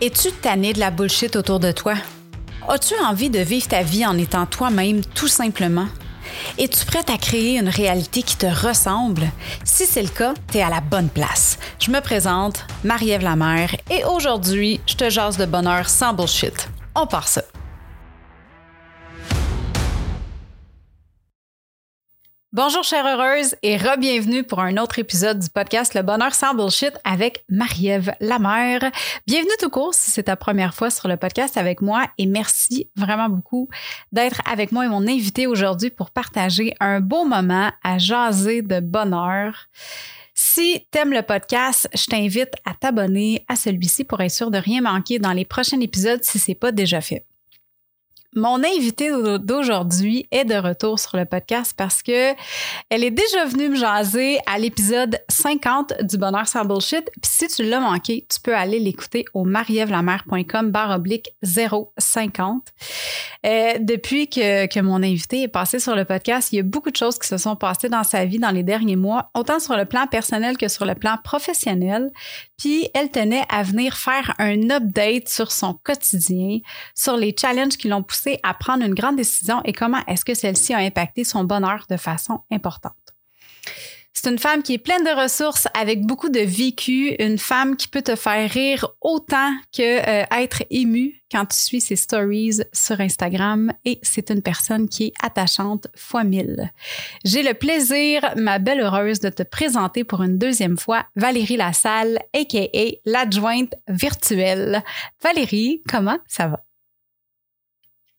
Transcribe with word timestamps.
Es-tu 0.00 0.30
tanné 0.30 0.72
de 0.72 0.78
la 0.78 0.92
bullshit 0.92 1.34
autour 1.34 1.58
de 1.58 1.72
toi? 1.72 1.94
As-tu 2.68 2.94
envie 3.04 3.30
de 3.30 3.40
vivre 3.40 3.66
ta 3.66 3.82
vie 3.82 4.06
en 4.06 4.16
étant 4.16 4.46
toi-même 4.46 5.00
tout 5.04 5.26
simplement? 5.26 5.88
Es-tu 6.56 6.84
prête 6.84 7.10
à 7.10 7.18
créer 7.18 7.58
une 7.58 7.68
réalité 7.68 8.22
qui 8.22 8.36
te 8.36 8.46
ressemble? 8.46 9.28
Si 9.64 9.86
c'est 9.86 10.02
le 10.02 10.08
cas, 10.08 10.34
tu 10.52 10.58
es 10.58 10.62
à 10.62 10.68
la 10.68 10.80
bonne 10.80 11.08
place. 11.08 11.58
Je 11.80 11.90
me 11.90 12.00
présente, 12.00 12.64
Marie-Ève 12.84 13.24
Lamère, 13.24 13.74
et 13.90 14.04
aujourd'hui, 14.04 14.80
je 14.86 14.94
te 14.94 15.10
jase 15.10 15.36
de 15.36 15.46
bonheur 15.46 15.88
sans 15.88 16.14
bullshit. 16.14 16.68
On 16.94 17.08
part 17.08 17.26
ça. 17.26 17.42
Bonjour 22.54 22.82
chère 22.82 23.04
heureuse 23.06 23.56
et 23.62 23.76
re-bienvenue 23.76 24.42
pour 24.42 24.60
un 24.60 24.78
autre 24.78 24.98
épisode 24.98 25.38
du 25.38 25.50
podcast 25.50 25.92
Le 25.92 26.00
bonheur 26.00 26.34
sans 26.34 26.54
bullshit 26.54 26.94
avec 27.04 27.44
Marie-Ève 27.50 28.14
Lamère. 28.20 28.90
Bienvenue 29.26 29.52
tout 29.60 29.68
court 29.68 29.92
si 29.92 30.10
c'est 30.10 30.22
ta 30.22 30.36
première 30.36 30.72
fois 30.72 30.88
sur 30.88 31.08
le 31.08 31.18
podcast 31.18 31.58
avec 31.58 31.82
moi 31.82 32.06
et 32.16 32.24
merci 32.24 32.88
vraiment 32.96 33.28
beaucoup 33.28 33.68
d'être 34.12 34.40
avec 34.50 34.72
moi 34.72 34.86
et 34.86 34.88
mon 34.88 35.06
invité 35.06 35.46
aujourd'hui 35.46 35.90
pour 35.90 36.10
partager 36.10 36.72
un 36.80 37.00
beau 37.00 37.26
moment 37.26 37.70
à 37.84 37.98
jaser 37.98 38.62
de 38.62 38.80
bonheur. 38.80 39.66
Si 40.32 40.86
t'aimes 40.90 41.12
le 41.12 41.20
podcast, 41.20 41.86
je 41.94 42.06
t'invite 42.06 42.54
à 42.64 42.72
t'abonner 42.72 43.44
à 43.48 43.56
celui-ci 43.56 44.04
pour 44.04 44.22
être 44.22 44.30
sûr 44.30 44.50
de 44.50 44.56
rien 44.56 44.80
manquer 44.80 45.18
dans 45.18 45.34
les 45.34 45.44
prochains 45.44 45.80
épisodes 45.80 46.24
si 46.24 46.38
c'est 46.38 46.54
pas 46.54 46.72
déjà 46.72 47.02
fait. 47.02 47.26
Mon 48.36 48.62
invitée 48.62 49.10
d'aujourd'hui 49.40 50.28
est 50.30 50.44
de 50.44 50.54
retour 50.54 50.98
sur 50.98 51.16
le 51.16 51.24
podcast 51.24 51.72
parce 51.74 52.02
que 52.02 52.34
elle 52.90 53.02
est 53.02 53.10
déjà 53.10 53.46
venue 53.46 53.70
me 53.70 53.74
jaser 53.74 54.38
à 54.44 54.58
l'épisode 54.58 55.18
50 55.30 56.02
du 56.02 56.18
Bonheur 56.18 56.46
sans 56.46 56.66
bullshit. 56.66 57.10
Puis 57.22 57.30
si 57.30 57.48
tu 57.48 57.62
l'as 57.62 57.80
manqué, 57.80 58.26
tu 58.28 58.38
peux 58.38 58.54
aller 58.54 58.80
l'écouter 58.80 59.24
au 59.32 59.44
marievlamer.com 59.44 60.70
barre 60.70 60.94
oblique 60.94 61.30
050. 61.42 62.68
Euh, 63.46 63.74
depuis 63.80 64.28
que, 64.28 64.66
que 64.66 64.80
mon 64.80 65.02
invité 65.02 65.44
est 65.44 65.48
passé 65.48 65.78
sur 65.78 65.96
le 65.96 66.04
podcast, 66.04 66.52
il 66.52 66.56
y 66.56 66.60
a 66.60 66.64
beaucoup 66.64 66.90
de 66.90 66.96
choses 66.96 67.18
qui 67.18 67.28
se 67.28 67.38
sont 67.38 67.56
passées 67.56 67.88
dans 67.88 68.04
sa 68.04 68.26
vie 68.26 68.38
dans 68.38 68.50
les 68.50 68.62
derniers 68.62 68.96
mois, 68.96 69.30
autant 69.34 69.58
sur 69.58 69.74
le 69.74 69.86
plan 69.86 70.06
personnel 70.06 70.58
que 70.58 70.68
sur 70.68 70.84
le 70.84 70.94
plan 70.94 71.16
professionnel. 71.24 72.10
Puis 72.58 72.88
elle 72.92 73.10
tenait 73.10 73.44
à 73.48 73.62
venir 73.62 73.96
faire 73.96 74.34
un 74.38 74.68
update 74.68 75.28
sur 75.28 75.50
son 75.50 75.74
quotidien, 75.74 76.58
sur 76.94 77.16
les 77.16 77.34
challenges 77.38 77.76
qui 77.78 77.88
l'ont 77.88 78.02
poussé 78.02 78.17
à 78.42 78.54
prendre 78.54 78.84
une 78.84 78.94
grande 78.94 79.16
décision 79.16 79.60
et 79.64 79.72
comment 79.72 80.04
est-ce 80.06 80.24
que 80.24 80.34
celle-ci 80.34 80.74
a 80.74 80.78
impacté 80.78 81.24
son 81.24 81.44
bonheur 81.44 81.86
de 81.88 81.96
façon 81.96 82.40
importante. 82.50 82.94
C'est 84.20 84.30
une 84.30 84.38
femme 84.40 84.64
qui 84.64 84.74
est 84.74 84.78
pleine 84.78 85.04
de 85.04 85.22
ressources, 85.22 85.68
avec 85.74 86.04
beaucoup 86.04 86.28
de 86.28 86.40
vécu, 86.40 87.14
une 87.20 87.38
femme 87.38 87.76
qui 87.76 87.86
peut 87.86 88.02
te 88.02 88.16
faire 88.16 88.50
rire 88.50 88.88
autant 89.00 89.52
que 89.72 89.82
euh, 89.82 90.24
être 90.36 90.64
émue 90.70 91.22
quand 91.30 91.46
tu 91.46 91.56
suis 91.56 91.80
ses 91.80 91.94
stories 91.94 92.58
sur 92.72 93.00
Instagram 93.00 93.72
et 93.84 94.00
c'est 94.02 94.30
une 94.30 94.42
personne 94.42 94.88
qui 94.88 95.04
est 95.04 95.12
attachante 95.22 95.86
fois 95.94 96.24
mille. 96.24 96.72
J'ai 97.24 97.44
le 97.44 97.54
plaisir, 97.54 98.34
ma 98.36 98.58
belle 98.58 98.80
heureuse, 98.80 99.20
de 99.20 99.28
te 99.28 99.44
présenter 99.44 100.02
pour 100.02 100.24
une 100.24 100.36
deuxième 100.36 100.78
fois 100.78 101.06
Valérie 101.14 101.56
Lassalle, 101.56 102.18
aka 102.34 102.66
l'adjointe 103.04 103.74
virtuelle. 103.86 104.82
Valérie, 105.22 105.80
comment 105.88 106.18
ça 106.26 106.48
va? 106.48 106.64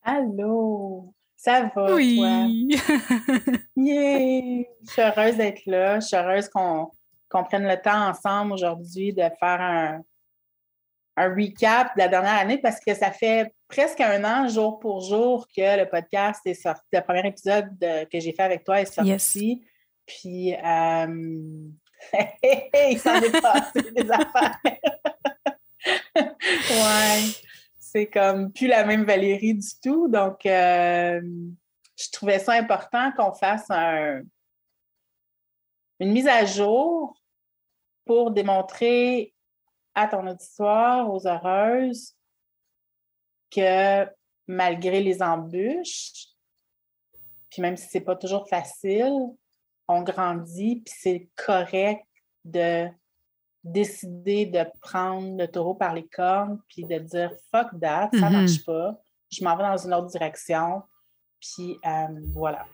Allô! 0.02 1.12
Ça 1.36 1.70
va, 1.74 1.94
oui. 1.94 2.18
yeah! 3.76 4.64
Je 4.82 4.90
suis 4.90 5.02
heureuse 5.02 5.36
d'être 5.36 5.64
là. 5.66 6.00
Je 6.00 6.06
suis 6.06 6.16
heureuse 6.16 6.48
qu'on 6.48 7.44
prenne 7.44 7.66
le 7.66 7.80
temps 7.80 8.08
ensemble 8.08 8.52
aujourd'hui 8.52 9.12
de 9.12 9.22
faire 9.22 9.60
un, 9.60 10.00
un 11.16 11.28
recap 11.34 11.94
de 11.96 12.00
la 12.02 12.08
dernière 12.08 12.38
année 12.38 12.58
parce 12.58 12.80
que 12.80 12.94
ça 12.94 13.10
fait 13.10 13.54
presque 13.68 14.00
un 14.00 14.24
an, 14.24 14.48
jour 14.48 14.80
pour 14.80 15.00
jour, 15.00 15.46
que 15.54 15.78
le 15.78 15.88
podcast 15.88 16.40
est 16.44 16.54
sorti. 16.54 16.82
Le 16.92 17.00
premier 17.00 17.26
épisode 17.26 17.70
que 17.80 18.20
j'ai 18.20 18.32
fait 18.32 18.42
avec 18.42 18.64
toi 18.64 18.80
est 18.80 18.92
sorti. 18.92 19.62
Puis, 20.06 20.54
euh, 20.54 21.06
il 22.90 22.98
s'en 22.98 23.16
est 23.16 23.40
passé 23.40 23.90
des 23.92 24.10
affaires. 24.10 24.58
ouais 26.70 27.49
c'est 27.92 28.06
comme 28.08 28.52
plus 28.52 28.66
la 28.68 28.84
même 28.84 29.04
Valérie 29.04 29.54
du 29.54 29.80
tout. 29.82 30.08
Donc, 30.08 30.46
euh, 30.46 31.20
je 31.96 32.10
trouvais 32.12 32.38
ça 32.38 32.52
important 32.52 33.12
qu'on 33.12 33.32
fasse 33.32 33.68
une 35.98 36.12
mise 36.12 36.28
à 36.28 36.44
jour 36.44 37.16
pour 38.04 38.30
démontrer 38.30 39.34
à 39.94 40.06
ton 40.06 40.26
auditoire, 40.26 41.12
aux 41.12 41.26
heureuses, 41.26 42.14
que 43.50 44.08
malgré 44.46 45.00
les 45.02 45.20
embûches, 45.22 46.28
puis 47.50 47.62
même 47.62 47.76
si 47.76 47.88
c'est 47.88 48.00
pas 48.00 48.16
toujours 48.16 48.48
facile, 48.48 49.26
on 49.88 50.02
grandit, 50.02 50.82
puis 50.84 50.94
c'est 50.96 51.28
correct 51.36 52.06
de 52.44 52.88
décider 53.62 54.46
de 54.46 54.64
prendre 54.80 55.36
le 55.36 55.46
taureau 55.46 55.74
par 55.74 55.94
les 55.94 56.06
cornes 56.06 56.58
puis 56.68 56.84
de 56.84 56.98
dire 56.98 57.30
fuck 57.50 57.68
that, 57.80 58.10
ça 58.12 58.30
ne 58.30 58.36
marche 58.36 58.52
mm-hmm. 58.52 58.64
pas, 58.64 59.00
je 59.30 59.44
m'en 59.44 59.56
vais 59.56 59.62
dans 59.62 59.76
une 59.76 59.94
autre 59.94 60.08
direction. 60.08 60.82
Puis 61.40 61.78
euh, 61.86 62.06
voilà. 62.32 62.66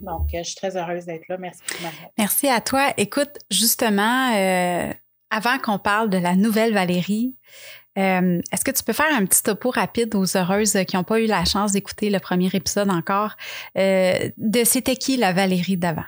Donc, 0.00 0.28
je 0.32 0.42
suis 0.42 0.54
très 0.54 0.76
heureuse 0.76 1.04
d'être 1.04 1.28
là. 1.28 1.36
Merci 1.36 1.60
Merci 2.16 2.48
à 2.48 2.60
toi. 2.60 2.94
Écoute, 2.96 3.38
justement, 3.50 4.34
euh, 4.34 4.92
avant 5.28 5.58
qu'on 5.58 5.78
parle 5.78 6.08
de 6.08 6.16
la 6.16 6.36
nouvelle 6.36 6.72
Valérie, 6.72 7.36
euh, 7.98 8.40
est-ce 8.50 8.64
que 8.64 8.70
tu 8.70 8.82
peux 8.82 8.94
faire 8.94 9.12
un 9.12 9.26
petit 9.26 9.42
topo 9.42 9.70
rapide 9.70 10.14
aux 10.14 10.36
heureuses 10.36 10.78
qui 10.88 10.96
n'ont 10.96 11.04
pas 11.04 11.20
eu 11.20 11.26
la 11.26 11.44
chance 11.44 11.72
d'écouter 11.72 12.08
le 12.08 12.18
premier 12.18 12.48
épisode 12.54 12.90
encore 12.90 13.36
de 13.74 14.64
c'était 14.64 14.96
qui 14.96 15.18
la 15.18 15.32
Valérie 15.32 15.76
d'avant? 15.76 16.04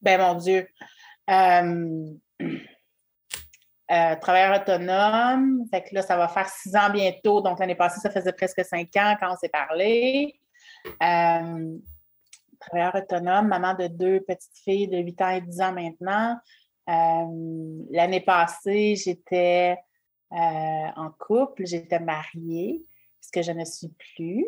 Ben 0.00 0.20
mon 0.20 0.34
Dieu. 0.34 0.68
Euh, 1.30 2.14
euh, 3.90 4.16
travailleur 4.16 4.60
autonome, 4.60 5.66
là, 5.92 6.02
ça 6.02 6.16
va 6.16 6.28
faire 6.28 6.48
six 6.48 6.74
ans 6.76 6.90
bientôt. 6.90 7.40
Donc, 7.40 7.58
l'année 7.58 7.74
passée, 7.74 8.00
ça 8.00 8.10
faisait 8.10 8.32
presque 8.32 8.64
cinq 8.64 8.96
ans 8.96 9.14
quand 9.20 9.32
on 9.32 9.36
s'est 9.36 9.48
parlé. 9.48 10.38
Euh, 11.02 11.78
travailleur 12.60 12.94
autonome, 12.94 13.48
maman 13.48 13.74
de 13.74 13.86
deux 13.88 14.20
petites 14.20 14.56
filles 14.64 14.88
de 14.88 14.98
8 14.98 15.22
ans 15.22 15.30
et 15.30 15.40
10 15.42 15.60
ans 15.60 15.72
maintenant. 15.72 16.36
l'année 16.86 18.20
passée, 18.20 18.96
j'étais 18.96 19.76
en 20.30 21.10
couple, 21.18 21.66
j'étais 21.66 22.00
mariée, 22.00 22.82
ce 23.20 23.30
que 23.30 23.42
je 23.42 23.52
ne 23.52 23.64
suis 23.64 23.92
plus. 24.16 24.46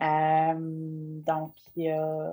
donc, 0.00 1.54
il 1.76 1.84
y 1.84 1.90
a, 1.90 2.32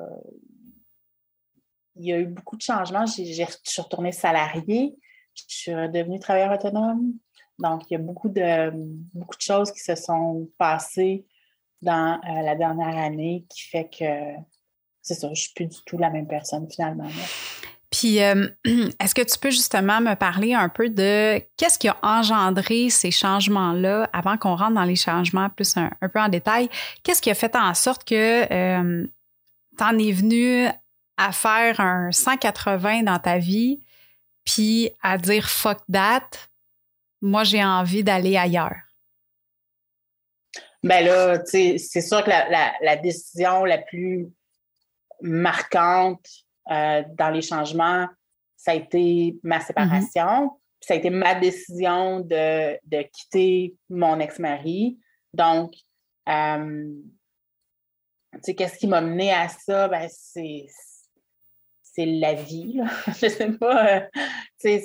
il 1.99 2.05
y 2.05 2.13
a 2.13 2.19
eu 2.19 2.27
beaucoup 2.27 2.57
de 2.57 2.61
changements. 2.61 3.05
je 3.05 3.23
suis 3.63 3.81
retournée 3.81 4.11
salariée, 4.11 4.95
je 5.33 5.43
suis 5.47 5.71
devenue 5.71 6.19
travailleur 6.19 6.51
autonome. 6.51 7.13
Donc, 7.59 7.83
il 7.89 7.93
y 7.93 7.95
a 7.95 7.99
beaucoup 7.99 8.29
de, 8.29 8.71
beaucoup 9.13 9.35
de 9.35 9.41
choses 9.41 9.71
qui 9.71 9.79
se 9.79 9.95
sont 9.95 10.47
passées 10.57 11.25
dans 11.81 12.19
euh, 12.23 12.41
la 12.43 12.55
dernière 12.55 12.97
année 12.97 13.45
qui 13.49 13.63
fait 13.67 13.89
que 13.89 14.05
c'est 15.01 15.15
ça, 15.15 15.27
je 15.27 15.31
ne 15.31 15.35
suis 15.35 15.53
plus 15.53 15.67
du 15.67 15.77
tout 15.85 15.97
la 15.97 16.09
même 16.09 16.27
personne 16.27 16.67
finalement. 16.69 17.07
Puis, 17.89 18.21
euh, 18.21 18.47
est-ce 18.99 19.15
que 19.15 19.21
tu 19.21 19.39
peux 19.39 19.51
justement 19.51 20.01
me 20.01 20.15
parler 20.15 20.53
un 20.53 20.69
peu 20.69 20.89
de 20.89 21.41
qu'est-ce 21.55 21.79
qui 21.79 21.87
a 21.87 21.97
engendré 22.03 22.89
ces 22.89 23.11
changements-là 23.11 24.09
avant 24.11 24.37
qu'on 24.37 24.55
rentre 24.55 24.73
dans 24.73 24.83
les 24.83 24.95
changements 24.95 25.49
plus 25.49 25.77
un, 25.77 25.89
peu 26.11 26.19
en 26.19 26.29
détail? 26.29 26.69
Qu'est-ce 27.03 27.21
qui 27.21 27.31
a 27.31 27.35
fait 27.35 27.55
en 27.55 27.73
sorte 27.73 28.03
que 28.03 28.51
euh, 28.51 29.07
tu 29.77 29.83
en 29.83 29.97
es 29.97 30.11
venu 30.11 30.67
à 31.17 31.31
faire 31.31 31.79
un 31.79 32.11
180 32.11 33.03
dans 33.03 33.19
ta 33.19 33.37
vie, 33.37 33.79
puis 34.45 34.91
à 35.01 35.17
dire 35.17 35.49
fuck 35.49 35.79
that, 35.91 36.29
moi 37.21 37.43
j'ai 37.43 37.63
envie 37.63 38.03
d'aller 38.03 38.37
ailleurs? 38.37 38.77
Ben 40.83 41.03
là, 41.03 41.43
c'est 41.45 41.77
sûr 41.77 42.23
que 42.23 42.29
la, 42.29 42.95
décision 42.97 43.65
la 43.65 43.79
plus 43.79 44.27
marquante 45.21 46.25
euh, 46.71 47.03
dans 47.17 47.29
les 47.29 47.41
changements, 47.41 48.07
ça 48.55 48.71
a 48.71 48.75
été 48.75 49.37
ma 49.43 49.59
séparation. 49.59 50.51
Ça 50.79 50.93
a 50.93 50.97
été 50.97 51.09
ma 51.09 51.35
décision 51.35 52.19
de, 52.21 53.01
quitter 53.11 53.75
mon 53.89 54.19
ex-mari. 54.19 54.99
Donc, 55.33 55.73
euh, 56.29 56.93
tu 58.33 58.39
sais, 58.43 58.55
qu'est-ce 58.55 58.77
qui 58.77 58.87
m'a 58.87 59.01
mené 59.01 59.33
à 59.33 59.49
ça? 59.49 59.87
Ben, 59.87 60.07
c'est 60.09 60.67
c'est 61.97 62.05
la 62.05 62.33
vie. 62.35 62.79
Je 63.07 63.27
sais 63.27 63.51
pas. 63.53 64.01
Euh, 64.65 64.79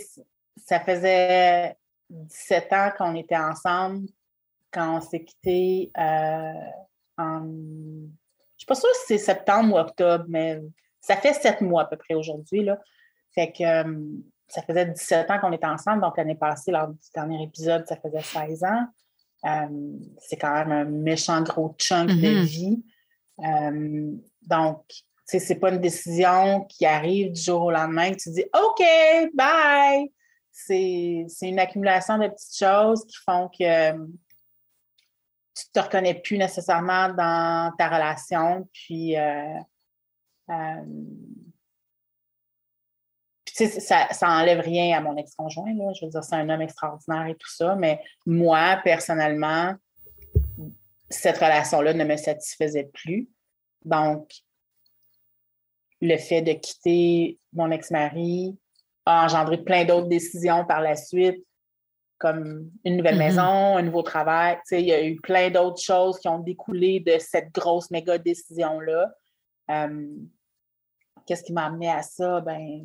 ça 0.56 0.80
faisait 0.80 1.76
17 2.08 2.72
ans 2.72 2.90
qu'on 2.96 3.14
était 3.16 3.36
ensemble 3.36 4.08
quand 4.72 4.96
on 4.96 5.00
s'est 5.00 5.22
quitté 5.24 5.90
euh, 5.98 6.52
en. 7.18 7.40
Je 7.42 8.64
ne 8.64 8.64
suis 8.64 8.66
pas 8.66 8.74
sûre 8.74 8.88
si 8.94 9.06
c'est 9.08 9.18
septembre 9.18 9.74
ou 9.74 9.78
octobre, 9.78 10.24
mais 10.28 10.60
ça 11.00 11.16
fait 11.16 11.32
sept 11.32 11.60
mois 11.60 11.82
à 11.82 11.84
peu 11.86 11.96
près 11.96 12.14
aujourd'hui. 12.14 12.68
Fait 13.34 13.50
que 13.50 13.64
euh, 13.64 14.00
ça 14.46 14.62
faisait 14.62 14.86
17 14.86 15.30
ans 15.30 15.38
qu'on 15.40 15.52
était 15.52 15.66
ensemble, 15.66 16.00
donc 16.00 16.16
l'année 16.16 16.36
passée, 16.36 16.70
lors 16.70 16.88
du 16.88 16.98
dernier 17.14 17.42
épisode, 17.42 17.84
ça 17.88 17.96
faisait 17.96 18.22
16 18.22 18.64
ans. 18.64 18.86
Euh, 19.44 19.96
c'est 20.18 20.36
quand 20.36 20.52
même 20.54 20.70
un 20.70 20.84
méchant 20.84 21.42
gros 21.42 21.74
chunk 21.76 22.08
de 22.08 22.14
Mhm. 22.38 22.42
vie. 22.44 22.84
Donc, 24.46 24.84
sais, 25.32 25.46
c'est 25.46 25.56
pas 25.56 25.70
une 25.70 25.80
décision 25.80 26.64
qui 26.64 26.86
arrive 26.86 27.32
du 27.32 27.40
jour 27.40 27.62
au 27.62 27.70
lendemain 27.70 28.12
que 28.12 28.16
tu 28.16 28.30
dis 28.30 28.44
OK, 28.54 28.84
bye. 29.34 30.12
C'est 30.50 31.26
une 31.42 31.58
accumulation 31.58 32.18
de 32.18 32.28
petites 32.28 32.58
choses 32.58 33.04
qui 33.06 33.16
font 33.24 33.48
que 33.48 33.64
euh, 33.92 34.06
tu 35.54 35.64
te 35.72 35.80
reconnais 35.80 36.14
plus 36.14 36.38
nécessairement 36.38 37.08
dans 37.08 37.72
ta 37.78 37.88
relation. 37.88 38.68
Puis, 38.72 39.16
euh, 39.16 39.58
euh, 40.50 40.84
ça, 43.46 44.12
ça 44.12 44.36
rien 44.36 44.96
à 44.96 45.00
mon 45.00 45.16
ex-conjoint. 45.16 45.72
Je 45.94 46.04
veux 46.04 46.10
dire, 46.10 46.24
c'est 46.24 46.36
un 46.36 46.48
homme 46.48 46.62
extraordinaire 46.62 47.26
et 47.26 47.34
tout 47.34 47.50
ça, 47.50 47.74
mais 47.74 48.00
moi, 48.26 48.80
personnellement, 48.84 49.74
cette 51.10 51.36
relation-là 51.36 51.94
ne 51.94 52.04
me 52.04 52.16
satisfaisait 52.16 52.90
plus. 52.92 53.28
Donc, 53.84 54.30
le 56.02 56.16
fait 56.18 56.42
de 56.42 56.52
quitter 56.52 57.38
mon 57.52 57.70
ex-mari 57.70 58.58
a 59.06 59.24
engendré 59.24 59.56
plein 59.62 59.84
d'autres 59.84 60.08
décisions 60.08 60.64
par 60.66 60.80
la 60.80 60.96
suite, 60.96 61.44
comme 62.18 62.70
une 62.84 62.96
nouvelle 62.96 63.14
Mhm. 63.14 63.24
maison, 63.24 63.76
un 63.76 63.82
nouveau 63.82 64.02
travail. 64.02 64.56
Tu 64.56 64.62
sais, 64.66 64.82
il 64.82 64.88
y 64.88 64.92
a 64.92 65.02
eu 65.04 65.16
plein 65.20 65.48
d'autres 65.50 65.80
choses 65.80 66.18
qui 66.18 66.28
ont 66.28 66.40
découlé 66.40 67.00
de 67.00 67.18
cette 67.18 67.52
grosse 67.52 67.90
méga 67.90 68.18
décision-là. 68.18 69.12
Euh, 69.70 70.06
Qu'est-ce 71.24 71.44
qui 71.44 71.52
m'a 71.52 71.66
amené 71.66 71.88
à 71.88 72.02
ça? 72.02 72.40
Ben, 72.40 72.84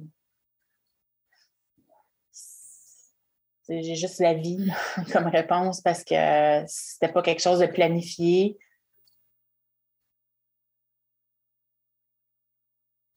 j'ai 3.68 3.96
juste 3.96 4.20
la 4.20 4.36
vie 4.36 4.70
comme 5.12 5.26
réponse 5.28 5.82
parce 5.82 6.04
que 6.04 6.64
c'était 6.68 7.12
pas 7.12 7.24
quelque 7.24 7.42
chose 7.42 7.60
de 7.60 7.66
planifié. 7.66 8.58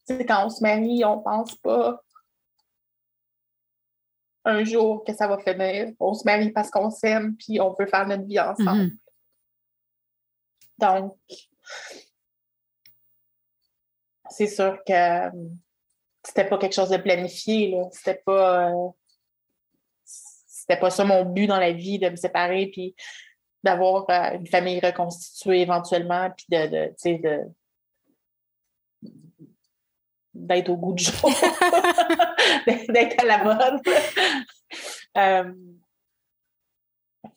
quand 0.19 0.45
on 0.45 0.49
se 0.49 0.61
marie, 0.61 1.03
on 1.05 1.19
pense 1.19 1.55
pas 1.55 2.01
un 4.43 4.63
jour 4.63 5.03
que 5.03 5.13
ça 5.13 5.27
va 5.27 5.37
finir. 5.37 5.93
On 5.99 6.13
se 6.13 6.23
marie 6.25 6.51
parce 6.51 6.69
qu'on 6.69 6.89
s'aime 6.89 7.35
puis 7.35 7.59
on 7.59 7.75
veut 7.77 7.85
faire 7.85 8.07
notre 8.07 8.25
vie 8.25 8.39
ensemble. 8.39 8.83
Mhm. 8.83 8.97
Donc, 10.79 11.17
c'est 14.29 14.47
sûr 14.47 14.79
que 14.85 14.93
euh, 14.93 15.31
c'était 16.23 16.47
pas 16.47 16.57
quelque 16.57 16.73
chose 16.73 16.89
de 16.89 16.97
planifié, 16.97 17.71
là. 17.71 17.83
C'était 17.91 18.21
pas. 18.25 18.71
euh, 18.71 18.89
c'était 20.03 20.79
pas 20.79 20.89
ça 20.89 21.03
mon 21.03 21.25
but 21.25 21.47
dans 21.47 21.59
la 21.59 21.71
vie, 21.71 21.99
de 21.99 22.09
me 22.09 22.15
séparer 22.15 22.67
puis 22.67 22.95
d'avoir 23.63 24.09
euh, 24.09 24.37
une 24.37 24.47
famille 24.47 24.79
reconstituée 24.79 25.61
éventuellement, 25.61 26.29
puis 26.31 26.45
de, 26.49 26.67
de 26.67 27.51
d'être 30.33 30.69
au 30.69 30.77
goût 30.77 30.93
du 30.93 31.03
jour, 31.03 31.29
d'être 32.67 33.21
à 33.21 33.25
la 33.25 33.43
mode. 33.43 33.81
Euh, 35.17 35.53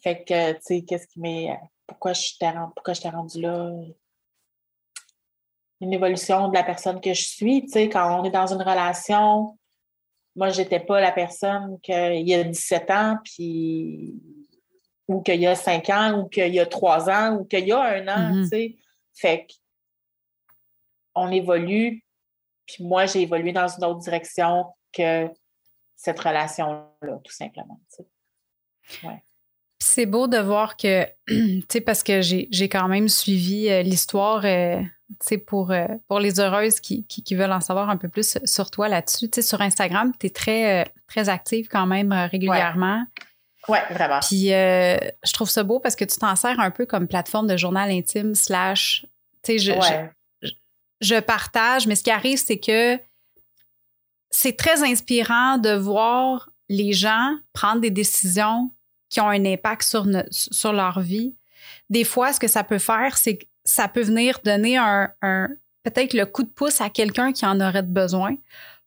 fait 0.02 0.24
que, 0.24 0.52
tu 0.52 0.58
sais, 0.60 0.82
qu'est-ce 0.82 1.06
qui 1.06 1.20
m'est. 1.20 1.58
Pourquoi 1.86 2.12
je 2.12 2.32
t'ai 2.38 2.48
rendu, 2.48 2.72
je 2.86 3.08
rendu 3.08 3.40
là? 3.40 3.70
Une 5.80 5.92
évolution 5.92 6.48
de 6.48 6.54
la 6.54 6.62
personne 6.62 7.00
que 7.00 7.12
je 7.12 7.22
suis. 7.24 7.62
Tu 7.62 7.72
sais, 7.72 7.88
quand 7.88 8.20
on 8.20 8.24
est 8.24 8.30
dans 8.30 8.46
une 8.52 8.62
relation, 8.62 9.58
moi, 10.36 10.50
j'étais 10.50 10.80
pas 10.80 11.00
la 11.00 11.12
personne 11.12 11.78
qu'il 11.80 12.28
y 12.28 12.34
a 12.34 12.44
17 12.44 12.90
ans, 12.90 13.18
puis 13.24 14.14
ou 15.06 15.20
qu'il 15.20 15.40
y 15.40 15.46
a 15.46 15.54
5 15.54 15.90
ans, 15.90 16.20
ou 16.20 16.28
qu'il 16.28 16.54
y 16.54 16.60
a 16.60 16.66
3 16.66 17.10
ans, 17.10 17.36
ou 17.36 17.44
qu'il 17.44 17.66
y 17.66 17.72
a 17.72 17.80
un 17.82 18.08
an, 18.08 18.34
Mhm. 18.34 18.42
tu 18.44 18.48
sais. 18.48 18.76
Fait 19.14 19.46
que 19.46 19.52
on 21.14 21.30
évolue, 21.30 22.03
puis 22.66 22.84
moi, 22.84 23.06
j'ai 23.06 23.22
évolué 23.22 23.52
dans 23.52 23.68
une 23.68 23.84
autre 23.84 24.00
direction 24.00 24.66
que 24.92 25.28
cette 25.96 26.18
relation-là, 26.20 27.18
tout 27.24 27.32
simplement. 27.32 27.78
Puis 28.88 29.08
C'est 29.78 30.06
beau 30.06 30.26
de 30.28 30.38
voir 30.38 30.76
que, 30.76 31.04
tu 31.28 31.64
sais, 31.70 31.80
parce 31.80 32.02
que 32.02 32.20
j'ai 32.22 32.68
quand 32.68 32.88
même 32.88 33.08
suivi 33.08 33.68
euh, 33.68 33.82
l'histoire, 33.82 34.42
euh, 34.44 34.80
tu 34.80 35.16
sais, 35.20 35.38
pour, 35.38 35.70
euh, 35.70 35.86
pour 36.08 36.20
les 36.20 36.40
heureuses 36.40 36.80
qui, 36.80 37.04
qui, 37.06 37.22
qui 37.22 37.34
veulent 37.34 37.52
en 37.52 37.60
savoir 37.60 37.90
un 37.90 37.96
peu 37.96 38.08
plus 38.08 38.38
sur 38.44 38.70
toi 38.70 38.88
là-dessus. 38.88 39.30
Tu 39.30 39.42
sais, 39.42 39.46
sur 39.48 39.60
Instagram, 39.60 40.12
tu 40.18 40.26
es 40.26 40.30
très, 40.30 40.92
très 41.06 41.28
active 41.28 41.68
quand 41.68 41.86
même 41.86 42.12
régulièrement. 42.12 43.04
Oui, 43.68 43.78
vraiment. 43.90 44.20
Puis 44.20 44.48
je 44.48 45.32
trouve 45.32 45.48
ça 45.48 45.62
beau 45.62 45.80
parce 45.80 45.96
que 45.96 46.04
tu 46.04 46.18
t'en 46.18 46.36
sers 46.36 46.58
un 46.60 46.70
peu 46.70 46.84
comme 46.86 47.08
plateforme 47.08 47.46
de 47.46 47.56
journal 47.56 47.90
intime 47.90 48.34
slash, 48.34 49.06
tu 49.42 49.52
sais, 49.52 49.58
je, 49.58 49.72
je- 49.72 49.78
Ouais. 49.78 50.10
je 50.10 50.23
partage, 51.20 51.86
mais 51.86 51.96
ce 51.96 52.02
qui 52.02 52.10
arrive, 52.10 52.38
c'est 52.38 52.58
que 52.58 52.98
c'est 54.30 54.56
très 54.56 54.82
inspirant 54.82 55.58
de 55.58 55.70
voir 55.74 56.50
les 56.68 56.92
gens 56.92 57.36
prendre 57.52 57.80
des 57.80 57.90
décisions 57.90 58.70
qui 59.10 59.20
ont 59.20 59.28
un 59.28 59.44
impact 59.44 59.82
sur, 59.82 60.06
sur 60.30 60.72
leur 60.72 61.00
vie. 61.00 61.36
Des 61.90 62.04
fois, 62.04 62.32
ce 62.32 62.40
que 62.40 62.48
ça 62.48 62.64
peut 62.64 62.78
faire, 62.78 63.16
c'est 63.16 63.36
que 63.38 63.44
ça 63.64 63.86
peut 63.88 64.02
venir 64.02 64.40
donner 64.44 64.76
un, 64.76 65.10
un- 65.22 65.48
peut-être 65.82 66.14
le 66.14 66.26
coup 66.26 66.42
de 66.42 66.48
pouce 66.48 66.80
à 66.80 66.90
quelqu'un 66.90 67.32
qui 67.32 67.46
en 67.46 67.60
aurait 67.60 67.82
besoin 67.82 68.34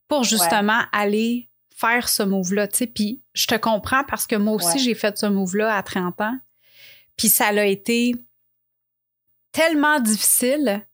pour 0.08 0.24
justement 0.24 0.82
aller 0.92 1.48
faire 1.76 2.10
ce 2.10 2.24
move-là. 2.24 2.68
Puis 2.94 3.22
je 3.34 3.46
te 3.48 3.56
comprends 3.56 4.04
parce 4.04 4.26
que 4.28 4.36
moi 4.36 4.54
aussi, 4.56 4.74
Ouais. 4.78 4.80
j'ai 4.80 4.96
fait 4.96 5.18
ce 5.18 5.28
move-là 5.28 5.76
à 5.78 5.84
30 5.84 6.20
ans. 6.22 6.38
Puis 7.16 7.30
ça 7.30 7.52
l'a 7.52 7.66
été 7.68 8.16
tellement 9.52 10.00
difficile. 10.00 10.86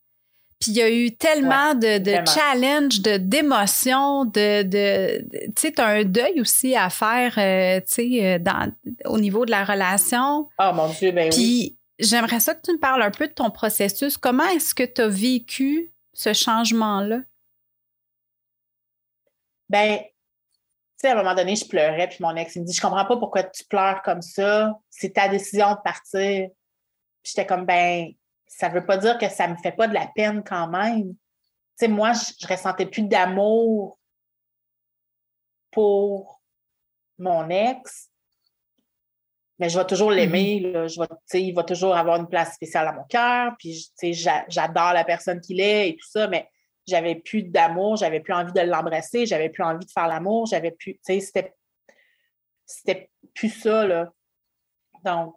Puis 0.63 0.71
il 0.71 0.77
y 0.77 0.81
a 0.81 0.89
eu 0.89 1.13
tellement 1.13 1.75
de, 1.75 1.99
challenges, 2.25 3.01
de 3.01 3.17
d'émotions, 3.17 4.23
de, 4.23 4.63
de, 4.63 5.21
de- 5.27 5.45
tu 5.47 5.53
sais, 5.57 5.71
t'as 5.73 5.87
un 5.87 6.05
deuil 6.05 6.39
aussi 6.39 6.73
à 6.73 6.89
faire, 6.89 7.37
euh, 7.37 7.81
tu 7.81 7.93
sais, 7.93 8.25
euh, 8.35 8.39
dans 8.39 8.71
au 9.03 9.19
niveau 9.19 9.45
de 9.45 9.51
la 9.51 9.65
relation. 9.65 10.47
Oh 10.57 10.71
mon 10.73 10.87
Dieu, 10.87 11.11
ben 11.11 11.25
oui. 11.25 11.35
Puis 11.35 11.77
j'aimerais 11.99 12.39
ça 12.39 12.55
que 12.55 12.61
tu 12.61 12.71
me 12.71 12.79
parles 12.79 13.01
un 13.01 13.11
peu 13.11 13.27
de 13.27 13.33
ton 13.33 13.49
processus. 13.51 14.17
Comment 14.17 14.47
est-ce 14.51 14.73
que 14.73 14.83
tu 14.83 15.01
as 15.01 15.09
vécu 15.09 15.91
ce 16.13 16.31
changement-là? 16.31 17.19
Ben, 19.67 19.97
tu 19.99 20.05
sais, 20.95 21.09
à 21.09 21.11
un 21.11 21.15
moment 21.15 21.35
donné, 21.35 21.57
je 21.57 21.67
pleurais, 21.67 22.07
puis 22.07 22.19
mon 22.21 22.35
ex, 22.37 22.55
il 22.55 22.61
me 22.61 22.67
dit 22.67 22.73
Je 22.73 22.81
comprends 22.81 23.05
pas 23.05 23.17
pourquoi 23.17 23.43
tu 23.43 23.65
pleures 23.65 24.01
comme 24.01 24.21
ça. 24.21 24.79
C'est 24.89 25.11
ta 25.13 25.27
décision 25.27 25.71
de 25.71 25.79
partir. 25.83 26.47
Puis 27.21 27.33
j'étais 27.35 27.45
comme 27.45 27.65
Ben, 27.65 28.13
ça 28.57 28.69
veut 28.69 28.85
pas 28.85 28.97
dire 28.97 29.17
que 29.17 29.29
ça 29.29 29.47
me 29.47 29.55
fait 29.57 29.71
pas 29.71 29.87
de 29.87 29.93
la 29.93 30.07
peine 30.15 30.43
quand 30.43 30.67
même. 30.67 31.13
Tu 31.13 31.17
sais, 31.75 31.87
moi, 31.87 32.13
je, 32.13 32.33
je 32.39 32.47
ressentais 32.47 32.85
plus 32.85 33.03
d'amour 33.03 33.99
pour 35.71 36.41
mon 37.17 37.49
ex. 37.49 38.09
Mais 39.59 39.69
je 39.69 39.77
vais 39.77 39.85
toujours 39.85 40.11
l'aimer. 40.11 40.61
tu 40.87 41.05
sais, 41.25 41.43
il 41.43 41.53
va 41.53 41.63
toujours 41.63 41.95
avoir 41.95 42.19
une 42.19 42.27
place 42.27 42.53
spéciale 42.55 42.87
à 42.87 42.93
mon 42.93 43.03
cœur. 43.05 43.53
Puis, 43.57 43.73
tu 43.73 43.91
sais, 43.95 44.13
j'a- 44.13 44.45
j'adore 44.49 44.93
la 44.93 45.03
personne 45.03 45.41
qu'il 45.41 45.59
est 45.59 45.89
et 45.89 45.95
tout 45.95 46.07
ça. 46.07 46.27
Mais 46.27 46.49
j'avais 46.85 47.15
plus 47.15 47.43
d'amour, 47.43 47.95
j'avais 47.95 48.19
plus 48.19 48.33
envie 48.33 48.51
de 48.51 48.61
l'embrasser, 48.61 49.25
j'avais 49.25 49.49
plus 49.49 49.63
envie 49.63 49.85
de 49.85 49.91
faire 49.91 50.07
l'amour, 50.07 50.47
j'avais 50.47 50.71
plus, 50.71 50.95
tu 50.95 50.99
sais, 51.03 51.19
c'était, 51.21 51.55
c'était 52.65 53.09
plus 53.33 53.49
ça, 53.49 53.87
là. 53.87 54.11
Donc, 55.05 55.35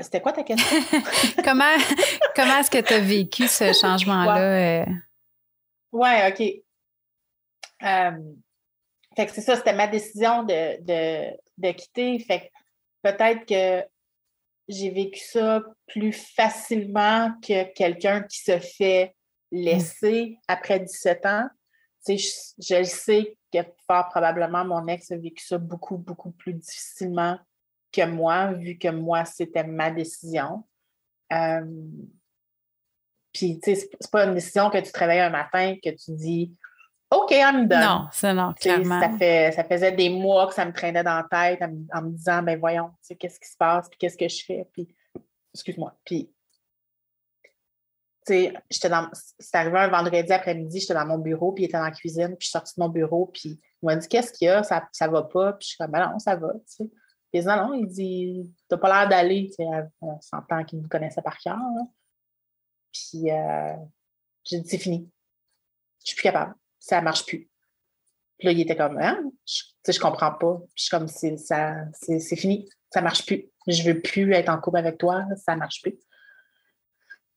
c'était 0.00 0.20
quoi 0.20 0.32
ta 0.32 0.42
question? 0.42 0.78
comment 1.44 1.76
comment 2.34 2.58
est-ce 2.58 2.70
que 2.70 2.80
tu 2.80 2.94
as 2.94 3.00
vécu 3.00 3.46
ce 3.46 3.72
changement-là? 3.80 4.82
euh? 4.82 4.84
ouais, 5.92 6.30
OK. 6.30 6.40
Euh, 7.82 8.18
fait 9.16 9.26
que 9.26 9.32
c'est 9.32 9.40
ça, 9.40 9.56
c'était 9.56 9.72
ma 9.72 9.86
décision 9.86 10.42
de, 10.42 10.80
de, 10.82 11.36
de 11.58 11.72
quitter. 11.72 12.18
Fait 12.18 12.40
que 12.40 12.46
peut-être 13.02 13.46
que 13.46 13.86
j'ai 14.68 14.90
vécu 14.90 15.20
ça 15.20 15.62
plus 15.86 16.12
facilement 16.12 17.32
que 17.40 17.64
quelqu'un 17.74 18.22
qui 18.22 18.38
se 18.38 18.58
fait 18.58 19.14
laisser 19.52 20.38
après 20.48 20.80
17 20.80 21.26
ans. 21.26 21.48
Tu 22.04 22.18
sais, 22.18 22.54
je, 22.58 22.74
je 22.74 22.78
le 22.78 22.84
sais 22.84 23.38
que 23.52 23.58
fort 23.86 24.08
probablement 24.08 24.64
mon 24.64 24.86
ex 24.88 25.12
a 25.12 25.16
vécu 25.16 25.44
ça 25.44 25.58
beaucoup, 25.58 25.96
beaucoup 25.96 26.32
plus 26.32 26.54
difficilement 26.54 27.38
que 27.94 28.06
moi, 28.06 28.52
vu 28.52 28.78
que 28.78 28.88
moi, 28.88 29.24
c'était 29.24 29.64
ma 29.64 29.90
décision. 29.90 30.64
Euh, 31.32 31.64
Puis, 33.32 33.58
tu 33.60 33.74
sais, 33.74 33.88
c'est- 34.00 34.10
pas 34.12 34.24
une 34.26 34.34
décision 34.34 34.70
que 34.70 34.78
tu 34.78 34.92
te 34.92 34.98
réveilles 34.98 35.20
un 35.20 35.30
matin 35.30 35.74
que 35.82 35.90
tu 35.90 36.12
dis 36.12 36.54
OK, 37.10 37.30
I'm 37.32 37.66
done. 37.68 37.80
Non, 37.80 38.08
c'est 38.12 38.32
non, 38.34 38.52
Tu 38.54 38.62
sais, 38.68 38.74
clairement. 38.74 39.00
Ça, 39.00 39.16
fait, 39.18 39.52
ça 39.52 39.64
faisait 39.64 39.92
des 39.92 40.08
mois 40.08 40.46
que 40.48 40.54
ça 40.54 40.64
me 40.64 40.72
traînait 40.72 41.02
dans 41.04 41.16
la 41.16 41.26
tête 41.30 41.62
en, 41.62 41.68
me- 41.68 41.86
en 41.92 42.02
me 42.02 42.10
disant, 42.10 42.42
ben 42.42 42.58
voyons, 42.58 42.88
tu 42.88 42.94
sais, 43.02 43.16
qu'est-ce 43.16 43.38
qui 43.40 43.48
se 43.48 43.56
passe, 43.56 43.88
puis 43.88 43.98
qu'est-ce 43.98 44.16
que 44.16 44.28
je 44.28 44.44
fais, 44.44 44.68
puis, 44.72 44.88
excuse-moi, 45.52 45.96
puis 46.04 46.30
j'étais 48.26 48.88
dans, 48.88 49.08
c'est 49.12 49.56
arrivé 49.56 49.78
un 49.78 49.88
vendredi 49.88 50.32
après-midi, 50.32 50.80
j'étais 50.80 50.94
dans 50.94 51.06
mon 51.06 51.18
bureau, 51.18 51.52
puis 51.52 51.64
il 51.64 51.66
était 51.66 51.76
dans 51.76 51.84
la 51.84 51.90
cuisine, 51.90 52.28
puis 52.28 52.38
je 52.40 52.46
suis 52.46 52.52
sortie 52.52 52.74
de 52.76 52.82
mon 52.82 52.88
bureau, 52.88 53.26
puis 53.26 53.60
il 53.82 53.86
m'a 53.86 53.96
dit 53.96 54.08
Qu'est-ce 54.08 54.32
qu'il 54.32 54.46
y 54.46 54.50
a? 54.50 54.62
Ça, 54.62 54.88
ça 54.92 55.08
va 55.08 55.24
pas 55.24 55.52
Puis 55.52 55.64
je 55.64 55.68
suis 55.68 55.76
comme 55.78 55.90
Ben 55.90 56.08
non, 56.10 56.18
ça 56.18 56.34
va. 56.36 56.52
Tu 56.54 56.60
sais. 56.84 56.90
Il 57.34 57.40
dit 57.40 57.46
Non, 57.46 57.56
non, 57.56 57.74
il 57.74 57.88
dit 57.88 58.54
T'as 58.68 58.78
pas 58.78 59.00
l'air 59.00 59.08
d'aller. 59.08 59.48
Tu 59.48 59.56
sais, 59.56 59.66
on 60.00 60.20
s'entend 60.20 60.64
qu'il 60.64 60.80
me 60.80 60.88
connaissait 60.88 61.20
par 61.20 61.36
cœur. 61.38 61.58
Puis 62.92 63.30
euh, 63.30 63.74
j'ai 64.44 64.60
dit 64.60 64.68
C'est 64.68 64.78
fini. 64.78 65.10
Je 66.04 66.10
suis 66.10 66.16
plus 66.16 66.22
capable. 66.22 66.54
Ça 66.78 67.02
marche 67.02 67.26
plus. 67.26 67.50
Puis 68.38 68.46
là, 68.46 68.52
il 68.52 68.60
était 68.60 68.76
comme 68.76 68.98
Hein? 68.98 69.20
Je, 69.46 69.62
Tu 69.62 69.72
sais, 69.84 69.92
je 69.92 70.00
comprends 70.00 70.32
pas. 70.32 70.58
Puis 70.58 70.72
je 70.76 70.82
suis 70.84 70.90
comme 70.90 71.08
C'est, 71.08 71.36
ça, 71.36 71.74
c'est, 71.92 72.20
c'est 72.20 72.36
fini. 72.36 72.68
Ça 72.92 73.00
marche 73.00 73.26
plus. 73.26 73.50
Je 73.66 73.82
veux 73.82 74.00
plus 74.00 74.32
être 74.32 74.48
en 74.48 74.60
couple 74.60 74.78
avec 74.78 74.98
toi. 74.98 75.24
Ça 75.36 75.56
marche 75.56 75.82
plus. 75.82 75.98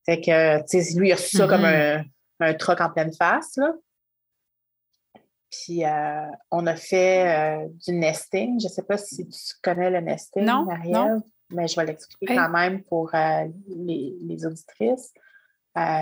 Fait 0.06 0.22
que, 0.22 0.60
tu 0.70 0.82
sais, 0.82 0.98
lui, 0.98 1.10
il 1.10 1.12
a 1.12 1.16
reçu 1.16 1.38
ça 1.38 1.48
comme 1.48 1.64
mm-hmm. 1.64 2.06
un, 2.40 2.48
un 2.48 2.54
troc 2.54 2.80
en 2.80 2.92
pleine 2.92 3.14
face, 3.14 3.58
là. 3.58 3.74
Puis, 5.64 5.86
euh, 5.86 6.26
on 6.52 6.68
a 6.68 6.76
fait 6.76 7.28
euh, 7.28 7.68
du 7.86 7.94
nesting. 7.94 8.60
Je 8.60 8.68
ne 8.68 8.72
sais 8.72 8.84
pas 8.84 8.98
si 8.98 9.28
tu 9.28 9.54
connais 9.64 9.90
le 9.90 10.02
nesting, 10.02 10.44
non, 10.44 10.66
Marielle, 10.66 11.22
mais 11.50 11.68
je 11.68 11.76
vais 11.76 11.86
l'expliquer 11.86 12.36
quand 12.36 12.50
même 12.50 12.84
pour 12.84 13.14
euh, 13.14 13.46
les, 13.68 14.16
les, 14.22 14.46
auditrices. 14.46 15.14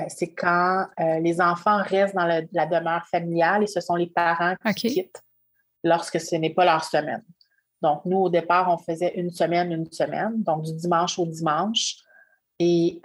c'est 0.07 0.33
quand 0.33 0.87
les 0.97 1.39
enfants 1.41 1.81
restent 1.83 2.15
dans 2.15 2.25
la 2.25 2.65
demeure 2.65 3.05
familiale 3.07 3.63
et 3.63 3.67
ce 3.67 3.81
sont 3.81 3.95
les 3.95 4.07
parents 4.07 4.55
qui 4.75 4.87
quittent 4.89 5.21
lorsque 5.83 6.19
ce 6.19 6.35
n'est 6.35 6.53
pas 6.53 6.65
leur 6.65 6.83
semaine. 6.83 7.23
Donc, 7.81 8.03
nous, 8.05 8.17
au 8.17 8.29
départ, 8.29 8.73
on 8.73 8.77
faisait 8.77 9.13
une 9.15 9.29
semaine, 9.29 9.71
une 9.71 9.91
semaine, 9.91 10.41
donc 10.43 10.63
du 10.63 10.73
dimanche 10.73 11.19
au 11.19 11.25
dimanche. 11.25 11.97
Et 12.57 13.01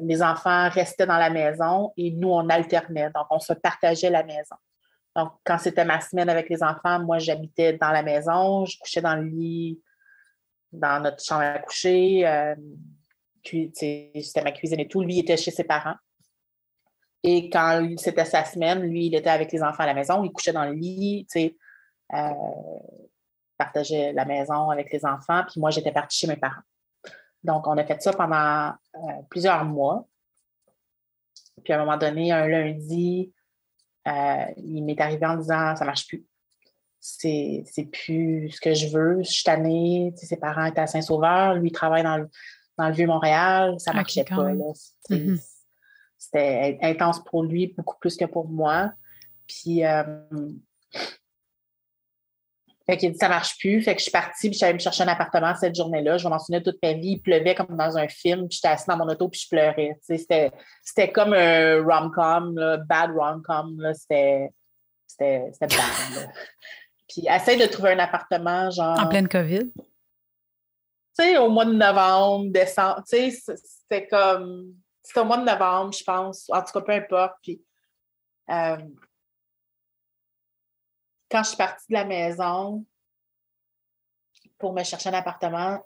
les 0.00 0.22
enfants 0.22 0.68
restaient 0.70 1.06
dans 1.06 1.18
la 1.18 1.30
maison 1.30 1.92
et 1.96 2.10
nous, 2.10 2.30
on 2.30 2.48
alternait. 2.48 3.10
Donc, 3.14 3.26
on 3.30 3.38
se 3.38 3.52
partageait 3.52 4.10
la 4.10 4.24
maison. 4.24 4.56
Donc, 5.18 5.32
quand 5.44 5.58
c'était 5.58 5.84
ma 5.84 6.00
semaine 6.00 6.28
avec 6.28 6.48
les 6.48 6.62
enfants, 6.62 7.00
moi, 7.00 7.18
j'habitais 7.18 7.72
dans 7.72 7.90
la 7.90 8.04
maison, 8.04 8.64
je 8.64 8.78
couchais 8.78 9.00
dans 9.00 9.16
le 9.16 9.24
lit, 9.24 9.82
dans 10.70 11.02
notre 11.02 11.24
chambre 11.24 11.42
à 11.42 11.58
coucher. 11.58 12.24
Euh, 12.24 12.54
c'était 13.42 14.44
ma 14.44 14.52
cuisine 14.52 14.78
et 14.78 14.86
tout. 14.86 15.00
Lui, 15.00 15.18
était 15.18 15.36
chez 15.36 15.50
ses 15.50 15.64
parents. 15.64 15.96
Et 17.24 17.50
quand 17.50 17.84
c'était 17.96 18.24
sa 18.24 18.44
semaine, 18.44 18.82
lui, 18.82 19.06
il 19.06 19.14
était 19.16 19.28
avec 19.28 19.50
les 19.50 19.60
enfants 19.60 19.82
à 19.82 19.86
la 19.86 19.94
maison, 19.94 20.22
il 20.22 20.30
couchait 20.30 20.52
dans 20.52 20.66
le 20.66 20.74
lit, 20.74 21.26
euh, 22.14 22.30
partageait 23.56 24.12
la 24.12 24.24
maison 24.24 24.70
avec 24.70 24.92
les 24.92 25.04
enfants, 25.04 25.42
puis 25.50 25.58
moi, 25.58 25.70
j'étais 25.70 25.90
partie 25.90 26.16
chez 26.16 26.28
mes 26.28 26.36
parents. 26.36 26.62
Donc, 27.42 27.66
on 27.66 27.76
a 27.76 27.84
fait 27.84 28.00
ça 28.00 28.12
pendant 28.12 28.72
euh, 28.94 29.22
plusieurs 29.28 29.64
mois. 29.64 30.06
Puis 31.64 31.72
à 31.72 31.76
un 31.76 31.84
moment 31.84 31.96
donné, 31.96 32.30
un 32.30 32.46
lundi, 32.46 33.32
euh, 34.08 34.44
il 34.56 34.84
m'est 34.84 35.00
arrivé 35.00 35.26
en 35.26 35.36
disant 35.36 35.76
ça 35.76 35.84
ne 35.84 35.86
marche 35.86 36.06
plus. 36.06 36.24
C'est, 37.00 37.62
c'est 37.70 37.84
plus 37.84 38.50
ce 38.50 38.60
que 38.60 38.74
je 38.74 38.88
veux. 38.88 39.22
Je 39.22 39.30
suis 39.30 39.44
tannée. 39.44 40.12
ses 40.16 40.36
parents 40.36 40.64
étaient 40.64 40.80
à 40.80 40.86
Saint-Sauveur. 40.86 41.54
Lui, 41.54 41.68
il 41.68 41.72
travaille 41.72 42.02
dans 42.02 42.16
le, 42.16 42.28
dans 42.76 42.88
le 42.88 42.94
Vieux-Montréal. 42.94 43.76
Ça 43.78 43.92
ne 43.92 43.96
marchait 43.96 44.24
pas. 44.24 44.52
Mm-hmm. 45.10 45.40
C'était 46.18 46.78
intense 46.82 47.22
pour 47.22 47.44
lui, 47.44 47.74
beaucoup 47.76 47.96
plus 48.00 48.16
que 48.16 48.24
pour 48.24 48.48
moi. 48.48 48.92
Puis 49.46 49.84
euh, 49.84 50.02
fait 52.88 52.96
qu'il 52.96 53.12
dit 53.12 53.18
ça 53.18 53.28
marche 53.28 53.58
plus. 53.58 53.82
Fait 53.82 53.92
que 53.94 53.98
je 53.98 54.04
suis 54.04 54.10
partie, 54.10 54.48
puis 54.48 54.52
je 54.54 54.56
suis 54.56 54.64
allée 54.64 54.74
me 54.74 54.78
chercher 54.78 55.02
un 55.02 55.08
appartement 55.08 55.54
cette 55.54 55.74
journée-là. 55.74 56.16
Je 56.16 56.26
m'en 56.26 56.38
souvenir 56.38 56.62
toute 56.62 56.78
ma 56.82 56.94
vie. 56.94 57.12
Il 57.12 57.20
pleuvait 57.20 57.54
comme 57.54 57.76
dans 57.76 57.98
un 57.98 58.08
film, 58.08 58.48
puis 58.48 58.56
j'étais 58.56 58.68
assise 58.68 58.86
dans 58.86 58.96
mon 58.96 59.08
auto, 59.08 59.28
puis 59.28 59.40
je 59.40 59.48
pleurais. 59.48 59.98
C'était, 60.00 60.50
c'était 60.82 61.12
comme 61.12 61.34
un 61.34 61.82
rom-com, 61.84 62.54
bad 62.88 63.10
rom-com. 63.10 63.92
C'était, 63.92 64.48
c'était, 65.06 65.50
c'était 65.52 65.66
bad. 65.66 66.30
puis 67.08 67.26
essaye 67.28 67.58
de 67.58 67.66
trouver 67.66 67.92
un 67.92 67.98
appartement, 67.98 68.70
genre. 68.70 68.98
En 68.98 69.08
pleine 69.08 69.28
COVID? 69.28 69.70
Tu 69.74 69.82
sais, 71.12 71.36
au 71.36 71.50
mois 71.50 71.66
de 71.66 71.74
novembre, 71.74 72.50
décembre. 72.50 73.02
Tu 73.06 73.30
sais, 73.30 73.54
c'était 73.54 74.06
comme. 74.06 74.72
C'était 75.02 75.20
au 75.20 75.24
mois 75.26 75.36
de 75.36 75.44
novembre, 75.44 75.92
je 75.92 76.04
pense. 76.04 76.48
En 76.48 76.62
tout 76.62 76.72
cas, 76.72 76.80
peu 76.80 76.92
importe. 76.92 77.34
Puis. 77.42 77.60
Euh, 78.48 78.78
quand 81.30 81.42
je 81.42 81.48
suis 81.48 81.56
partie 81.56 81.86
de 81.88 81.94
la 81.94 82.04
maison 82.04 82.84
pour 84.58 84.72
me 84.72 84.82
chercher 84.82 85.10
un 85.10 85.14
appartement, 85.14 85.80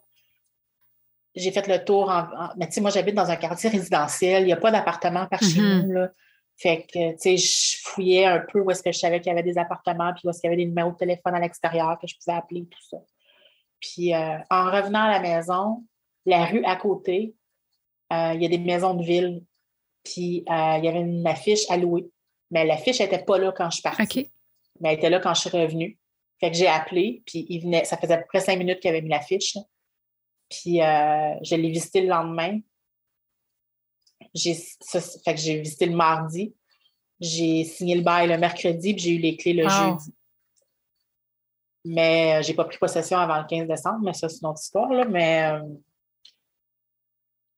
j'ai 1.35 1.51
fait 1.51 1.67
le 1.67 1.85
tour 1.85 2.11
en. 2.11 2.27
mais 2.57 2.67
tu 2.67 2.75
sais, 2.75 2.81
moi, 2.81 2.91
j'habite 2.91 3.15
dans 3.15 3.31
un 3.31 3.37
quartier 3.37 3.71
résidentiel. 3.71 4.43
Il 4.43 4.47
n'y 4.47 4.53
a 4.53 4.57
pas 4.57 4.71
d'appartement 4.71 5.27
par 5.27 5.41
chez 5.41 5.61
mm-hmm. 5.61 5.83
nous. 5.87 5.93
Là. 5.93 6.11
Fait 6.57 6.87
que, 6.87 7.13
tu 7.13 7.19
sais, 7.19 7.37
je 7.37 7.79
fouillais 7.83 8.27
un 8.27 8.41
peu 8.41 8.61
où 8.61 8.71
est-ce 8.71 8.83
que 8.83 8.93
je 8.93 8.99
savais 8.99 9.21
qu'il 9.21 9.29
y 9.29 9.33
avait 9.33 9.43
des 9.43 9.59
appartements, 9.59 10.13
puis 10.13 10.23
où 10.25 10.31
est-ce 10.31 10.41
qu'il 10.41 10.49
y 10.49 10.53
avait 10.53 10.63
des 10.63 10.69
numéros 10.69 10.93
de 10.93 10.97
téléphone 10.97 11.35
à 11.35 11.41
l'extérieur 11.41 11.99
que 11.99 12.07
je 12.07 12.15
pouvais 12.17 12.37
appeler, 12.37 12.67
tout 12.71 12.83
ça. 12.89 12.99
Puis, 13.81 14.15
euh, 14.15 14.39
en 14.51 14.71
revenant 14.71 15.05
à 15.05 15.11
la 15.11 15.21
maison, 15.21 15.85
la 16.27 16.45
rue 16.45 16.65
à 16.65 16.77
côté, 16.77 17.35
euh, 18.13 18.33
il 18.35 18.43
y 18.43 18.47
a 18.47 18.49
des 18.49 18.59
maisons 18.59 18.95
de 18.95 19.03
ville. 19.03 19.43
Puis, 20.05 20.45
euh, 20.49 20.75
il 20.79 20.85
y 20.85 20.89
avait 20.89 21.01
une 21.01 21.27
affiche 21.27 21.69
à 21.71 21.77
louer. 21.77 22.09
Mais 22.51 22.65
l'affiche 22.67 23.01
n'était 23.01 23.25
pas 23.25 23.39
là 23.39 23.53
quand 23.57 23.71
je 23.71 23.77
suis 23.77 23.83
partie 23.83 24.31
mais 24.81 24.93
elle 24.93 24.99
était 24.99 25.11
là 25.11 25.21
quand 25.21 25.35
je 25.35 25.41
suis 25.41 25.51
revenue. 25.51 25.99
Fait 26.41 26.51
que 26.51 26.57
j'ai 26.57 26.67
appelé, 26.67 27.23
puis 27.27 27.47
il 27.49 27.63
venait, 27.63 27.85
ça 27.85 27.97
faisait 27.97 28.15
à 28.15 28.19
peu 28.19 28.27
près 28.27 28.41
cinq 28.41 28.59
minutes 28.59 28.81
qu'il 28.81 28.91
avait 28.91 29.01
mis 29.01 29.11
l'affiche. 29.11 29.57
Puis 30.49 30.83
euh, 30.83 31.35
je 31.43 31.55
l'ai 31.55 31.71
visité 31.71 32.01
le 32.01 32.09
lendemain. 32.09 32.59
J'ai, 34.35 34.55
fait 34.55 35.35
que 35.35 35.41
j'ai 35.41 35.61
visité 35.61 35.87
le 35.87 35.97
mardi. 35.97 36.55
J'ai 37.21 37.65
signé 37.65 37.95
le 37.95 38.03
bail 38.03 38.29
le 38.29 38.37
mercredi, 38.37 38.95
puis 38.95 39.03
j'ai 39.03 39.15
eu 39.15 39.19
les 39.19 39.37
clés 39.37 39.53
le 39.53 39.69
jeudi. 39.69 40.13
Mais 41.85 42.39
euh, 42.39 42.43
j'ai 42.43 42.55
pas 42.55 42.65
pris 42.65 42.79
possession 42.79 43.19
avant 43.19 43.39
le 43.39 43.47
15 43.47 43.69
décembre, 43.69 44.01
mais 44.03 44.13
ça, 44.13 44.29
c'est 44.29 44.41
une 44.41 44.49
autre 44.49 44.61
histoire. 44.61 44.93
Là, 44.93 45.05
mais. 45.05 45.53
Euh, 45.53 45.63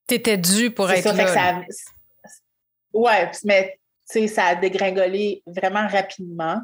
T'étais 0.06 0.36
dû 0.36 0.70
pour 0.70 0.90
être 0.90 1.02
ça, 1.02 1.12
là. 1.14 1.64
ouais, 2.92 3.30
mais 3.44 3.80
ça 4.28 4.44
a 4.44 4.54
dégringolé 4.54 5.42
vraiment 5.46 5.86
rapidement. 5.88 6.60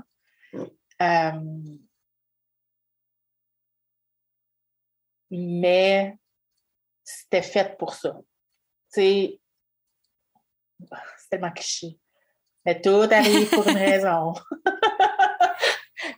Euh, 1.03 1.41
mais 5.31 6.17
c'était 7.05 7.43
fait 7.43 7.77
pour 7.79 7.95
ça. 7.95 8.19
C'est 8.89 9.41
tellement 11.31 11.53
cliché. 11.53 11.99
Mais 12.65 12.81
tout 12.81 13.09
arrive 13.11 13.49
pour 13.51 13.67
une 13.69 13.77
raison. 13.77 14.35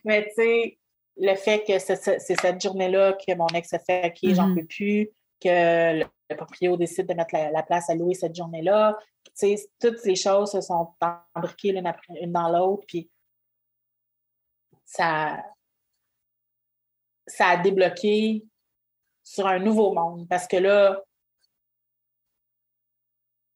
mais 0.03 0.25
tu 0.25 0.33
sais, 0.35 0.79
le 1.17 1.35
fait 1.35 1.63
que 1.63 1.79
c'est 1.79 2.19
cette 2.19 2.61
journée-là 2.61 3.13
que 3.13 3.33
mon 3.35 3.47
ex 3.47 3.73
a 3.73 3.79
fait 3.79 4.07
OK, 4.07 4.33
j'en 4.33 4.49
mm-hmm. 4.49 4.55
peux 4.55 4.65
plus, 4.65 5.09
que 5.39 5.99
le, 5.99 6.35
propriétaire 6.35 6.77
décide 6.77 7.07
de 7.07 7.13
mettre 7.13 7.35
la, 7.35 7.63
place 7.63 7.89
à 7.89 7.95
louer 7.95 8.15
cette 8.15 8.35
journée-là. 8.35 8.97
Tu 9.25 9.55
sais, 9.55 9.69
toutes 9.79 10.03
les 10.05 10.15
choses 10.15 10.51
se 10.51 10.61
sont 10.61 10.93
embriquées 11.35 11.71
l'une 11.71 12.31
dans 12.31 12.49
l'autre. 12.49 12.83
Puis 12.87 13.09
ça, 14.93 15.43
ça 17.25 17.47
a 17.47 17.57
débloqué 17.57 18.45
sur 19.23 19.47
un 19.47 19.59
nouveau 19.59 19.93
monde. 19.93 20.27
Parce 20.29 20.47
que 20.47 20.57
là, 20.57 21.01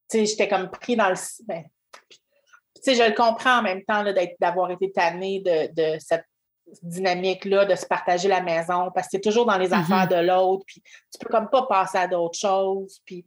tu 0.10 0.20
sais, 0.20 0.25
j'étais 0.25 0.48
comme 0.48 0.70
pris 0.72 0.96
dans 0.96 1.10
le. 1.10 1.15
Ben, 1.46 1.63
tu 2.10 2.17
sais, 2.82 2.96
je 2.96 3.03
le 3.03 3.15
comprends 3.15 3.60
en 3.60 3.62
même 3.62 3.84
temps 3.84 4.03
d'avoir 4.39 4.72
été 4.72 4.91
tannée 4.91 5.41
de, 5.41 5.98
cette 6.00 6.25
dynamique-là, 6.82 7.65
de 7.65 7.75
se 7.75 7.86
partager 7.86 8.27
la 8.27 8.41
maison, 8.41 8.91
parce 8.94 9.08
que 9.08 9.12
c'est 9.12 9.22
toujours 9.22 9.46
dans 9.46 9.58
les 9.58 9.70
mm-hmm. 9.70 9.79
affaires 9.79 10.08
de 10.08 10.27
l'autre, 10.27 10.63
puis 10.65 10.82
tu 10.82 11.20
peux 11.20 11.29
comme 11.29 11.50
pas 11.50 11.67
passer 11.67 11.98
à 12.00 12.08
d'autres 12.08 12.39
choses. 12.39 13.00
Puis. 13.06 13.25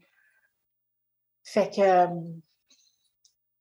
Fait 1.43 1.71
que 1.75 1.81
euh, 1.81 2.07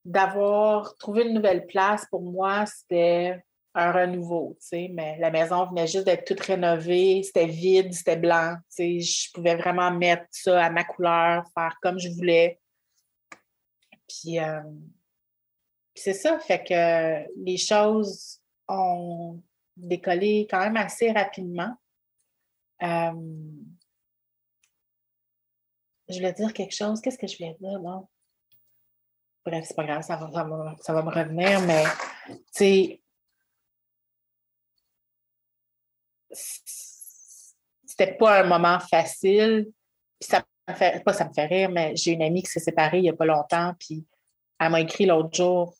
d'avoir 0.06 0.96
trouvé 0.98 1.24
une 1.24 1.34
nouvelle 1.34 1.66
place, 1.66 2.06
pour 2.12 2.22
moi, 2.22 2.66
c'était 2.66 3.42
un 3.76 3.92
renouveau, 3.92 4.58
tu 4.60 4.68
sais, 4.68 4.90
mais 4.94 5.18
la 5.20 5.30
maison 5.30 5.66
venait 5.68 5.88
juste 5.88 6.06
d'être 6.06 6.26
toute 6.26 6.40
rénovée, 6.40 7.22
c'était 7.24 7.46
vide, 7.46 7.94
c'était 7.94 8.18
blanc, 8.18 8.56
tu 8.76 9.00
sais, 9.00 9.00
je 9.00 9.32
pouvais 9.32 9.56
vraiment 9.56 9.92
mettre 9.92 10.26
ça 10.32 10.66
à 10.66 10.70
ma 10.70 10.84
couleur, 10.84 11.46
faire 11.54 11.78
comme 11.82 12.00
je 12.00 12.10
voulais. 12.10 12.60
Puis, 14.08 14.40
euh, 14.40 14.62
c'est 15.94 16.14
ça, 16.14 16.40
fait 16.40 16.64
que 16.64 17.44
les 17.44 17.58
choses 17.58 18.42
ont 18.68 19.42
décollé 19.78 20.48
quand 20.50 20.60
même 20.60 20.78
assez 20.78 21.12
rapidement. 21.12 21.74
Euh, 22.82 23.12
je 26.08 26.16
voulais 26.16 26.34
dire 26.34 26.54
quelque 26.54 26.74
chose. 26.74 27.02
Qu'est-ce 27.02 27.18
que 27.18 27.28
je 27.28 27.38
voulais 27.38 27.56
dire, 27.60 27.80
non? 27.80 28.08
Bref, 29.46 29.66
c'est 29.68 29.76
pas 29.76 29.86
grave, 29.86 30.02
ça 30.02 30.16
va, 30.16 30.76
ça 30.82 30.94
va 30.94 31.04
me 31.04 31.10
revenir, 31.10 31.62
mais 31.62 31.84
tu 32.28 32.36
sais, 32.52 33.02
c'était 36.32 38.16
pas 38.16 38.42
un 38.42 38.48
moment 38.48 38.80
facile. 38.80 39.72
Puis 40.20 40.30
ça 40.30 40.44
me 40.68 40.74
fait, 40.74 41.04
pas 41.04 41.14
ça 41.14 41.28
me 41.28 41.34
fait 41.34 41.46
rire, 41.46 41.70
mais 41.70 41.96
j'ai 41.96 42.12
une 42.12 42.22
amie 42.22 42.44
qui 42.44 42.52
s'est 42.52 42.60
séparée 42.60 43.00
il 43.00 43.04
n'y 43.04 43.10
a 43.10 43.14
pas 43.14 43.26
longtemps, 43.26 43.74
puis 43.80 44.06
elle 44.60 44.72
m'a 44.72 44.82
écrit 44.82 45.06
l'autre 45.06 45.34
jour, 45.34 45.76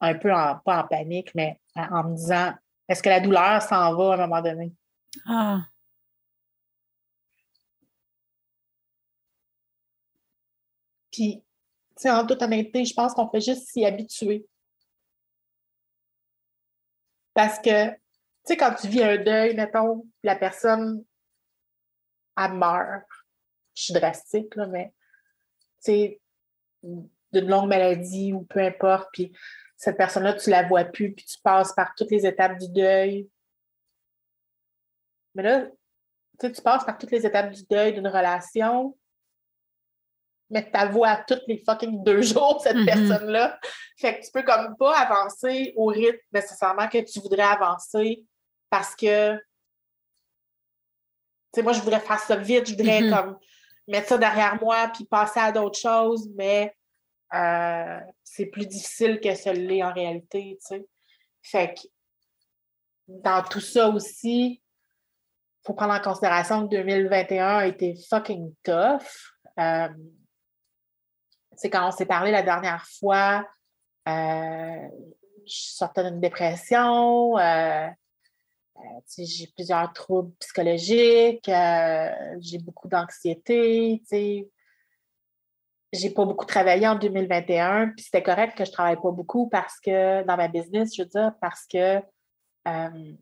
un 0.00 0.14
peu 0.14 0.32
en, 0.32 0.58
pas 0.64 0.82
en 0.82 0.86
panique, 0.86 1.34
mais 1.34 1.60
en 1.76 2.04
me 2.04 2.16
disant 2.16 2.52
est-ce 2.88 3.02
que 3.02 3.08
la 3.08 3.20
douleur 3.20 3.62
s'en 3.62 3.94
va 3.96 4.12
à 4.12 4.14
un 4.14 4.26
moment 4.26 4.42
donné? 4.42 4.72
Ah. 5.26 5.62
Puis, 11.10 11.42
tu 11.96 12.02
sais, 12.02 12.10
en 12.10 12.26
toute 12.26 12.42
honnêteté, 12.42 12.84
je 12.84 12.94
pense 12.94 13.14
qu'on 13.14 13.28
fait 13.30 13.40
juste 13.40 13.68
s'y 13.68 13.84
habituer. 13.84 14.46
Parce 17.32 17.58
que, 17.60 17.90
sais, 18.44 18.56
quand 18.56 18.74
tu 18.74 18.88
vis 18.88 19.02
un 19.02 19.16
deuil, 19.16 19.54
mettons, 19.54 20.06
la 20.22 20.36
personne, 20.36 21.04
elle 22.36 22.52
meurt. 22.52 23.08
Je 23.74 23.84
suis 23.84 23.94
drastique, 23.94 24.54
là, 24.54 24.66
mais, 24.66 24.92
tu 25.82 25.92
sais, 25.92 26.20
d'une 26.82 27.48
longue 27.48 27.68
maladie 27.68 28.32
ou 28.32 28.42
peu 28.42 28.60
importe, 28.60 29.08
puis 29.12 29.32
cette 29.76 29.96
personne-là, 29.96 30.34
tu 30.34 30.50
la 30.50 30.62
vois 30.66 30.84
plus, 30.84 31.12
puis 31.12 31.24
tu 31.24 31.38
passes 31.42 31.72
par 31.72 31.94
toutes 31.94 32.10
les 32.10 32.26
étapes 32.26 32.58
du 32.58 32.68
deuil. 32.68 33.28
Mais 35.34 35.42
là, 35.42 35.66
tu 36.38 36.62
passes 36.62 36.84
par 36.84 36.96
toutes 36.96 37.10
les 37.10 37.26
étapes 37.26 37.50
du 37.50 37.64
deuil 37.64 37.94
d'une 37.94 38.06
relation, 38.06 38.96
mais 40.50 40.70
ta 40.70 40.86
voix 40.86 41.08
à 41.08 41.24
toutes 41.24 41.42
les 41.48 41.58
fucking 41.58 42.04
deux 42.04 42.22
jours, 42.22 42.60
cette 42.62 42.76
mm-hmm. 42.76 42.86
personne-là. 42.86 43.58
Fait 43.96 44.18
que 44.18 44.24
tu 44.24 44.30
peux 44.30 44.42
comme 44.42 44.76
pas 44.76 44.96
avancer 44.98 45.72
au 45.76 45.86
rythme 45.86 46.18
nécessairement 46.32 46.88
que 46.88 46.98
tu 46.98 47.20
voudrais 47.20 47.42
avancer 47.42 48.24
parce 48.74 48.96
que, 48.96 49.36
tu 49.36 49.40
sais, 51.54 51.62
moi, 51.62 51.72
je 51.72 51.80
voudrais 51.80 52.00
faire 52.00 52.18
ça 52.18 52.34
vite, 52.34 52.66
je 52.66 52.72
voudrais 52.72 53.02
mm-hmm. 53.02 53.14
comme 53.14 53.38
mettre 53.86 54.08
ça 54.08 54.18
derrière 54.18 54.60
moi 54.60 54.90
puis 54.92 55.04
passer 55.04 55.38
à 55.38 55.52
d'autres 55.52 55.78
choses, 55.78 56.28
mais 56.34 56.76
euh, 57.34 58.00
c'est 58.24 58.46
plus 58.46 58.66
difficile 58.66 59.20
que 59.20 59.32
ce 59.36 59.50
l'est 59.50 59.84
en 59.84 59.92
réalité, 59.92 60.58
tu 60.60 60.66
sais. 60.66 60.86
Fait 61.40 61.74
que 61.74 61.82
dans 63.06 63.44
tout 63.44 63.60
ça 63.60 63.88
aussi, 63.90 64.60
il 64.60 65.64
faut 65.64 65.74
prendre 65.74 65.94
en 65.94 66.00
considération 66.00 66.66
que 66.66 66.74
2021 66.74 67.58
a 67.58 67.66
été 67.68 67.94
fucking 68.10 68.56
tough. 68.64 69.06
Euh, 69.60 69.88
c'est 71.54 71.70
quand 71.70 71.86
on 71.86 71.92
s'est 71.92 72.06
parlé 72.06 72.32
la 72.32 72.42
dernière 72.42 72.84
fois, 72.98 73.46
euh, 74.08 74.88
je 75.46 75.54
sortais 75.54 76.10
d'une 76.10 76.20
dépression, 76.20 77.38
j'ai 79.16 79.46
plusieurs 79.54 79.92
troubles 79.92 80.32
psychologiques, 80.40 81.50
j'ai 82.40 82.58
beaucoup 82.58 82.88
d'anxiété, 82.88 84.02
j'ai 85.94 86.10
pas 86.10 86.24
beaucoup 86.24 86.44
travaillé 86.44 86.86
en 86.86 86.96
2021, 86.96 87.88
puis 87.90 88.04
c'était 88.04 88.22
correct 88.22 88.56
que 88.56 88.64
je 88.64 88.72
travaille 88.72 89.00
pas 89.00 89.10
beaucoup 89.10 89.48
parce 89.48 89.78
que 89.80 90.24
dans 90.24 90.36
ma 90.36 90.48
business, 90.48 90.94
je 90.96 91.02
veux 91.02 91.08
dire, 91.08 91.32
parce 91.40 91.66
que 91.66 91.98
euh, 92.66 93.14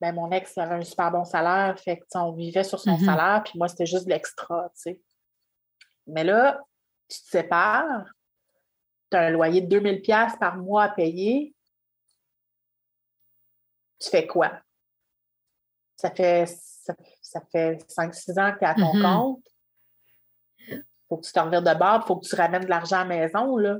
ben, 0.00 0.14
mon 0.14 0.30
ex 0.30 0.56
avait 0.56 0.76
un 0.76 0.82
super 0.82 1.10
bon 1.10 1.24
salaire, 1.24 1.78
fait 1.78 1.98
que 1.98 2.04
on 2.14 2.32
vivait 2.32 2.64
sur 2.64 2.80
son 2.80 2.96
mm-hmm. 2.96 3.04
salaire, 3.04 3.42
puis 3.44 3.58
moi, 3.58 3.68
c'était 3.68 3.86
juste 3.86 4.06
de 4.06 4.10
l'extra, 4.10 4.70
tu 4.74 4.80
sais. 4.80 5.00
Mais 6.06 6.24
là, 6.24 6.60
tu 7.08 7.20
te 7.20 7.28
sépares, 7.28 8.06
tu 9.10 9.16
as 9.16 9.20
un 9.20 9.30
loyer 9.30 9.60
de 9.60 9.78
2000$ 9.78 10.38
par 10.38 10.56
mois 10.56 10.84
à 10.84 10.88
payer, 10.88 11.54
tu 14.00 14.08
fais 14.08 14.26
quoi? 14.26 14.52
Ça 16.00 16.10
fait, 16.10 16.46
ça, 16.46 17.40
fait 17.52 17.84
5-6 17.88 18.40
ans 18.40 18.52
que 18.52 18.58
tu 18.58 18.64
es 18.64 18.68
à 18.68 18.74
ton 18.74 18.94
mm-hmm. 18.94 19.02
compte 19.02 19.42
faut 21.10 21.16
que 21.16 21.26
tu 21.26 21.32
t'en 21.32 21.44
reviennes 21.46 21.64
de 21.64 21.78
bord, 21.78 22.00
il 22.04 22.06
faut 22.06 22.16
que 22.16 22.26
tu 22.26 22.36
ramènes 22.36 22.64
de 22.64 22.70
l'argent 22.70 23.00
à 23.00 23.04
la 23.04 23.16
maison. 23.16 23.56
Là. 23.56 23.76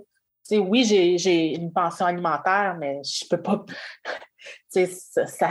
oui, 0.51 0.85
j'ai 0.85 1.55
une 1.55 1.73
pension 1.73 2.07
alimentaire, 2.07 2.77
mais 2.79 3.01
je 3.05 3.25
peux 3.29 3.41
pas. 3.41 3.65
ça, 4.69 4.87
ça, 5.27 5.51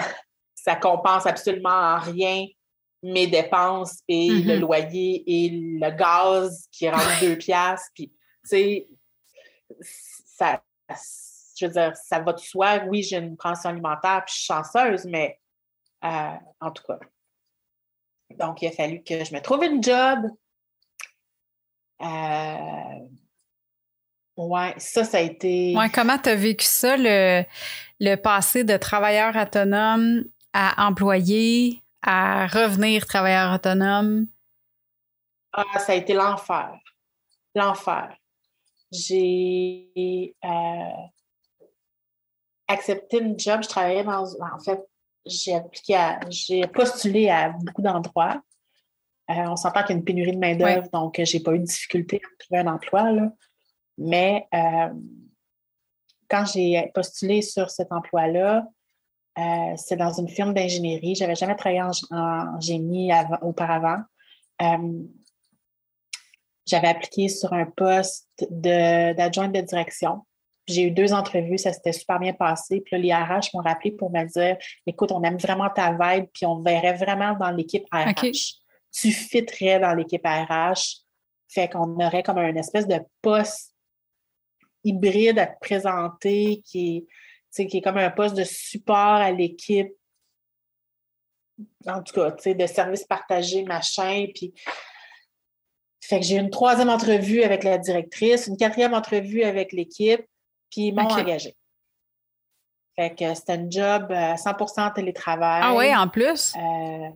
ça, 0.54 0.76
compense 0.76 1.26
absolument 1.26 1.70
en 1.70 2.00
rien 2.00 2.46
mes 3.02 3.28
dépenses 3.28 4.02
et 4.10 4.28
le 4.30 4.56
mm-hmm. 4.56 4.60
loyer 4.60 5.24
et 5.26 5.50
le 5.52 5.90
gaz 5.92 6.68
qui 6.70 6.90
rentre 6.90 7.22
deux 7.22 7.38
piastres. 7.38 7.90
Puis, 7.96 8.12
ça, 10.26 10.62
je 11.58 11.66
veux 11.66 11.72
dire, 11.72 11.96
ça 11.96 12.20
va 12.20 12.34
de 12.34 12.40
soi. 12.40 12.82
Oui, 12.90 13.04
j'ai 13.04 13.18
une 13.18 13.38
pension 13.38 13.70
alimentaire, 13.70 14.24
puis 14.26 14.36
je 14.36 14.40
suis 14.42 14.48
chanceuse, 14.48 15.06
mais 15.06 15.40
euh, 16.04 16.36
en 16.62 16.72
tout 16.72 16.84
cas. 16.84 17.00
Donc, 18.38 18.62
il 18.62 18.68
a 18.68 18.72
fallu 18.72 19.04
que 19.04 19.24
je 19.24 19.34
me 19.34 19.42
trouve 19.42 19.64
une 19.64 19.84
job, 19.84 20.20
euh, 22.02 23.08
ouais, 24.38 24.74
ça, 24.78 25.04
ça 25.04 25.18
a 25.18 25.22
été. 25.22 25.76
Ouais, 25.76 25.90
comment 25.90 26.18
tu 26.18 26.30
as 26.30 26.36
vécu 26.36 26.66
ça, 26.66 26.96
le, 26.98 27.44
le 28.00 28.16
passé 28.16 28.64
de 28.64 28.78
travailleur 28.78 29.36
autonome 29.36 30.24
à 30.54 30.88
employé, 30.88 31.84
à 32.02 32.48
revenir 32.48 33.06
travailleur 33.06 33.54
autonome? 33.54 34.28
Ah, 35.52 35.80
ça 35.80 35.94
a 35.94 35.96
été 35.96 36.14
l'enfer. 36.14 36.80
L'enfer. 37.56 38.16
J'ai 38.92 40.36
euh, 40.44 41.08
accepté 42.68 43.20
une 43.20 43.38
job. 43.38 43.62
Je 43.64 43.68
travaillais 43.68 44.04
dans. 44.04 44.24
En 44.24 44.60
fait, 44.60 44.89
j'ai 45.26 45.56
appliqué 45.56 45.98
j'ai 46.30 46.68
postulé 46.68 47.30
à 47.30 47.50
beaucoup 47.50 47.82
d'endroits. 47.82 48.42
Euh, 49.30 49.46
on 49.48 49.56
s'entend 49.56 49.84
qu'il 49.84 49.92
y 49.92 49.94
a 49.94 49.98
une 50.00 50.06
pénurie 50.06 50.32
de 50.32 50.40
main-d'œuvre, 50.40 50.90
donc 50.92 51.20
euh, 51.20 51.26
je 51.26 51.38
n'ai 51.38 51.44
pas 51.44 51.54
eu 51.54 51.60
de 51.60 51.66
difficulté 51.66 52.18
à 52.18 52.44
trouver 52.44 52.62
un 52.62 52.74
emploi. 52.74 53.12
Là. 53.12 53.32
Mais 54.00 54.48
euh, 54.54 54.90
quand 56.30 56.46
j'ai 56.46 56.92
postulé 56.94 57.42
sur 57.42 57.70
cet 57.70 57.92
emploi-là, 57.92 58.66
c'est 59.78 59.96
dans 59.96 60.12
une 60.12 60.28
firme 60.28 60.54
d'ingénierie. 60.54 61.16
Je 61.16 61.22
n'avais 61.22 61.36
jamais 61.36 61.56
travaillé 61.56 61.82
en, 61.82 62.60
génie 62.60 63.10
auparavant. 63.42 64.00
J'avais 66.66 66.90
appliqué 66.90 67.30
sur 67.30 67.54
un 67.54 67.66
poste 67.66 68.28
d'adjointe 68.50 69.54
de, 69.54 69.62
direction. 69.62 70.26
J'ai 70.70 70.84
eu 70.84 70.92
deux 70.92 71.14
entrevues, 71.14 71.58
ça 71.58 71.74
s'était 71.74 71.92
super 71.92 72.20
bien 72.20 72.34
passé. 72.34 72.82
Puis 72.82 72.96
là, 72.96 73.02
les 73.02 73.14
RH 73.14 73.50
m'ont 73.54 73.62
rappelé 73.62 73.92
pour 73.92 74.12
me 74.12 74.24
dire 74.26 74.58
écoute, 74.86 75.12
on 75.12 75.24
aime 75.24 75.38
vraiment 75.38 75.70
ta 75.70 75.92
vibe, 75.92 76.28
puis 76.34 76.46
on 76.46 76.62
verrait 76.62 76.94
vraiment 76.94 77.34
dans 77.34 77.52
l'équipe 77.52 77.86
RH 77.92 78.60
tu 78.92 79.12
fitterais 79.12 79.80
dans 79.80 79.94
l'équipe 79.94 80.26
RH. 80.26 81.04
Fait 81.48 81.70
qu'on 81.70 81.96
aurait 81.96 82.24
comme 82.24 82.38
un 82.38 82.56
espèce 82.56 82.88
de 82.88 83.00
poste 83.22 83.74
hybride 84.84 85.40
à 85.40 85.48
te 85.48 85.60
présenter 85.60 86.62
qui 86.66 87.08
est, 87.56 87.68
qui 87.68 87.78
est 87.78 87.82
comme 87.82 87.98
un 87.98 88.12
poste 88.12 88.36
de 88.36 88.44
support 88.44 88.98
à 88.98 89.32
l'équipe. 89.32 89.92
En 91.88 92.02
tout 92.02 92.14
cas, 92.14 92.32
de 92.32 92.68
service 92.68 93.04
partagé, 93.04 93.64
machin. 93.64 94.28
Puis, 94.34 94.54
fait 96.02 96.20
que 96.20 96.26
j'ai 96.26 96.36
eu 96.36 96.40
une 96.40 96.50
troisième 96.50 96.90
entrevue 96.90 97.44
avec 97.44 97.64
la 97.64 97.78
directrice, 97.78 98.48
une 98.48 98.58
quatrième 98.58 98.94
entrevue 98.94 99.44
avec 99.44 99.74
l'équipe, 99.74 100.26
puis 100.70 100.88
ils 100.88 100.94
m'ont 100.94 101.04
engagé. 101.04 101.56
Fait 102.96 103.16
que 103.16 103.34
c'était 103.34 103.54
un 103.54 103.70
job 103.70 104.12
100% 104.12 104.94
télétravail. 104.94 105.62
Ah 105.64 105.74
oui, 105.74 105.96
en 105.96 106.08
plus? 106.08 106.54
Euh, 106.56 107.10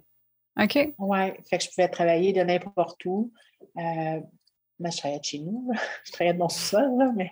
OK. 0.64 0.94
Oui, 0.98 1.20
fait 1.50 1.58
que 1.58 1.64
je 1.64 1.70
pouvais 1.70 1.90
travailler 1.90 2.32
de 2.32 2.42
n'importe 2.42 3.04
où. 3.06 3.32
Euh, 3.78 4.20
ben, 4.80 4.92
je 4.92 4.98
travaillais 4.98 5.20
de 5.20 5.26
chez 5.26 5.40
nous, 5.40 5.72
je 6.04 6.12
travaillais 6.12 6.34
de 6.34 6.40
mon 6.40 6.50
sous-sol, 6.50 7.14
mais 7.16 7.32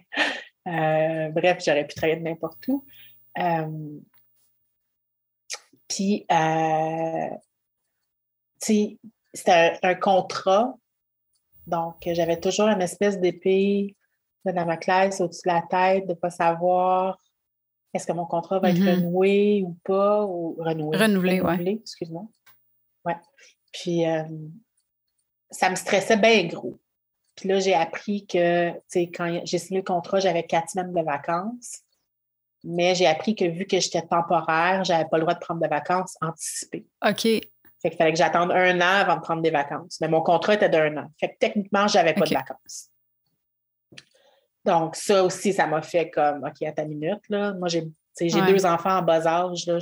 euh, 0.68 1.30
bref, 1.30 1.64
j'aurais 1.66 1.86
pu 1.88 1.96
travailler 1.96 2.20
de 2.20 2.24
n'importe 2.24 2.68
où. 2.68 2.86
Euh, 3.38 4.00
puis, 5.88 6.26
euh, 6.32 7.30
c'était 8.60 9.80
un, 9.84 9.96
contrat, 9.96 10.76
donc 11.68 11.96
j'avais 12.06 12.40
toujours 12.40 12.68
une 12.68 12.82
espèce 12.82 13.20
d'épée 13.20 13.96
dans 14.46 14.66
ma 14.66 14.78
classe 14.78 15.22
au-dessus 15.22 15.48
de 15.48 15.54
la 15.54 15.62
tête, 15.70 16.06
de 16.06 16.14
ne 16.14 16.16
pas 16.16 16.30
savoir 16.30 17.18
est-ce 17.94 18.08
que 18.08 18.14
mon 18.14 18.26
contrat 18.26 18.60
va 18.60 18.70
être 18.70 18.78
mm-hmm. 18.78 18.96
renoué 18.96 19.64
ou 19.66 19.78
pas, 19.84 20.24
ou 20.24 20.56
renoué. 20.60 20.98
Renouvelé, 20.98 21.42
oui. 21.42 21.80
Excuse-moi. 21.82 22.24
Ouais. 23.06 23.18
Puis 23.74 24.08
euh, 24.08 24.24
ça 25.50 25.70
me 25.70 25.76
stressait 25.76 26.18
bien 26.18 26.46
gros. 26.46 26.80
Puis 27.36 27.50
là, 27.50 27.60
j'ai 27.60 27.74
appris 27.74 28.26
que, 28.26 28.72
tu 28.72 28.80
sais, 28.88 29.08
quand 29.08 29.42
j'ai 29.44 29.58
signé 29.58 29.80
le 29.80 29.86
contrat, 29.86 30.20
j'avais 30.20 30.44
quatre 30.44 30.70
semaines 30.70 30.94
de 30.94 31.02
vacances. 31.02 31.82
Mais 32.64 32.94
j'ai 32.94 33.08
appris 33.08 33.36
que 33.36 33.46
vu 33.46 33.66
que 33.66 33.80
j'étais 33.80 34.04
temporaire, 34.04 34.84
j'avais 34.84 35.06
pas 35.06 35.18
le 35.18 35.24
droit 35.24 35.34
de 35.34 35.40
prendre 35.40 35.62
de 35.62 35.68
vacances 35.68 36.16
anticipées. 36.22 36.86
OK. 37.04 37.24
Fait 37.24 37.90
qu'il 37.90 37.98
fallait 37.98 38.12
que 38.12 38.20
j'attende 38.20 38.52
un 38.52 38.80
an 38.80 39.02
avant 39.02 39.16
de 39.16 39.22
prendre 39.22 39.42
des 39.42 39.50
vacances. 39.50 39.98
Mais 40.00 40.08
mon 40.08 40.22
contrat 40.22 40.54
était 40.54 40.70
d'un 40.70 40.96
an. 40.98 41.12
Fait 41.20 41.30
que 41.30 41.38
techniquement, 41.40 41.88
j'avais 41.88 42.14
pas 42.14 42.26
de 42.26 42.34
vacances. 42.34 42.91
Donc, 44.66 44.96
ça 44.96 45.24
aussi, 45.24 45.54
ça 45.54 45.66
m'a 45.68 45.82
fait 45.82 46.10
comme, 46.10 46.44
OK, 46.44 46.62
à 46.64 46.72
ta 46.72 46.86
minute, 46.86 47.28
là. 47.30 47.54
Moi, 47.54 47.68
j'ai 47.68 47.84
deux 48.20 48.66
enfants 48.66 48.98
en 48.98 49.02
bas 49.02 49.26
âge, 49.26 49.66
là. 49.66 49.80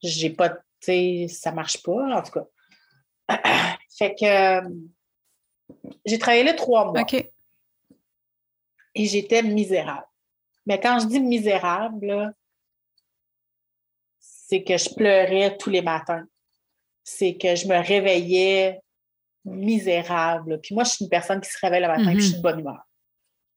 J'ai 0.00 0.30
pas 0.30 0.56
sais, 0.80 1.26
ça 1.28 1.52
marche 1.52 1.82
pas, 1.82 2.18
en 2.18 2.22
tout 2.22 2.32
cas. 2.32 3.76
fait 3.98 4.14
que 4.14 4.68
j'ai 6.04 6.18
travaillé 6.18 6.44
là 6.44 6.54
trois 6.54 6.86
mois. 6.86 7.00
OK. 7.00 7.14
Et 8.94 9.04
j'étais 9.06 9.42
misérable. 9.42 10.06
Mais 10.66 10.80
quand 10.80 10.98
je 11.00 11.06
dis 11.06 11.20
misérable, 11.20 12.34
c'est 14.18 14.62
que 14.62 14.76
je 14.76 14.94
pleurais 14.94 15.56
tous 15.56 15.70
les 15.70 15.82
matins. 15.82 16.24
C'est 17.04 17.36
que 17.36 17.54
je 17.54 17.66
me 17.66 17.76
réveillais 17.76 18.80
misérable. 19.44 20.60
Puis 20.60 20.74
moi, 20.74 20.84
je 20.84 20.90
suis 20.90 21.04
une 21.04 21.10
personne 21.10 21.40
qui 21.40 21.50
se 21.50 21.58
réveille 21.60 21.82
le 21.82 21.88
matin 21.88 22.10
et 22.10 22.14
je 22.14 22.20
suis 22.20 22.32
de 22.32 22.38
mm-hmm. 22.38 22.42
bonne 22.42 22.60
humeur. 22.60 22.87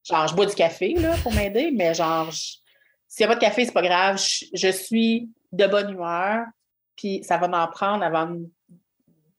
Genre, 0.04 0.28
je 0.28 0.36
bois 0.36 0.46
du 0.46 0.56
café 0.56 0.94
là, 0.94 1.16
pour 1.22 1.34
m'aider, 1.34 1.72
mais 1.72 1.94
genre, 1.94 2.32
s'il 2.34 3.26
n'y 3.26 3.26
a 3.26 3.28
pas 3.28 3.36
de 3.36 3.42
café, 3.42 3.66
c'est 3.66 3.72
pas 3.72 3.82
grave. 3.82 4.22
Je, 4.54 4.72
suis 4.72 5.30
de 5.52 5.68
bonne 5.68 5.92
humeur, 5.92 6.46
puis 6.96 7.24
ça 7.24 7.38
va 7.38 7.48
m'en 7.48 7.68
prendre 7.68 8.04
avant 8.04 8.36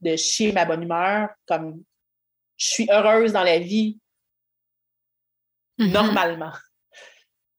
de 0.00 0.16
chier 0.16 0.52
ma 0.52 0.64
bonne 0.64 0.82
humeur. 0.82 1.30
Comme 1.46 1.82
je 2.56 2.66
suis 2.66 2.88
heureuse 2.90 3.32
dans 3.32 3.42
la 3.42 3.58
vie 3.58 3.98
mm-hmm. 5.78 5.90
normalement. 5.90 6.52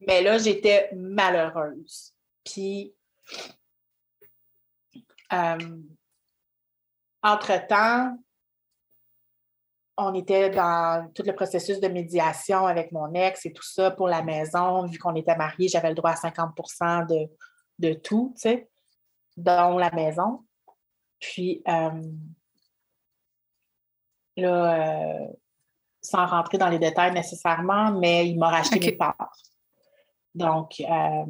Mais 0.08 0.22
là, 0.22 0.38
j'étais 0.38 0.90
malheureuse. 0.94 2.14
Puis, 2.44 2.94
euh, 5.32 5.82
entre-temps, 7.22 8.18
on 9.98 10.14
était 10.16 10.50
dans 10.50 11.10
tout 11.14 11.24
le 11.24 11.34
processus 11.34 11.80
de 11.80 11.88
médiation 11.88 12.66
avec 12.66 12.92
mon 12.92 13.14
ex 13.14 13.46
et 13.46 13.54
tout 13.54 13.64
ça 13.64 13.92
pour 13.92 14.08
la 14.08 14.24
maison. 14.24 14.86
Vu 14.86 14.98
qu'on 14.98 15.16
était 15.16 15.36
mariés, 15.36 15.68
j'avais 15.68 15.90
le 15.90 15.96
droit 15.96 16.12
à 16.12 16.16
50 16.16 16.56
de, 17.10 17.30
de 17.80 17.94
tout, 17.94 18.34
tu 18.36 18.42
sais, 18.42 18.70
dont 19.38 19.78
la 19.78 19.92
maison. 19.92 20.44
Puis 21.20 21.62
euh, 21.68 22.02
là, 24.38 25.22
euh, 25.22 25.28
sans 26.02 26.26
rentrer 26.26 26.58
dans 26.58 26.70
les 26.70 26.80
détails 26.80 27.14
nécessairement, 27.14 27.92
mais 27.92 28.28
il 28.28 28.38
m'a 28.38 28.50
racheté 28.50 28.80
mes 28.80 28.92
parts. 28.94 29.38
Donc, 30.34 30.82
euh, 30.82 31.26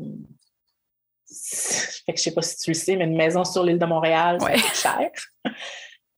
fait 2.06 2.14
que 2.14 2.18
je 2.18 2.24
sais 2.24 2.34
pas 2.34 2.42
si 2.42 2.58
tu 2.58 2.72
le 2.72 2.76
sais, 2.76 2.96
mais 2.96 3.06
une 3.06 3.18
maison 3.18 3.44
sur 3.44 3.64
l'île 3.64 3.78
de 3.78 3.86
Montréal, 3.86 4.40
c'est 4.42 4.58
cher. 4.76 5.12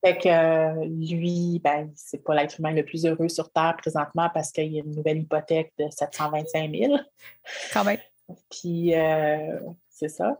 Fait 0.06 0.20
que 0.20 0.30
euh, 0.30 0.86
lui, 0.86 1.60
ben, 1.64 1.92
c'est 1.96 2.24
pas 2.24 2.36
l'être 2.36 2.60
humain 2.60 2.74
le 2.74 2.86
plus 2.86 3.08
heureux 3.08 3.28
sur 3.28 3.52
Terre 3.52 3.76
présentement 3.76 4.30
parce 4.32 4.52
qu'il 4.52 4.72
y 4.72 4.80
a 4.80 4.84
une 4.84 4.96
nouvelle 4.96 5.18
hypothèque 5.18 5.74
de 5.80 5.90
725 5.90 6.72
000. 6.72 6.96
Quand 7.74 7.84
même. 7.84 7.98
Puis, 8.52 8.94
euh, 8.94 9.60
c'est 9.90 10.10
ça. 10.10 10.40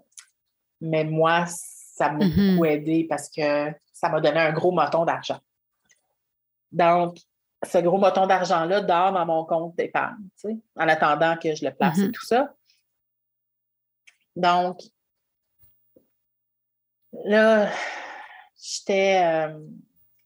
Mais 0.82 1.04
moi, 1.04 1.46
ça 1.48 2.12
m'a 2.12 2.26
mm-hmm. 2.26 2.52
beaucoup 2.52 2.66
aidé 2.66 3.08
parce 3.10 3.28
que 3.28 3.72
ça 3.92 4.10
m'a 4.10 4.22
donné 4.22 4.38
un 4.38 4.54
gros 4.54 4.72
moton 4.72 5.04
d'argent. 5.04 5.40
Donc, 6.72 7.18
ce 7.64 7.80
gros 7.80 7.98
moton 7.98 8.28
d'argent-là 8.28 8.82
dort 8.82 9.14
dans 9.14 9.26
mon 9.26 9.46
compte 9.46 9.76
d'épargne, 9.78 10.30
en 10.76 10.88
attendant 10.88 11.38
que 11.38 11.56
je 11.56 11.66
le 11.66 11.74
place 11.74 11.98
et 11.98 12.02
mm-hmm. 12.04 12.12
tout 12.12 12.26
ça. 12.28 12.54
Donc, 14.36 14.80
là, 17.24 17.68
euh, 18.90 19.60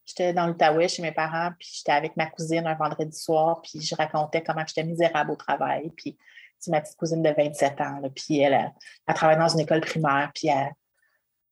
j'étais 0.05 0.33
dans 0.33 0.47
l'Outaouais 0.47 0.87
chez 0.87 1.01
mes 1.01 1.11
parents, 1.11 1.51
puis 1.57 1.69
j'étais 1.71 1.91
avec 1.91 2.15
ma 2.17 2.27
cousine 2.27 2.65
un 2.65 2.75
vendredi 2.75 3.17
soir, 3.17 3.61
puis 3.61 3.81
je 3.81 3.95
racontais 3.95 4.43
comment 4.43 4.63
j'étais 4.67 4.83
misérable 4.83 5.31
au 5.31 5.35
travail. 5.35 5.91
Puis 5.95 6.17
c'est 6.57 6.71
ma 6.71 6.81
petite 6.81 6.97
cousine 6.97 7.21
de 7.21 7.29
27 7.29 7.81
ans, 7.81 8.01
puis 8.13 8.39
elle, 8.39 8.73
elle, 9.07 9.15
travaille 9.15 9.37
dans 9.37 9.47
une 9.47 9.61
école 9.61 9.81
primaire, 9.81 10.31
puis 10.33 10.49
elle, 10.49 10.71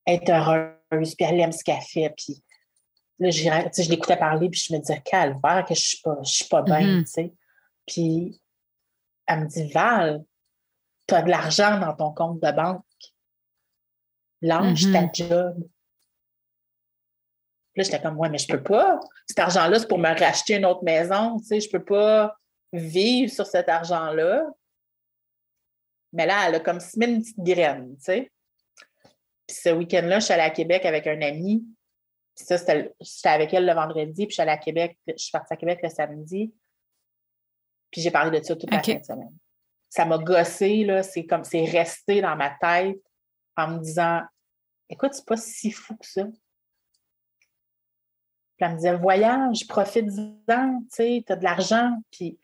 est 0.05 0.29
heureuse, 0.29 1.15
puis 1.15 1.25
elle 1.25 1.39
aime 1.39 1.51
ce 1.51 1.63
qu'elle 1.63 1.81
fait, 1.81 2.13
puis 2.15 2.43
là, 3.19 3.29
je 3.29 3.89
l'écoutais 3.89 4.17
parler, 4.17 4.49
puis 4.49 4.59
je 4.59 4.73
me 4.73 4.79
disais, 4.79 5.01
calvaire, 5.01 5.65
que 5.67 5.75
je 5.75 5.81
suis 5.81 6.01
pas, 6.01 6.17
je 6.23 6.31
suis 6.31 6.45
pas 6.45 6.61
bien, 6.61 6.81
mm-hmm. 6.81 7.05
tu 7.05 7.11
sais. 7.11 7.33
Puis 7.85 8.41
elle 9.25 9.41
me 9.41 9.47
dit, 9.47 9.71
Val, 9.71 10.23
tu 11.07 11.15
as 11.15 11.21
de 11.21 11.29
l'argent 11.29 11.79
dans 11.79 11.93
ton 11.93 12.11
compte 12.11 12.41
de 12.41 12.51
banque. 12.51 12.83
Lâche 14.41 14.83
ta 14.91 15.01
mm-hmm. 15.03 15.69
Là, 17.77 17.83
j'étais 17.83 18.01
comme, 18.01 18.17
ouais, 18.17 18.29
mais 18.29 18.37
je 18.37 18.47
peux 18.47 18.61
pas. 18.61 18.99
Cet 19.27 19.39
argent-là, 19.39 19.79
c'est 19.79 19.87
pour 19.87 19.99
me 19.99 20.07
racheter 20.07 20.55
une 20.55 20.65
autre 20.65 20.83
maison. 20.83 21.37
Tu 21.37 21.45
sais, 21.45 21.59
je 21.59 21.69
peux 21.69 21.83
pas 21.83 22.35
vivre 22.73 23.31
sur 23.31 23.45
cet 23.45 23.69
argent-là. 23.69 24.45
Mais 26.13 26.25
là, 26.25 26.47
elle 26.47 26.55
a 26.55 26.59
comme 26.59 26.79
semé 26.79 27.05
une 27.05 27.21
petite 27.21 27.39
graine, 27.39 27.95
tu 27.97 28.03
sais. 28.03 28.31
Puis 29.47 29.57
ce 29.57 29.69
week-end-là, 29.69 30.19
je 30.19 30.25
suis 30.25 30.33
allée 30.33 30.43
à 30.43 30.49
Québec 30.49 30.85
avec 30.85 31.07
un 31.07 31.21
ami. 31.21 31.63
Puis 32.35 32.45
ça, 32.45 32.57
c'était 32.57 32.93
avec 33.29 33.53
elle 33.53 33.65
le 33.65 33.73
vendredi. 33.73 34.25
Puis 34.25 34.31
je 34.31 34.33
suis 34.33 34.41
allée 34.41 34.51
à 34.51 34.57
Québec, 34.57 34.97
je 35.07 35.13
suis 35.15 35.31
partie 35.31 35.53
à 35.53 35.57
Québec 35.57 35.79
le 35.83 35.89
samedi. 35.89 36.53
Puis 37.91 38.01
j'ai 38.01 38.11
parlé 38.11 38.37
de 38.37 38.43
ça 38.43 38.55
toute 38.55 38.71
la 38.71 38.81
fin 38.81 38.95
de 38.95 39.05
semaine. 39.05 39.35
Ça 39.89 40.05
m'a 40.05 40.17
gossé, 40.17 40.83
là. 40.83 41.03
C'est 41.03 41.25
comme, 41.25 41.43
c'est 41.43 41.63
resté 41.65 42.21
dans 42.21 42.35
ma 42.35 42.49
tête 42.49 42.99
en 43.55 43.69
me 43.69 43.79
disant, 43.79 44.21
écoute, 44.89 45.13
c'est 45.13 45.25
pas 45.25 45.37
si 45.37 45.71
fou 45.71 45.95
que 45.95 46.05
ça. 46.05 46.23
Puis 48.57 48.65
elle 48.65 48.71
me 48.71 48.75
disait, 48.77 48.95
voyage, 48.95 49.67
profite-en, 49.67 50.79
tu 50.79 50.87
sais, 50.89 51.23
tu 51.25 51.31
as 51.31 51.35
de 51.35 51.43
l'argent. 51.43 51.91
Puis 52.11 52.39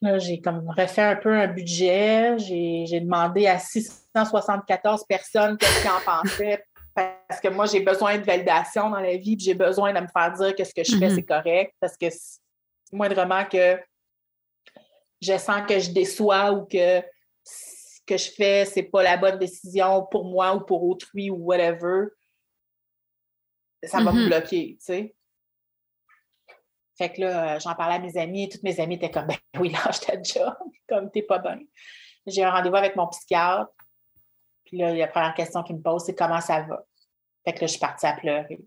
là, 0.00 0.18
j'ai 0.18 0.40
comme 0.40 0.66
refait 0.70 1.02
un 1.02 1.16
peu 1.16 1.34
un 1.34 1.48
budget. 1.48 2.38
J'ai 2.38 3.00
demandé 3.00 3.46
à 3.46 3.58
674 3.58 5.04
personnes 5.04 5.58
qu'est-ce 5.58 5.82
qu'ils 5.82 5.90
en 5.90 6.00
pensaient. 6.22 6.64
Parce 6.94 7.40
que 7.40 7.48
moi, 7.48 7.66
j'ai 7.66 7.80
besoin 7.80 8.16
de 8.18 8.24
validation 8.24 8.88
dans 8.88 9.00
la 9.00 9.16
vie, 9.16 9.36
puis 9.36 9.44
j'ai 9.44 9.54
besoin 9.54 9.92
de 9.92 10.00
me 10.00 10.08
faire 10.08 10.32
dire 10.32 10.56
que 10.56 10.64
ce 10.64 10.74
que 10.74 10.82
je 10.82 10.96
fais, 10.96 11.08
mm-hmm. 11.08 11.14
c'est 11.14 11.22
correct. 11.22 11.74
Parce 11.78 11.96
que 11.96 12.06
moindrement 12.92 13.44
que 13.44 13.78
je 15.20 15.36
sens 15.36 15.60
que 15.68 15.78
je 15.78 15.90
déçois 15.90 16.52
ou 16.52 16.64
que 16.64 17.02
ce 17.44 18.00
que 18.06 18.16
je 18.16 18.30
fais, 18.30 18.64
c'est 18.64 18.82
pas 18.82 19.02
la 19.02 19.18
bonne 19.18 19.38
décision 19.38 20.06
pour 20.10 20.24
moi 20.24 20.54
ou 20.56 20.60
pour 20.60 20.82
autrui 20.84 21.30
ou 21.30 21.36
whatever, 21.36 22.06
ça 23.82 24.02
va 24.02 24.12
me 24.12 24.20
mm-hmm. 24.20 24.26
bloquer, 24.26 24.76
tu 24.78 24.84
sais. 24.84 25.14
Fait 26.96 27.10
que 27.10 27.22
là, 27.22 27.54
euh, 27.54 27.60
j'en 27.60 27.74
parlais 27.74 27.94
à 27.94 27.98
mes 27.98 28.18
amis 28.18 28.44
et 28.44 28.48
toutes 28.50 28.62
mes 28.62 28.78
amies 28.78 28.96
étaient 28.96 29.10
comme, 29.10 29.26
ben 29.26 29.36
oui, 29.58 29.70
lâche 29.86 30.00
ta 30.00 30.22
job, 30.22 30.54
comme 30.86 31.10
t'es 31.10 31.22
pas 31.22 31.38
bien. 31.38 31.58
J'ai 32.26 32.44
un 32.44 32.50
rendez-vous 32.50 32.76
avec 32.76 32.94
mon 32.94 33.06
psychiatre. 33.08 33.72
Puis 34.64 34.76
là, 34.76 34.92
la 34.94 35.06
première 35.06 35.34
question 35.34 35.62
qu'il 35.62 35.76
me 35.76 35.82
pose, 35.82 36.04
c'est 36.04 36.14
comment 36.14 36.40
ça 36.40 36.62
va? 36.62 36.84
Fait 37.44 37.54
que 37.54 37.60
là, 37.62 37.66
je 37.66 37.72
suis 37.72 37.80
partie 37.80 38.06
à 38.06 38.12
pleurer. 38.12 38.60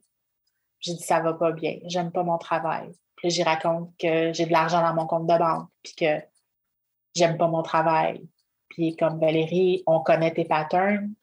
J'ai 0.80 0.96
dit, 0.96 1.04
ça 1.04 1.20
va 1.20 1.34
pas 1.34 1.52
bien, 1.52 1.78
j'aime 1.86 2.12
pas 2.12 2.24
mon 2.24 2.38
travail. 2.38 2.90
Puis 3.16 3.28
là, 3.28 3.30
j'y 3.30 3.44
raconte 3.44 3.96
que 4.00 4.34
j'ai 4.34 4.48
de 4.48 4.52
l'argent 4.52 4.82
dans 4.82 4.96
mon 4.96 5.06
compte 5.06 5.28
de 5.28 5.38
banque, 5.38 5.70
puis 5.84 5.94
que 5.96 6.20
j'aime 7.16 7.38
pas 7.38 7.48
mon 7.48 7.62
travail. 7.62 8.28
Puis 8.70 8.96
comme 8.96 9.20
Valérie, 9.20 9.84
on 9.86 10.02
connaît 10.02 10.34
tes 10.34 10.46
patterns, 10.46 11.14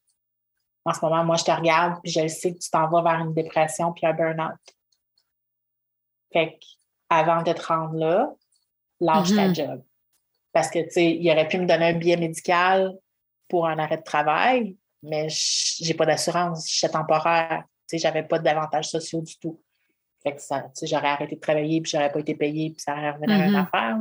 en 0.85 0.95
ce 0.95 1.01
moment, 1.05 1.25
moi, 1.25 1.37
je 1.37 1.45
te 1.45 1.51
regarde, 1.51 2.01
puis 2.03 2.13
je 2.13 2.27
sais 2.29 2.55
que 2.55 2.59
tu 2.59 2.71
t'en 2.71 2.89
vas 2.89 3.03
vers 3.03 3.21
une 3.21 3.35
dépression 3.35 3.93
puis 3.93 4.07
un 4.07 4.15
burn-out. 4.15 4.59
Fait 6.33 6.59
avant 7.09 7.43
de 7.43 7.53
te 7.53 7.67
rendre 7.67 7.95
là, 7.97 8.33
lâche 9.01 9.35
ta 9.35 9.49
mm-hmm. 9.49 9.55
job. 9.55 9.83
Parce 10.53 10.71
que, 10.71 10.79
tu 10.85 10.91
sais, 10.91 11.17
il 11.17 11.31
aurait 11.31 11.49
pu 11.49 11.59
me 11.59 11.67
donner 11.67 11.87
un 11.87 11.93
billet 11.93 12.17
médical 12.17 12.97
pour 13.49 13.67
un 13.67 13.79
arrêt 13.79 13.99
de 13.99 14.03
travail, 14.03 14.77
mais 15.03 15.27
j'ai 15.29 15.95
pas 15.95 16.07
d'assurance, 16.07 16.69
je 16.71 16.79
suis 16.79 16.89
temporaire. 16.89 17.65
Tu 17.89 17.97
sais, 17.97 17.99
j'avais 17.99 18.23
pas 18.23 18.39
d'avantages 18.39 18.89
sociaux 18.89 19.21
du 19.23 19.37
tout. 19.39 19.61
Fait 20.23 20.35
que 20.35 20.41
ça, 20.41 20.63
tu 20.63 20.71
sais, 20.75 20.87
j'aurais 20.87 21.09
arrêté 21.09 21.35
de 21.35 21.41
travailler, 21.41 21.81
puis 21.81 21.91
j'aurais 21.91 22.13
pas 22.13 22.21
été 22.21 22.35
payée, 22.35 22.71
puis 22.71 22.81
ça 22.81 22.93
aurait 22.93 23.11
revenu 23.11 23.33
à 23.33 23.39
la 23.39 23.45
même 23.45 23.55
mm-hmm. 23.55 23.67
affaire. 23.67 23.99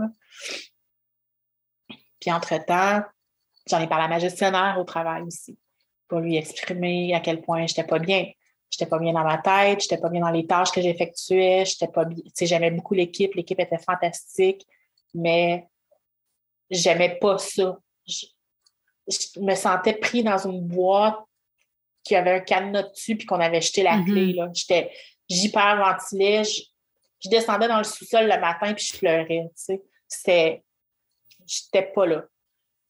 Puis 2.19 2.31
entre-temps, 2.31 3.01
j'en 3.67 3.79
ai 3.79 3.87
parlé 3.87 4.05
à 4.05 4.07
ma 4.07 4.19
gestionnaire 4.19 4.77
au 4.79 4.83
travail 4.83 5.23
aussi 5.23 5.57
pour 6.10 6.19
lui 6.19 6.36
exprimer 6.36 7.13
à 7.13 7.22
quel 7.22 7.41
point 7.41 7.65
j'étais 7.67 7.86
pas 7.86 8.00
bien. 8.00 8.26
J'étais 8.69 8.86
pas 8.86 9.00
bien 9.00 9.13
dans 9.13 9.24
ma 9.24 9.38
tête, 9.38 9.82
j'étais 9.82 9.98
pas 9.98 10.10
bien 10.10 10.22
dans 10.22 10.30
les 10.30 10.45
tâches 10.45 10.72
que 10.72 10.82
j'effectuais, 10.82 11.63
j'étais 11.65 11.88
pas 11.88 12.06
bien. 12.06 12.22
Tu 12.24 12.32
sais, 12.34 12.45
j'aimais 12.45 12.72
beaucoup 12.72 12.93
l'équipe, 12.93 13.34
l'équipe 13.34 13.60
était 13.60 13.80
fantastique, 13.80 14.65
mais 15.13 15.67
j'aimais 16.69 17.17
pas 17.19 17.38
ça. 17.38 17.80
Je, 18.06 18.26
me 19.39 19.56
sentais 19.56 19.93
pris 19.93 20.24
dans 20.24 20.38
une 20.38 20.62
boîte 20.62 21.17
qui 22.04 22.15
avait 22.15 22.34
un 22.34 22.39
cadenas 22.41 22.84
dessus 22.84 23.15
puis 23.15 23.26
qu'on 23.26 23.39
avait 23.39 23.62
jeté 23.62 23.82
la 23.82 23.98
mm-hmm. 23.98 24.06
clé. 24.06 24.34
Là. 24.34 24.50
J'étais, 24.54 24.91
j'hyperventilais, 25.28 26.43
je, 26.43 26.62
je 27.24 27.30
descendais 27.30 27.67
dans 27.67 27.80
le 27.80 27.84
sous-sol 27.84 28.26
le 28.26 28.39
matin 28.39 28.74
puis 28.74 28.86
je 28.86 28.98
pleurais. 28.98 29.50
Tu 29.50 29.52
sais. 29.56 29.82
C'était, 30.08 30.63
j'étais 31.45 31.84
pas 31.84 32.06
là. 32.06 32.24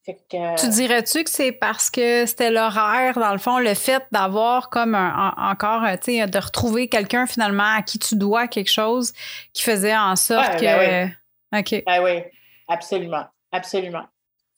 Tu 0.04 0.68
dirais-tu 0.68 1.24
que 1.24 1.30
c'est 1.30 1.52
parce 1.52 1.90
que 1.90 2.24
c'était 2.26 2.50
l'horaire, 2.50 3.18
dans 3.18 3.32
le 3.32 3.38
fond, 3.38 3.58
le 3.58 3.74
fait 3.74 4.02
d'avoir 4.10 4.70
comme 4.70 4.94
encore, 4.94 5.82
tu 6.02 6.18
sais, 6.18 6.26
de 6.26 6.38
retrouver 6.38 6.88
quelqu'un 6.88 7.26
finalement 7.26 7.76
à 7.76 7.82
qui 7.82 7.98
tu 7.98 8.16
dois 8.16 8.48
quelque 8.48 8.70
chose 8.70 9.12
qui 9.52 9.62
faisait 9.62 9.96
en 9.96 10.16
sorte 10.16 10.56
que. 10.56 10.64
Ben 10.64 11.14
oui. 11.52 11.60
OK. 11.60 11.84
Ben 11.86 12.02
oui, 12.02 12.22
absolument. 12.68 13.26
Absolument. 13.52 14.06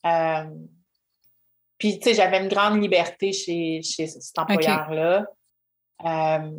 Euh, 0.05 0.43
puis, 1.77 1.99
tu 1.99 2.09
sais, 2.09 2.13
j'avais 2.13 2.39
une 2.41 2.47
grande 2.47 2.81
liberté 2.81 3.33
chez, 3.33 3.81
chez 3.81 4.07
cet 4.07 4.37
employeur-là. 4.37 5.25
Euh, 6.05 6.51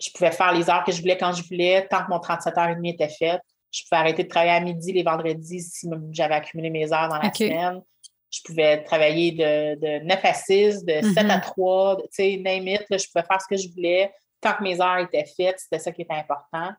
je 0.00 0.10
pouvais 0.14 0.30
faire 0.30 0.52
les 0.52 0.70
heures 0.70 0.84
que 0.84 0.92
je 0.92 1.00
voulais 1.00 1.16
quand 1.16 1.32
je 1.32 1.42
voulais, 1.42 1.86
tant 1.88 2.04
que 2.04 2.10
mon 2.10 2.20
37 2.20 2.56
heures 2.56 2.68
et 2.68 2.76
demie 2.76 2.90
était 2.90 3.08
fait. 3.08 3.40
Je 3.70 3.82
pouvais 3.82 4.00
arrêter 4.00 4.24
de 4.24 4.28
travailler 4.28 4.52
à 4.52 4.60
midi 4.60 4.92
les 4.92 5.02
vendredis 5.02 5.60
si 5.60 5.88
j'avais 6.10 6.34
accumulé 6.34 6.70
mes 6.70 6.92
heures 6.92 7.08
dans 7.08 7.18
la 7.18 7.32
semaine. 7.32 7.82
Je 8.30 8.40
pouvais 8.44 8.82
travailler 8.82 9.32
de, 9.32 10.04
9 10.04 10.24
à 10.24 10.34
6, 10.34 10.84
de 10.84 11.00
7 11.14 11.30
à 11.30 11.40
3, 11.40 11.96
mm-hmm. 11.96 12.02
tu 12.02 12.08
sais, 12.10 12.36
name 12.36 12.68
it. 12.68 12.86
je 12.90 13.06
pouvais 13.10 13.24
faire 13.24 13.40
ce 13.40 13.46
que 13.46 13.56
je 13.56 13.68
voulais. 13.72 14.12
Tant 14.40 14.54
que 14.54 14.62
mes 14.62 14.80
heures 14.80 14.98
étaient 14.98 15.24
faites, 15.24 15.58
c'était 15.58 15.78
ça 15.78 15.92
qui 15.92 16.02
était 16.02 16.14
important. 16.14 16.72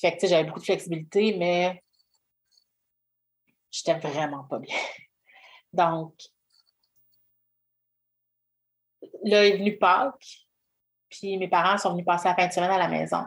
Fait 0.00 0.12
que, 0.12 0.14
tu 0.14 0.20
sais, 0.20 0.28
j'avais 0.28 0.44
beaucoup 0.44 0.60
de 0.60 0.64
flexibilité, 0.64 1.36
mais 1.36 1.82
j'étais 3.70 3.94
vraiment 3.94 4.44
pas 4.44 4.58
bien. 4.58 4.76
Donc, 5.72 6.14
là 9.24 9.46
est 9.46 9.56
venu 9.56 9.76
Pâques, 9.76 10.46
puis 11.08 11.36
mes 11.36 11.48
parents 11.48 11.78
sont 11.78 11.90
venus 11.92 12.06
passer 12.06 12.28
la 12.28 12.34
fin 12.34 12.46
de 12.46 12.52
semaine 12.52 12.70
à 12.70 12.78
la 12.78 12.88
maison. 12.88 13.24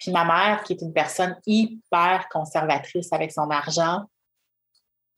Puis 0.00 0.10
ma 0.10 0.24
mère, 0.24 0.64
qui 0.64 0.72
est 0.72 0.80
une 0.80 0.94
personne 0.94 1.36
hyper 1.46 2.26
conservatrice 2.30 3.12
avec 3.12 3.30
son 3.30 3.50
argent, 3.50 4.06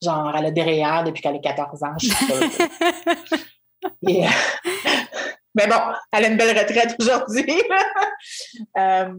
genre, 0.03 0.35
elle 0.35 0.47
a 0.47 0.51
derrière 0.51 1.05
depuis 1.05 1.21
qu'elle 1.21 1.37
a 1.37 1.39
14 1.39 1.83
ans, 1.83 1.95
je 1.99 2.07
suis 2.07 2.33
euh, 3.83 3.89
mais 5.55 5.67
bon, 5.67 5.79
elle 6.11 6.25
a 6.25 6.27
une 6.27 6.37
belle 6.37 6.57
retraite 6.57 6.95
aujourd'hui. 6.99 7.61
euh, 8.77 9.13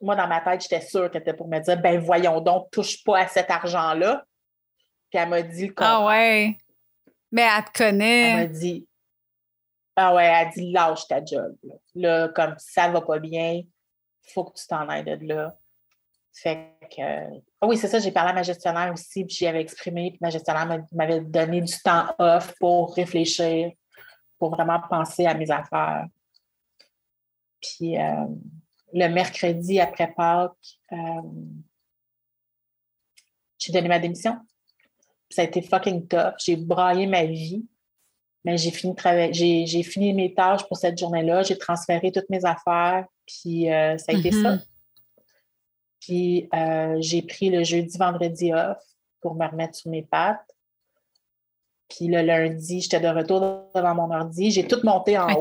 moi, 0.00 0.16
dans 0.16 0.26
ma 0.26 0.40
tête, 0.40 0.62
j'étais 0.62 0.80
sûre 0.80 1.10
qu'elle 1.10 1.20
était 1.20 1.34
pour 1.34 1.48
me 1.48 1.58
dire 1.60 1.78
ben 1.80 2.00
voyons 2.00 2.40
donc, 2.40 2.70
touche 2.70 3.04
pas 3.04 3.18
à 3.20 3.28
cet 3.28 3.50
argent-là. 3.50 4.24
Puis 5.10 5.20
elle 5.20 5.28
m'a 5.28 5.42
dit 5.42 5.66
le 5.66 5.74
Ah 5.76 6.06
ouais. 6.06 6.56
Mais 7.30 7.42
elle 7.42 7.64
te 7.64 7.72
connaît. 7.76 8.30
Elle 8.30 8.48
m'a 8.48 8.58
dit 8.58 8.88
Ah 10.02 10.14
ouais, 10.14 10.24
elle 10.24 10.48
dit 10.48 10.72
lâche 10.72 11.06
ta 11.06 11.22
job. 11.22 11.54
Là, 11.94 12.28
comme 12.28 12.54
ça 12.56 12.88
va 12.88 13.02
pas 13.02 13.18
bien, 13.18 13.60
faut 14.32 14.44
que 14.44 14.58
tu 14.58 14.66
t'en 14.66 14.88
ailles 14.88 15.04
de 15.04 15.26
là. 15.26 15.54
Fait 16.32 16.74
que. 16.90 17.02
Ah 17.60 17.66
oui, 17.66 17.76
c'est 17.76 17.86
ça, 17.86 17.98
j'ai 17.98 18.10
parlé 18.10 18.30
à 18.30 18.34
ma 18.34 18.42
gestionnaire 18.42 18.90
aussi, 18.94 19.26
puis 19.26 19.34
j'y 19.34 19.46
avais 19.46 19.60
exprimé, 19.60 20.12
puis 20.12 20.18
ma 20.22 20.30
gestionnaire 20.30 20.86
m'avait 20.92 21.20
donné 21.20 21.60
du 21.60 21.74
temps 21.84 22.06
off 22.18 22.54
pour 22.58 22.94
réfléchir, 22.94 23.72
pour 24.38 24.54
vraiment 24.54 24.80
penser 24.88 25.26
à 25.26 25.34
mes 25.34 25.50
affaires. 25.50 26.06
Puis 27.60 27.98
euh, 27.98 28.24
le 28.94 29.08
mercredi 29.08 29.80
après 29.80 30.14
Pâques, 30.16 30.78
euh, 30.92 30.96
j'ai 33.58 33.70
donné 33.70 33.88
ma 33.88 33.98
démission. 33.98 34.38
Ça 35.28 35.42
a 35.42 35.44
été 35.44 35.60
fucking 35.60 36.08
tough. 36.08 36.36
J'ai 36.38 36.56
braillé 36.56 37.06
ma 37.06 37.26
vie. 37.26 37.66
Mais 38.44 38.56
j'ai 38.56 38.70
fini, 38.70 38.94
j'ai, 39.66 39.82
fini 39.82 40.14
mes 40.14 40.32
tâches 40.32 40.66
pour 40.66 40.76
cette 40.76 40.98
journée-là. 40.98 41.42
J'ai 41.42 41.58
transféré 41.58 42.10
toutes 42.10 42.30
mes 42.30 42.44
affaires. 42.44 43.04
Puis 43.26 43.70
euh, 43.70 43.98
ça 43.98 44.12
a 44.12 44.14
été 44.14 44.30
ça. 44.32 44.56
Mm-hmm. 44.56 44.66
Puis 46.00 46.48
euh, 46.54 46.96
j'ai 47.00 47.22
pris 47.22 47.50
le 47.50 47.62
jeudi, 47.62 47.98
vendredi 47.98 48.52
off 48.52 48.78
pour 49.20 49.34
me 49.34 49.46
remettre 49.46 49.74
sur 49.74 49.90
mes 49.90 50.02
pattes. 50.02 50.50
Puis 51.88 52.06
le 52.06 52.22
lundi, 52.22 52.80
j'étais 52.80 53.00
de 53.00 53.08
retour 53.08 53.40
devant 53.74 53.94
mon 53.94 54.10
ordi. 54.10 54.50
J'ai 54.50 54.66
tout 54.66 54.80
monté 54.84 55.18
en 55.18 55.32
haut. 55.32 55.38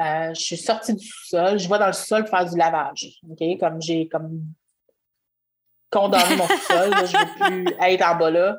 Euh, 0.00 0.34
je 0.34 0.40
suis 0.40 0.56
sortie 0.56 0.94
du 0.94 1.04
sous-sol. 1.04 1.58
Je 1.58 1.68
vais 1.68 1.78
dans 1.78 1.86
le 1.86 1.92
sol 1.92 2.26
faire 2.26 2.44
du 2.44 2.56
lavage. 2.56 3.20
OK? 3.30 3.58
Comme 3.58 3.80
j'ai 3.80 4.08
comme 4.08 4.42
condamné 5.90 6.36
mon 6.36 6.46
sous-sol. 6.46 6.90
je 7.06 7.16
ne 7.16 7.58
veux 7.58 7.64
plus 7.64 7.76
être 7.80 8.06
en 8.06 8.16
bas 8.16 8.30
là. 8.30 8.58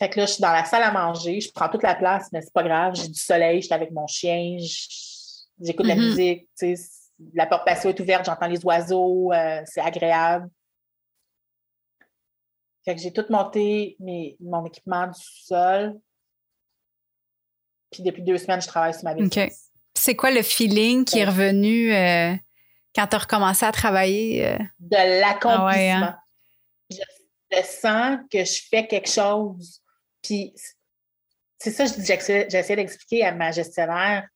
Euh, 0.00 0.04
fait 0.04 0.10
que 0.10 0.20
là, 0.20 0.26
je 0.26 0.32
suis 0.32 0.42
dans 0.42 0.52
la 0.52 0.64
salle 0.64 0.82
à 0.82 0.92
manger. 0.92 1.40
Je 1.40 1.50
prends 1.52 1.68
toute 1.68 1.82
la 1.82 1.94
place, 1.94 2.28
mais 2.32 2.40
c'est 2.40 2.52
pas 2.52 2.62
grave. 2.62 2.94
J'ai 2.94 3.08
du 3.08 3.18
soleil. 3.18 3.60
Je 3.60 3.66
suis 3.66 3.74
avec 3.74 3.90
mon 3.90 4.06
chien. 4.06 4.56
J'écoute 5.60 5.86
la 5.86 5.96
mm-hmm. 5.96 6.16
musique. 6.16 6.48
La 7.34 7.46
porte 7.46 7.66
patio 7.66 7.90
est 7.90 8.00
ouverte. 8.00 8.24
J'entends 8.24 8.46
les 8.46 8.64
oiseaux. 8.64 9.32
Euh, 9.32 9.62
c'est 9.64 9.80
agréable. 9.80 10.48
Fait 12.84 12.94
que 12.94 13.00
j'ai 13.00 13.12
tout 13.12 13.24
monté 13.28 13.96
mes, 13.98 14.36
mon 14.40 14.64
équipement 14.66 15.06
du 15.06 15.14
sous-sol. 15.14 15.98
Puis 17.90 18.02
depuis 18.02 18.22
deux 18.22 18.38
semaines, 18.38 18.62
je 18.62 18.68
travaille 18.68 18.94
sur 18.94 19.04
ma 19.04 19.14
business. 19.14 19.70
C'est 19.94 20.14
quoi 20.14 20.30
le 20.30 20.42
feeling 20.42 21.04
qui 21.04 21.18
est 21.18 21.24
revenu 21.24 21.92
euh, 21.92 22.34
quand 22.94 23.06
tu 23.06 23.16
as 23.16 23.18
recommencé 23.18 23.66
à 23.66 23.72
travailler? 23.72 24.46
Euh? 24.46 24.58
De 24.78 25.20
l'accomplissement. 25.20 26.12
Ah 26.12 26.18
hein? 26.90 26.96
je, 27.50 27.62
sens 27.62 28.18
que 28.30 28.44
je 28.44 28.62
fais 28.70 28.86
quelque 28.86 29.08
chose. 29.08 29.82
Puis 30.22 30.54
c'est 31.58 31.70
ça 31.70 31.84
j'essaie 31.86 32.76
d'expliquer 32.76 33.24
à 33.24 33.32
ma 33.32 33.50
gestionnaire 33.50 34.28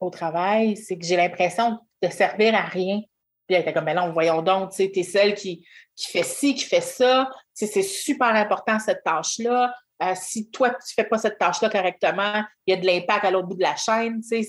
au 0.00 0.10
travail, 0.10 0.76
c'est 0.76 0.98
que 0.98 1.04
j'ai 1.04 1.16
l'impression 1.16 1.78
de 2.02 2.08
servir 2.08 2.54
à 2.54 2.62
rien. 2.62 3.00
Puis 3.46 3.56
elle 3.56 3.62
était 3.62 3.72
comme, 3.72 3.84
ben 3.84 3.96
non, 3.96 4.12
voyons 4.12 4.42
donc, 4.42 4.72
tu 4.72 4.82
es 4.82 5.02
celle 5.02 5.34
qui, 5.34 5.66
qui 5.94 6.10
fait 6.10 6.22
ci, 6.22 6.54
qui 6.54 6.64
fait 6.64 6.80
ça. 6.80 7.30
c'est 7.52 7.82
super 7.82 8.28
important 8.28 8.78
cette 8.78 9.02
tâche-là. 9.04 9.74
Euh, 10.02 10.14
si 10.14 10.50
toi, 10.50 10.70
tu 10.70 10.76
ne 10.76 11.02
fais 11.02 11.08
pas 11.08 11.18
cette 11.18 11.38
tâche-là 11.38 11.68
correctement, 11.68 12.42
il 12.66 12.74
y 12.74 12.78
a 12.78 12.80
de 12.80 12.86
l'impact 12.86 13.24
à 13.24 13.30
l'autre 13.30 13.48
bout 13.48 13.56
de 13.56 13.62
la 13.62 13.76
chaîne. 13.76 14.22
Puis 14.22 14.46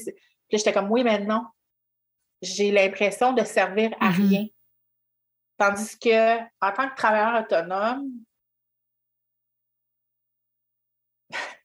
j'étais 0.52 0.72
comme, 0.72 0.90
oui, 0.90 1.04
maintenant, 1.04 1.46
j'ai 2.42 2.72
l'impression 2.72 3.34
de 3.34 3.44
servir 3.44 3.92
à 4.00 4.12
mm-hmm. 4.12 4.28
rien. 4.30 4.46
Tandis 5.58 6.00
que, 6.00 6.40
en 6.40 6.72
tant 6.72 6.90
que 6.90 6.96
travailleur 6.96 7.44
autonome, 7.44 8.08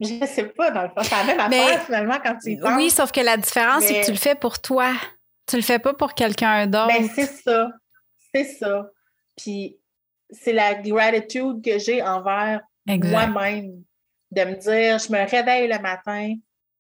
je 0.00 0.14
ne 0.14 0.26
sais 0.26 0.44
pas, 0.44 0.70
dans 0.70 0.82
le 0.82 0.88
fond, 0.88 1.02
c'est 1.02 1.10
la 1.10 1.24
même 1.24 1.40
affaire 1.40 1.84
finalement 1.84 2.18
quand 2.22 2.36
tu 2.42 2.52
y 2.52 2.56
penses. 2.58 2.72
Oui, 2.76 2.90
sauf 2.90 3.12
que 3.12 3.20
la 3.20 3.36
différence, 3.36 3.84
c'est 3.84 4.00
que 4.00 4.06
tu 4.06 4.12
le 4.12 4.18
fais 4.18 4.34
pour 4.34 4.60
toi. 4.60 4.92
Tu 5.46 5.56
le 5.56 5.62
fais 5.62 5.78
pas 5.78 5.94
pour 5.94 6.14
quelqu'un 6.14 6.66
d'autre. 6.66 6.88
Ben, 6.88 7.08
c'est 7.14 7.26
ça. 7.26 7.70
C'est 8.34 8.44
ça. 8.44 8.90
Puis 9.36 9.78
c'est 10.30 10.52
la 10.52 10.74
gratitude 10.74 11.62
que 11.64 11.78
j'ai 11.78 12.02
envers 12.02 12.60
moi-même. 12.86 13.82
De 14.32 14.42
me 14.42 14.54
dire, 14.54 14.98
je 14.98 15.12
me 15.12 15.30
réveille 15.30 15.68
le 15.68 15.78
matin, 15.78 16.34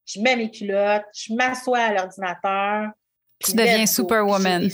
je 0.04 0.20
mets 0.20 0.34
mes 0.34 0.50
culottes, 0.50 1.04
je 1.14 1.32
m'assois 1.32 1.78
à 1.78 1.92
l'ordinateur. 1.92 2.90
Tu 3.38 3.52
deviens 3.52 3.86
superwoman. 3.86 4.68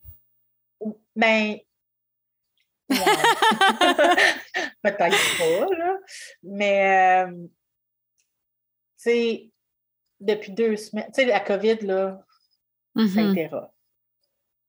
ben, 1.16 1.56
peut-être 4.82 5.38
pas, 5.38 5.66
là. 5.76 5.98
Mais, 6.42 7.24
euh, 7.26 7.32
tu 7.32 7.48
sais, 8.96 9.50
depuis 10.20 10.52
deux 10.52 10.76
semaines, 10.76 11.06
tu 11.06 11.22
sais, 11.22 11.24
la 11.24 11.40
COVID, 11.40 11.78
là, 11.82 12.24
ça 12.96 13.00
a 13.00 13.04
mm-hmm. 13.04 13.32
été 13.32 13.50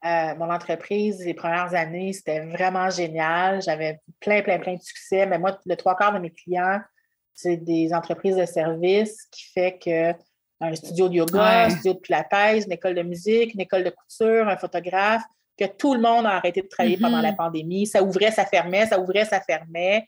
euh, 0.05 0.35
mon 0.35 0.51
entreprise, 0.51 1.25
les 1.25 1.33
premières 1.33 1.73
années, 1.73 2.13
c'était 2.13 2.41
vraiment 2.41 2.91
génial. 2.91 3.61
J'avais 3.63 3.99
plein, 4.19 4.43
plein, 4.43 4.59
plein 4.59 4.75
de 4.75 4.81
succès. 4.81 5.25
Mais 5.25 5.39
moi, 5.39 5.59
le 5.65 5.75
trois 5.75 5.95
quarts 5.95 6.13
de 6.13 6.19
mes 6.19 6.29
clients, 6.29 6.79
c'est 7.33 7.57
des 7.57 7.91
entreprises 7.91 8.35
de 8.35 8.45
services 8.45 9.25
qui 9.31 9.45
fait 9.51 9.79
que 9.79 10.13
un 10.61 10.75
studio 10.75 11.09
de 11.09 11.15
yoga, 11.15 11.65
un 11.65 11.69
studio 11.69 11.93
de 11.93 11.99
pilates, 11.99 12.65
une 12.65 12.71
école 12.71 12.93
de 12.93 13.01
musique, 13.01 13.55
une 13.55 13.61
école 13.61 13.83
de 13.83 13.89
couture, 13.89 14.47
un 14.47 14.57
photographe, 14.57 15.23
que 15.57 15.65
tout 15.65 15.93
le 15.93 16.01
monde 16.01 16.25
a 16.25 16.35
arrêté 16.35 16.61
de 16.61 16.67
travailler 16.67 16.97
pendant 16.97 17.21
la 17.21 17.31
mm-hmm. 17.31 17.35
pandémie. 17.35 17.87
Ça 17.87 18.03
ouvrait, 18.03 18.31
ça 18.31 18.45
fermait, 18.45 18.85
ça 18.87 18.99
ouvrait, 18.99 19.25
ça 19.25 19.41
fermait. 19.41 20.07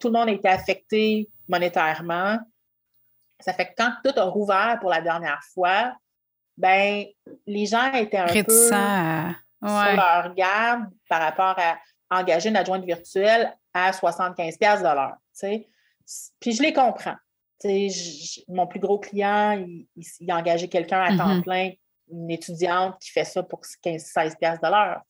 tout 0.00 0.08
le 0.08 0.12
monde 0.12 0.28
a 0.28 0.32
été 0.32 0.48
affecté 0.48 1.28
monétairement. 1.48 2.38
Ça 3.40 3.52
fait 3.52 3.66
que 3.66 3.72
quand 3.76 3.92
tout 4.04 4.18
a 4.18 4.24
rouvert 4.24 4.78
pour 4.80 4.90
la 4.90 5.00
dernière 5.00 5.40
fois, 5.54 5.94
ben 6.56 7.04
les 7.46 7.66
gens 7.66 7.92
étaient 7.92 8.18
un 8.18 8.26
peu 8.26 8.68
sur 8.68 8.76
leur 9.62 10.34
garde 10.34 10.84
par 11.08 11.20
rapport 11.20 11.56
à 11.58 11.78
engager 12.10 12.48
une 12.48 12.56
adjointe 12.56 12.84
virtuelle 12.84 13.54
à 13.72 13.92
75 13.92 14.58
de 14.58 14.82
l'heure. 14.82 15.16
Puis 16.40 16.52
je 16.52 16.62
les 16.62 16.72
comprends. 16.72 17.16
mon 18.48 18.66
plus 18.66 18.80
gros 18.80 18.98
client, 18.98 19.64
il, 19.94 20.30
a 20.30 20.36
engagé 20.36 20.68
quelqu'un 20.68 21.00
à 21.00 21.16
temps 21.16 21.36
mm-hmm. 21.36 21.42
plein, 21.42 21.70
une 22.10 22.30
étudiante 22.30 22.98
qui 23.00 23.10
fait 23.10 23.24
ça 23.24 23.42
pour 23.42 23.60
15-16 23.60 24.36
de 24.40 24.70
l'heure. 24.70 25.02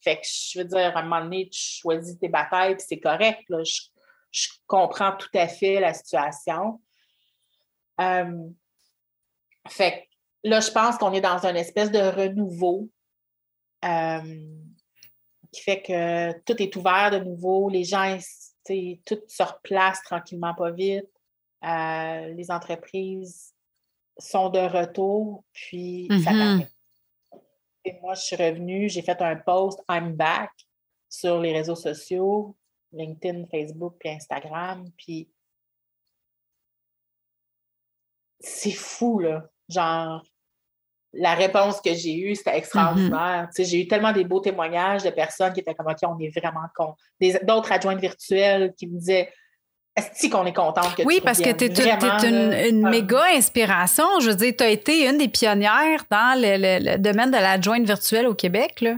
Fait 0.00 0.16
que 0.16 0.22
je 0.24 0.58
veux 0.58 0.64
dire, 0.64 0.96
à 0.96 1.00
un 1.00 1.02
moment 1.02 1.22
donné, 1.22 1.48
tu 1.48 1.60
choisis 1.60 2.18
tes 2.18 2.28
batailles, 2.28 2.76
puis 2.76 2.84
c'est 2.88 3.00
correct. 3.00 3.42
Je, 3.48 4.48
comprends 4.66 5.14
tout 5.14 5.28
à 5.34 5.46
fait 5.46 5.78
la 5.78 5.92
situation. 5.92 6.80
Euh, 8.00 8.48
fait 9.68 10.08
là, 10.42 10.60
je 10.60 10.70
pense 10.70 10.96
qu'on 10.96 11.12
est 11.12 11.20
dans 11.20 11.44
une 11.44 11.56
espèce 11.56 11.90
de 11.90 11.98
renouveau 11.98 12.88
euh, 13.84 14.40
qui 15.52 15.62
fait 15.62 15.82
que 15.82 16.32
tout 16.40 16.60
est 16.62 16.74
ouvert 16.76 17.10
de 17.10 17.18
nouveau. 17.18 17.68
Les 17.68 17.84
gens, 17.84 18.18
tout 18.66 19.20
se 19.28 19.42
replace 19.42 20.02
tranquillement, 20.02 20.54
pas 20.54 20.70
vite. 20.70 21.04
Euh, 21.64 22.26
les 22.34 22.50
entreprises 22.50 23.51
sont 24.18 24.50
de 24.50 24.58
retour, 24.58 25.44
puis 25.52 26.06
ça 26.08 26.14
mm-hmm. 26.14 26.24
permet. 26.24 26.68
Et 27.84 27.98
moi, 28.00 28.14
je 28.14 28.20
suis 28.20 28.36
revenue, 28.36 28.88
j'ai 28.88 29.02
fait 29.02 29.20
un 29.20 29.36
post 29.36 29.80
I'm 29.88 30.14
back 30.14 30.50
sur 31.08 31.40
les 31.40 31.52
réseaux 31.52 31.76
sociaux, 31.76 32.56
LinkedIn, 32.92 33.46
Facebook, 33.50 33.96
puis 33.98 34.10
Instagram. 34.10 34.88
Puis 34.96 35.28
c'est 38.40 38.72
fou, 38.72 39.18
là. 39.18 39.48
Genre, 39.68 40.22
la 41.12 41.34
réponse 41.34 41.80
que 41.80 41.92
j'ai 41.94 42.16
eue, 42.16 42.34
c'était 42.34 42.56
extraordinaire. 42.56 43.48
Mm-hmm. 43.50 43.68
J'ai 43.68 43.82
eu 43.82 43.88
tellement 43.88 44.12
des 44.12 44.24
beaux 44.24 44.40
témoignages 44.40 45.02
de 45.02 45.10
personnes 45.10 45.52
qui 45.52 45.60
étaient 45.60 45.74
comme 45.74 45.88
OK, 45.88 45.98
on 46.04 46.18
est 46.18 46.38
vraiment 46.38 46.66
con. 46.74 46.94
D'autres 47.42 47.72
adjointes 47.72 48.00
virtuelles 48.00 48.72
qui 48.76 48.86
me 48.86 48.98
disaient 48.98 49.32
est-ce 49.94 50.28
qu'on 50.28 50.46
est 50.46 50.54
contente 50.54 50.94
que 50.94 51.02
Oui, 51.02 51.20
parce 51.22 51.38
que 51.38 51.50
tu 51.50 51.64
es, 51.64 52.68
une, 52.70 52.88
méga 52.88 53.24
inspiration. 53.34 54.04
Je 54.20 54.30
veux 54.30 54.36
dire, 54.36 54.54
tu 54.56 54.64
as 54.64 54.70
été 54.70 55.06
une 55.06 55.18
des 55.18 55.28
pionnières 55.28 56.04
dans 56.10 56.38
le, 56.38 56.96
domaine 56.96 57.30
de 57.30 57.36
l'adjointe 57.36 57.84
virtuelle 57.84 58.26
au 58.26 58.34
Québec. 58.34 58.80
Là. 58.80 58.96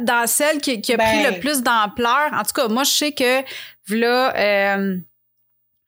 Dans, 0.00 0.26
celle 0.26 0.60
qui, 0.60 0.72
a 0.72 0.98
pris 0.98 1.22
le 1.22 1.30
ben 1.32 1.40
plus 1.40 1.62
d'ampleur. 1.62 2.32
En 2.32 2.42
tout 2.42 2.52
cas, 2.52 2.66
moi, 2.68 2.82
je 2.82 2.90
sais 2.90 3.12
que 3.12 3.42
là, 3.88 4.36
euh, 4.36 4.96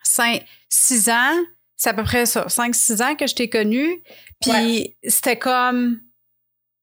5, 0.05 0.45
6 0.69 1.09
ans, 1.11 1.37
c'est 1.77 1.91
à 1.91 1.95
peu 1.95 2.05
près 2.05 2.27
ça, 2.27 2.47
5-6 2.47 3.03
ans 3.03 3.15
que 3.17 3.27
je 3.27 3.35
t'ai 3.35 3.49
connue. 3.49 4.03
Puis 4.41 4.97
c'était 5.05 5.39
comme 5.39 6.01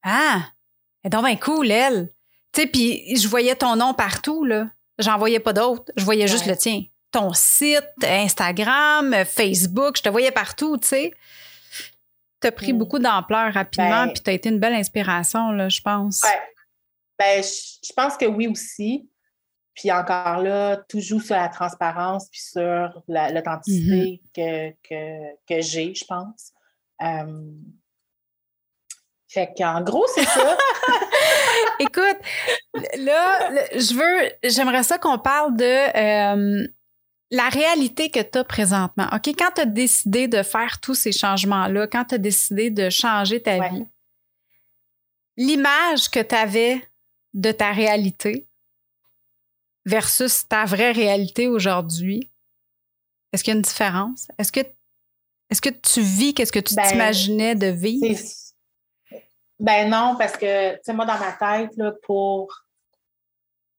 Ah, 0.03 0.41
elle 1.03 1.07
est 1.07 1.11
donc 1.11 1.25
bien 1.25 1.35
cool, 1.37 1.71
elle. 1.71 2.09
Tu 2.51 2.61
sais, 2.61 2.67
puis 2.67 3.15
je 3.15 3.27
voyais 3.27 3.55
ton 3.55 3.77
nom 3.77 3.93
partout, 3.93 4.43
là. 4.43 4.67
J'en 4.99 5.17
voyais 5.17 5.39
pas 5.39 5.53
d'autres. 5.53 5.91
Je 5.95 6.03
voyais 6.03 6.27
juste 6.27 6.45
le 6.45 6.55
tien. 6.55 6.83
Ton 7.15 7.31
site, 7.31 8.03
Instagram, 8.03 9.23
Facebook, 9.23 9.95
je 9.95 10.03
te 10.03 10.09
voyais 10.09 10.31
partout, 10.31 10.75
tu 10.75 10.87
sais. 10.89 11.13
Tu 12.41 12.47
as 12.47 12.51
pris 12.51 12.73
mm. 12.73 12.77
beaucoup 12.77 12.99
d'ampleur 12.99 13.53
rapidement, 13.53 14.07
ben 14.07 14.11
puis 14.11 14.21
tu 14.21 14.29
as 14.29 14.33
été 14.33 14.49
une 14.49 14.59
belle 14.59 14.73
inspiration, 14.73 15.51
là, 15.51 15.69
je 15.69 15.79
pense. 15.79 16.23
Ouais. 16.23 16.41
Ben, 17.17 17.41
je 17.41 17.93
pense 17.93 18.17
que 18.17 18.25
oui 18.25 18.49
aussi. 18.49 19.09
Puis 19.75 19.93
encore 19.93 20.39
là, 20.39 20.75
toujours 20.89 21.21
sur 21.21 21.35
la 21.35 21.47
transparence 21.47 22.27
puis 22.29 22.41
sur 22.41 23.01
l'authenticité 23.07 24.21
mm-hmm. 24.35 24.75
que, 24.83 25.35
que, 25.47 25.61
j'ai, 25.61 25.95
je 25.95 26.03
pense. 26.03 26.51
Euh, 27.01 27.49
fait 29.29 29.53
qu'en 29.57 29.81
gros, 29.81 30.05
c'est 30.13 30.25
ça. 30.25 30.57
Écoute, 31.79 32.17
là, 32.97 33.51
je 33.71 33.93
veux, 33.93 34.31
j'aimerais 34.43 34.83
ça 34.83 34.97
qu'on 34.97 35.17
parle 35.17 35.55
de 35.55 35.63
euh, 35.63 36.67
la 37.31 37.49
réalité 37.49 38.09
que 38.09 38.21
tu 38.21 38.37
as 38.37 38.43
présentement. 38.43 39.07
OK, 39.13 39.27
quand 39.27 39.51
tu 39.55 39.61
as 39.61 39.65
décidé 39.65 40.27
de 40.27 40.43
faire 40.43 40.79
tous 40.79 40.95
ces 40.95 41.11
changements-là, 41.11 41.87
quand 41.87 42.05
tu 42.05 42.15
as 42.15 42.19
décidé 42.19 42.69
de 42.69 42.89
changer 42.89 43.41
ta 43.41 43.69
vie, 43.69 43.85
l'image 45.37 46.09
que 46.09 46.21
tu 46.21 46.35
avais 46.35 46.81
de 47.33 47.51
ta 47.51 47.71
réalité, 47.71 48.47
versus 49.85 50.47
ta 50.47 50.65
vraie 50.65 50.91
réalité 50.91 51.47
aujourd'hui? 51.47 52.31
Est-ce 53.31 53.43
qu'il 53.43 53.53
y 53.53 53.55
a 53.55 53.57
une 53.57 53.61
différence? 53.61 54.27
Est-ce 54.37 54.51
que, 54.51 54.61
est 54.61 55.61
que 55.61 55.69
tu 55.69 56.01
vis 56.01 56.33
qu'est-ce 56.33 56.51
que 56.51 56.59
tu 56.59 56.75
ben, 56.75 56.87
t'imaginais 56.87 57.55
de 57.55 57.67
vivre? 57.67 58.19
Ben 59.59 59.89
non, 59.89 60.15
parce 60.17 60.33
que, 60.33 60.73
tu 60.73 60.79
sais, 60.83 60.93
moi, 60.93 61.05
dans 61.05 61.17
ma 61.17 61.31
tête, 61.31 61.71
là, 61.77 61.93
pour 62.03 62.64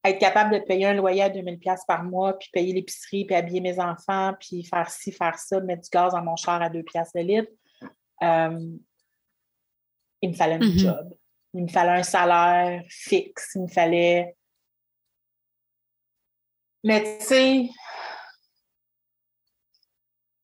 être 0.08 0.18
capable 0.18 0.54
de 0.54 0.58
payer 0.60 0.86
un 0.86 0.94
loyer 0.94 1.22
à 1.22 1.30
2000 1.30 1.58
pièces 1.58 1.84
par 1.86 2.02
mois, 2.02 2.38
puis 2.38 2.48
payer 2.52 2.72
l'épicerie, 2.72 3.24
puis 3.24 3.34
habiller 3.34 3.60
mes 3.60 3.78
enfants, 3.78 4.34
puis 4.38 4.64
faire 4.64 4.90
ci, 4.90 5.12
faire 5.12 5.38
ça, 5.38 5.60
mettre 5.60 5.82
du 5.82 5.90
gaz 5.90 6.12
dans 6.12 6.22
mon 6.22 6.36
char 6.36 6.60
à 6.62 6.68
2 6.68 6.82
pièces 6.82 7.12
de 7.12 7.20
litre, 7.20 7.52
euh, 8.22 8.70
il 10.22 10.30
me 10.30 10.34
fallait 10.34 10.54
un 10.54 10.58
mm-hmm. 10.58 10.78
job. 10.78 11.14
Il 11.54 11.62
me 11.64 11.68
fallait 11.68 12.00
un 12.00 12.02
salaire 12.02 12.82
fixe. 12.88 13.52
Il 13.54 13.62
me 13.62 13.68
fallait 13.68 14.36
mais 16.86 17.18
tu 17.18 17.24
sais, 17.24 17.70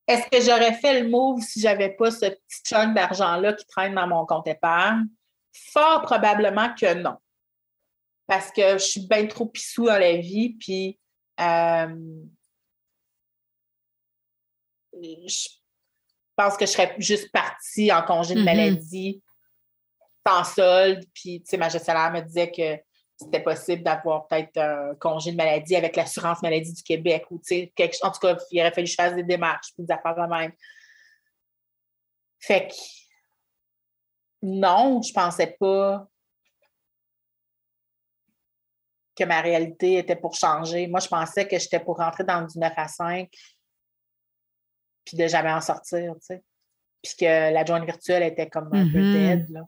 est-ce 0.09 0.29
que 0.29 0.45
j'aurais 0.45 0.73
fait 0.73 1.01
le 1.01 1.09
move 1.09 1.41
si 1.41 1.61
je 1.61 1.67
n'avais 1.67 1.91
pas 1.91 2.11
ce 2.11 2.27
petit 2.27 2.63
chunk 2.67 2.95
d'argent-là 2.97 3.53
qui 3.53 3.65
traîne 3.67 3.95
dans 3.95 4.09
mon 4.09 4.27
compte 4.27 4.49
épargne? 4.49 5.07
Fort 5.53 6.03
probablement 6.03 6.75
que 6.75 6.95
non. 6.95 7.17
Parce 8.27 8.51
que 8.51 8.79
je 8.79 8.85
suis 8.85 9.07
bien 9.07 9.27
trop 9.27 9.47
pissou 9.47 9.87
dans 9.87 9.99
la 9.99 10.17
vie, 10.17 10.55
puis 10.55 10.99
euh, 11.41 12.25
je 15.03 15.49
pense 16.37 16.57
que 16.57 16.67
je 16.67 16.71
serais 16.71 16.95
juste 16.99 17.31
partie 17.33 17.93
en 17.93 18.03
congé 18.03 18.35
de 18.35 18.41
mm-hmm. 18.41 18.45
maladie 18.45 19.23
sans 20.27 20.45
solde. 20.45 21.05
Puis, 21.15 21.43
tu 21.43 21.51
sais, 21.51 21.57
ma 21.57 21.69
gestionnaire 21.69 22.13
me 22.13 22.21
disait 22.21 22.51
que 22.51 22.81
c'était 23.19 23.43
possible 23.43 23.83
d'avoir 23.83 24.27
peut-être 24.27 24.57
un 24.59 24.95
congé 24.97 25.33
de 25.33 25.37
maladie 25.37 25.77
avec 25.77 25.97
l'assurance 25.97 26.43
maladie 26.43 26.73
du 26.73 26.83
Québec 26.83 27.25
ou, 27.31 27.41
quelque, 27.41 27.97
en 28.03 28.11
tout 28.11 28.21
cas, 28.21 28.37
il 28.51 28.61
aurait 28.61 28.73
fallu 28.73 28.85
que 28.85 28.91
je 28.91 28.95
fasse 28.95 29.15
des 29.15 29.23
démarches 29.23 29.73
puis 29.75 29.85
des 29.85 29.93
affaires 29.93 30.15
de 30.15 30.35
même. 30.35 30.53
Fait 32.41 32.69
que 32.69 32.75
non, 34.43 35.01
je 35.03 35.13
pensais 35.13 35.57
pas 35.59 36.09
que 39.17 39.25
ma 39.25 39.41
réalité 39.41 39.99
était 39.99 40.17
pour 40.17 40.35
changer. 40.35 40.87
Moi, 40.87 41.01
je 41.01 41.09
pensais 41.09 41.47
que 41.47 41.59
j'étais 41.59 41.81
pour 41.81 41.99
rentrer 41.99 42.25
dans 42.25 42.43
du 42.43 42.59
9 42.59 42.73
à 42.77 42.89
5 42.89 43.29
puis 45.05 45.17
de 45.17 45.27
jamais 45.27 45.53
en 45.53 45.61
sortir, 45.61 46.15
tu 46.15 46.21
sais. 46.27 46.43
Puis 47.03 47.15
que 47.19 47.25
la 47.25 47.65
jointe 47.65 47.85
virtuelle 47.85 48.23
était 48.23 48.49
comme 48.49 48.69
un 48.73 48.91
peu 48.91 48.99
mm-hmm. 48.99 49.13
dead, 49.13 49.51
là 49.51 49.63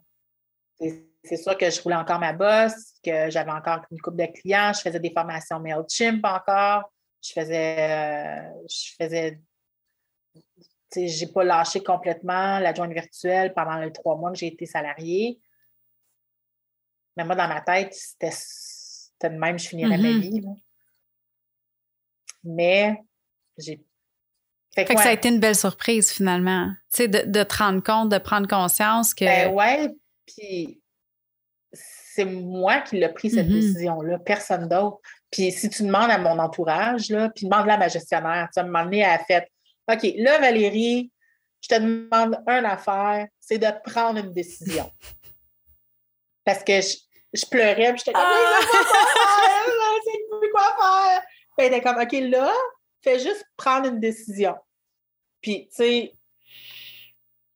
c'est 1.25 1.37
sûr 1.37 1.57
que 1.57 1.69
je 1.69 1.81
roulais 1.81 1.95
encore 1.95 2.19
ma 2.19 2.33
bosse, 2.33 2.93
que 3.03 3.29
j'avais 3.29 3.51
encore 3.51 3.81
une 3.91 3.99
coupe 3.99 4.15
de 4.15 4.25
clients, 4.25 4.71
je 4.73 4.81
faisais 4.81 4.99
des 4.99 5.11
formations 5.11 5.59
MailChimp 5.59 6.23
encore, 6.23 6.91
je 7.21 7.33
faisais, 7.33 7.77
euh, 7.79 8.51
je 8.69 8.95
faisais, 8.99 9.39
j'ai 10.95 11.27
pas 11.27 11.43
lâché 11.43 11.83
complètement 11.83 12.59
l'adjointe 12.59 12.93
virtuelle 12.93 13.53
pendant 13.53 13.77
les 13.77 13.91
trois 13.91 14.15
mois 14.15 14.31
que 14.31 14.37
j'ai 14.37 14.47
été 14.47 14.65
salariée. 14.65 15.39
Mais 17.17 17.23
moi, 17.23 17.35
dans 17.35 17.47
ma 17.47 17.61
tête, 17.61 17.93
c'était 17.93 18.35
de 19.23 19.29
même, 19.29 19.57
je 19.57 19.67
finirais 19.67 19.97
ma 19.97 20.09
mm-hmm. 20.09 20.19
vie. 20.19 20.45
Mais 22.43 23.01
j'ai 23.57 23.83
fait 24.75 24.83
que, 24.83 24.97
ça 24.97 25.09
a 25.09 25.13
été 25.13 25.29
une 25.29 25.39
belle 25.39 25.55
surprise 25.55 26.11
finalement, 26.11 26.69
tu 26.91 26.97
sais, 26.97 27.07
de, 27.07 27.31
de, 27.31 27.43
te 27.43 27.55
rendre 27.55 27.81
compte, 27.81 28.09
de 28.09 28.17
prendre 28.17 28.45
conscience 28.45 29.13
que. 29.13 29.23
Ben 29.23 29.53
ouais, 29.53 29.89
puis 30.25 30.81
c'est 31.71 32.25
moi 32.25 32.81
qui 32.81 32.97
l'ai 32.97 33.07
pris 33.09 33.29
cette 33.29 33.47
mm-hmm. 33.47 33.51
décision-là, 33.51 34.19
personne 34.19 34.67
d'autre. 34.67 34.99
Puis 35.31 35.51
si 35.51 35.69
tu 35.69 35.83
demandes 35.83 36.11
à 36.11 36.17
mon 36.17 36.39
entourage, 36.39 37.09
là, 37.09 37.29
puis 37.29 37.45
demande-la 37.45 37.75
à 37.75 37.77
ma 37.77 37.87
gestionnaire, 37.87 38.49
tu 38.53 38.59
vas 38.59 38.67
me 38.67 38.83
donné 38.83 39.03
à 39.03 39.17
la 39.17 39.23
fête. 39.23 39.49
OK, 39.89 40.13
là, 40.17 40.39
Valérie, 40.39 41.11
je 41.61 41.69
te 41.69 41.81
demande 41.81 42.37
une 42.47 42.65
affaire, 42.65 43.27
c'est 43.39 43.57
de 43.57 43.67
prendre 43.83 44.19
une 44.19 44.33
décision. 44.33 44.91
Parce 46.43 46.63
que 46.63 46.81
je, 46.81 46.97
pleurais, 47.43 47.93
puis 47.93 47.99
j'étais 47.99 48.13
comme, 48.13 48.23
ah! 48.23 48.59
je 48.61 50.11
sais 50.11 50.17
plus 50.39 50.51
quoi 50.51 50.75
faire. 50.79 51.21
Puis 51.57 51.65
elle 51.65 51.73
était 51.73 51.81
comme, 51.81 52.01
OK, 52.01 52.11
là, 52.11 52.53
fais 53.03 53.19
juste 53.19 53.45
prendre 53.57 53.87
une 53.87 53.99
décision. 53.99 54.55
Puis, 55.41 55.67
tu 55.67 55.75
sais, 55.75 56.13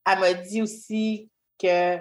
elle 0.06 0.18
m'a 0.18 0.34
dit 0.34 0.62
aussi 0.62 1.30
que 1.58 1.98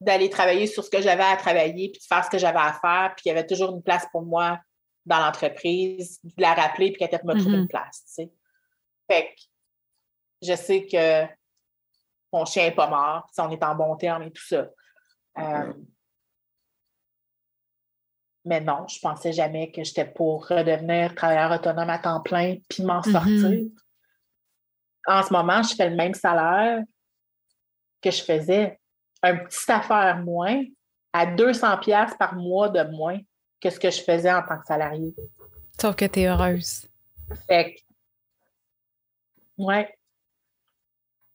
d'aller 0.00 0.30
travailler 0.30 0.66
sur 0.66 0.84
ce 0.84 0.90
que 0.90 1.00
j'avais 1.00 1.22
à 1.22 1.36
travailler, 1.36 1.90
puis 1.90 2.00
de 2.00 2.04
faire 2.04 2.24
ce 2.24 2.30
que 2.30 2.38
j'avais 2.38 2.58
à 2.58 2.72
faire, 2.72 3.12
puis 3.16 3.24
il 3.26 3.28
y 3.28 3.30
avait 3.32 3.46
toujours 3.46 3.74
une 3.74 3.82
place 3.82 4.06
pour 4.10 4.22
moi 4.22 4.58
dans 5.06 5.18
l'entreprise, 5.18 6.20
de 6.22 6.32
la 6.38 6.54
rappeler, 6.54 6.90
puis 6.90 6.98
qu'elle 6.98 7.08
était 7.08 7.24
me 7.24 7.38
trouver 7.38 7.56
une 7.56 7.64
mm-hmm. 7.64 7.68
place, 7.68 8.04
tu 8.06 8.12
sais. 8.12 8.32
Fait 9.10 9.26
que 9.26 9.40
je 10.42 10.54
sais 10.54 10.86
que 10.86 11.26
mon 12.32 12.44
chien 12.44 12.64
n'est 12.64 12.74
pas 12.74 12.88
mort, 12.88 13.26
on 13.38 13.50
est 13.50 13.62
en 13.62 13.74
bon 13.74 13.96
terme 13.96 14.22
et 14.22 14.32
tout 14.32 14.44
ça. 14.44 14.66
Euh, 15.38 15.72
mais 18.44 18.60
non, 18.60 18.86
je 18.88 18.98
pensais 18.98 19.32
jamais 19.32 19.70
que 19.70 19.84
j'étais 19.84 20.04
pour 20.04 20.46
redevenir 20.48 21.14
travailleur 21.14 21.52
autonome 21.52 21.90
à 21.90 21.98
temps 21.98 22.20
plein 22.20 22.56
puis 22.68 22.82
m'en 22.82 23.00
mm-hmm. 23.00 23.12
sortir. 23.12 23.70
En 25.06 25.22
ce 25.22 25.32
moment, 25.32 25.62
je 25.62 25.74
fais 25.74 25.90
le 25.90 25.96
même 25.96 26.14
salaire 26.14 26.82
que 28.00 28.10
je 28.10 28.22
faisais 28.22 28.80
un 29.22 29.36
petit 29.36 29.70
affaire 29.70 30.18
moins 30.18 30.62
à 31.12 31.26
200 31.26 31.78
pièces 31.78 32.14
par 32.18 32.34
mois 32.34 32.68
de 32.68 32.82
moins 32.90 33.18
que 33.60 33.70
ce 33.70 33.78
que 33.78 33.90
je 33.90 34.02
faisais 34.02 34.32
en 34.32 34.42
tant 34.42 34.58
que 34.58 34.66
salarié. 34.66 35.14
Sauf 35.80 35.94
que 35.94 36.04
tu 36.06 36.20
es 36.20 36.26
heureuse. 36.26 36.86
Fait 37.46 37.74
que, 37.74 37.80
ouais. 39.58 39.96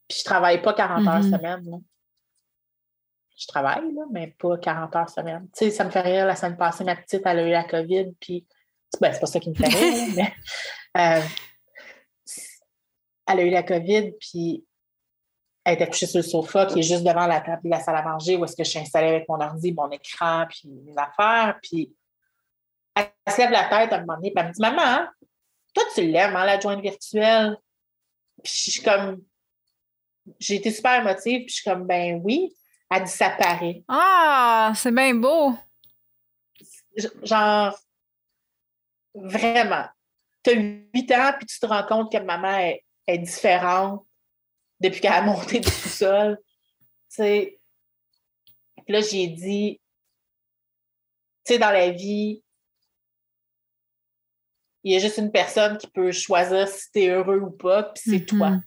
Puis 0.07 0.19
je 0.19 0.24
travaille 0.24 0.61
pas 0.61 0.74
40 0.74 1.07
heures 1.07 1.21
mm-hmm. 1.21 1.38
semaine. 1.38 1.84
Je 3.38 3.45
travaille, 3.45 3.93
là, 3.93 4.03
mais 4.11 4.27
pas 4.39 4.57
40 4.57 4.95
heures 4.95 5.09
semaine. 5.09 5.47
Tu 5.55 5.65
sais, 5.65 5.71
ça 5.71 5.83
me 5.83 5.91
fait 5.91 6.01
rire. 6.01 6.25
La 6.25 6.35
semaine 6.35 6.57
passée, 6.57 6.83
ma 6.83 6.95
petite, 6.95 7.21
elle 7.23 7.39
a 7.39 7.47
eu 7.47 7.51
la 7.51 7.63
COVID, 7.63 8.13
puis 8.19 8.45
ben, 8.99 9.13
c'est 9.13 9.19
pas 9.19 9.27
ça 9.27 9.39
qui 9.39 9.49
me 9.49 9.55
fait 9.55 9.67
rire, 9.67 10.13
mais 10.15 10.33
euh, 10.97 11.21
elle 13.27 13.39
a 13.39 13.43
eu 13.43 13.49
la 13.49 13.63
COVID, 13.63 14.13
puis 14.19 14.65
elle 15.63 15.73
était 15.73 15.88
couchée 15.88 16.07
sur 16.07 16.19
le 16.19 16.23
sofa 16.23 16.65
qui 16.65 16.79
est 16.79 16.83
juste 16.83 17.03
devant 17.03 17.27
la 17.27 17.41
table 17.41 17.61
de 17.65 17.69
la 17.69 17.79
salle 17.79 17.97
à 17.97 18.01
manger 18.01 18.38
où 18.38 18.45
est-ce 18.45 18.55
que 18.55 18.63
je 18.63 18.69
suis 18.69 18.79
installée 18.79 19.09
avec 19.09 19.29
mon 19.29 19.39
ordi, 19.39 19.73
mon 19.73 19.91
écran, 19.91 20.45
puis 20.49 20.69
mes 20.69 20.93
affaires. 20.97 21.59
Puis 21.61 21.93
elle 22.95 23.11
se 23.27 23.38
lève 23.38 23.51
la 23.51 23.65
tête 23.65 23.91
à 23.91 23.97
un 23.97 23.99
moment 23.99 24.15
donné, 24.15 24.31
puis 24.31 24.41
elle 24.41 24.47
me 24.47 24.53
dit 24.53 24.61
Maman, 24.61 25.07
toi, 25.73 25.83
tu 25.93 26.01
l'aimes, 26.07 26.35
hein, 26.35 26.45
la 26.45 26.59
jointe 26.59 26.81
virtuelle? 26.81 27.57
Puis 28.41 28.53
je 28.55 28.71
suis 28.71 28.81
comme, 28.81 29.21
j'ai 30.39 30.55
été 30.55 30.71
super 30.71 31.01
émotive, 31.01 31.41
puis 31.41 31.49
je 31.49 31.55
suis 31.55 31.69
comme, 31.69 31.85
ben 31.85 32.21
oui. 32.23 32.55
Elle 32.89 33.03
dit, 33.03 33.11
ça 33.11 33.29
paraît. 33.31 33.83
Ah, 33.88 34.71
c'est 34.75 34.93
bien 34.93 35.13
beau. 35.13 35.53
Genre, 37.23 37.77
vraiment. 39.13 39.85
Tu 40.43 40.51
as 40.51 40.53
8 40.53 41.11
ans, 41.11 41.33
puis 41.38 41.45
tu 41.45 41.59
te 41.59 41.65
rends 41.65 41.85
compte 41.85 42.11
que 42.11 42.17
maman 42.17 42.57
est, 42.59 42.83
est 43.07 43.17
différente 43.17 44.05
depuis 44.79 45.01
qu'elle 45.01 45.13
a 45.13 45.21
monté 45.21 45.59
du 45.59 45.69
sous-sol. 45.69 46.38
Tu 47.09 47.15
sais, 47.15 47.59
là, 48.88 49.01
j'ai 49.01 49.27
dit, 49.27 49.81
tu 51.45 51.53
sais, 51.53 51.59
dans 51.59 51.71
la 51.71 51.89
vie, 51.91 52.43
il 54.83 54.93
y 54.93 54.95
a 54.95 54.99
juste 54.99 55.17
une 55.17 55.31
personne 55.31 55.77
qui 55.77 55.88
peut 55.88 56.11
choisir 56.11 56.67
si 56.67 56.91
tu 56.91 56.99
es 57.01 57.09
heureux 57.09 57.39
ou 57.39 57.51
pas, 57.51 57.83
puis 57.83 58.03
c'est 58.05 58.25
toi. 58.25 58.51
Mm-hmm. 58.51 58.61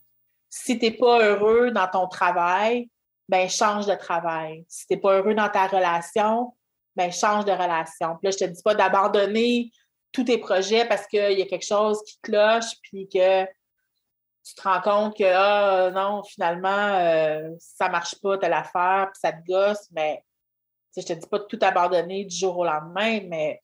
Si 0.50 0.78
tu 0.78 0.84
n'es 0.84 0.90
pas 0.92 1.24
heureux 1.24 1.70
dans 1.70 1.88
ton 1.88 2.08
travail, 2.08 2.90
ben 3.30 3.48
change 3.48 3.86
de 3.86 3.94
travail. 3.94 4.64
Si 4.68 4.86
tu 4.88 4.94
n'es 4.94 5.00
pas 5.00 5.14
heureux 5.14 5.34
dans 5.34 5.48
ta 5.48 5.68
relation, 5.68 6.52
ben 6.96 7.12
change 7.12 7.44
de 7.44 7.52
relation. 7.52 8.16
Puis 8.16 8.24
là, 8.24 8.30
je 8.32 8.44
te 8.44 8.44
dis 8.44 8.62
pas 8.62 8.74
d'abandonner 8.74 9.70
tous 10.10 10.24
tes 10.24 10.38
projets 10.38 10.84
parce 10.84 11.06
qu'il 11.06 11.38
y 11.38 11.42
a 11.42 11.46
quelque 11.46 11.64
chose 11.64 12.02
qui 12.04 12.18
cloche, 12.22 12.74
puis 12.82 13.08
que 13.08 13.44
tu 13.44 14.54
te 14.56 14.62
rends 14.62 14.80
compte 14.80 15.16
que 15.16 15.24
ah, 15.24 15.92
non, 15.92 16.24
finalement, 16.24 16.68
euh, 16.68 17.50
ça 17.60 17.86
ne 17.86 17.92
marche 17.92 18.16
pas, 18.20 18.36
telle 18.36 18.52
affaire, 18.52 19.10
puis 19.12 19.20
ça 19.20 19.32
te 19.32 19.46
gosse, 19.46 19.88
mais 19.92 20.24
je 20.96 21.02
te 21.02 21.12
dis 21.12 21.28
pas 21.28 21.38
de 21.38 21.44
tout 21.44 21.58
abandonner 21.62 22.24
du 22.24 22.36
jour 22.36 22.58
au 22.58 22.64
lendemain, 22.64 23.20
mais 23.28 23.62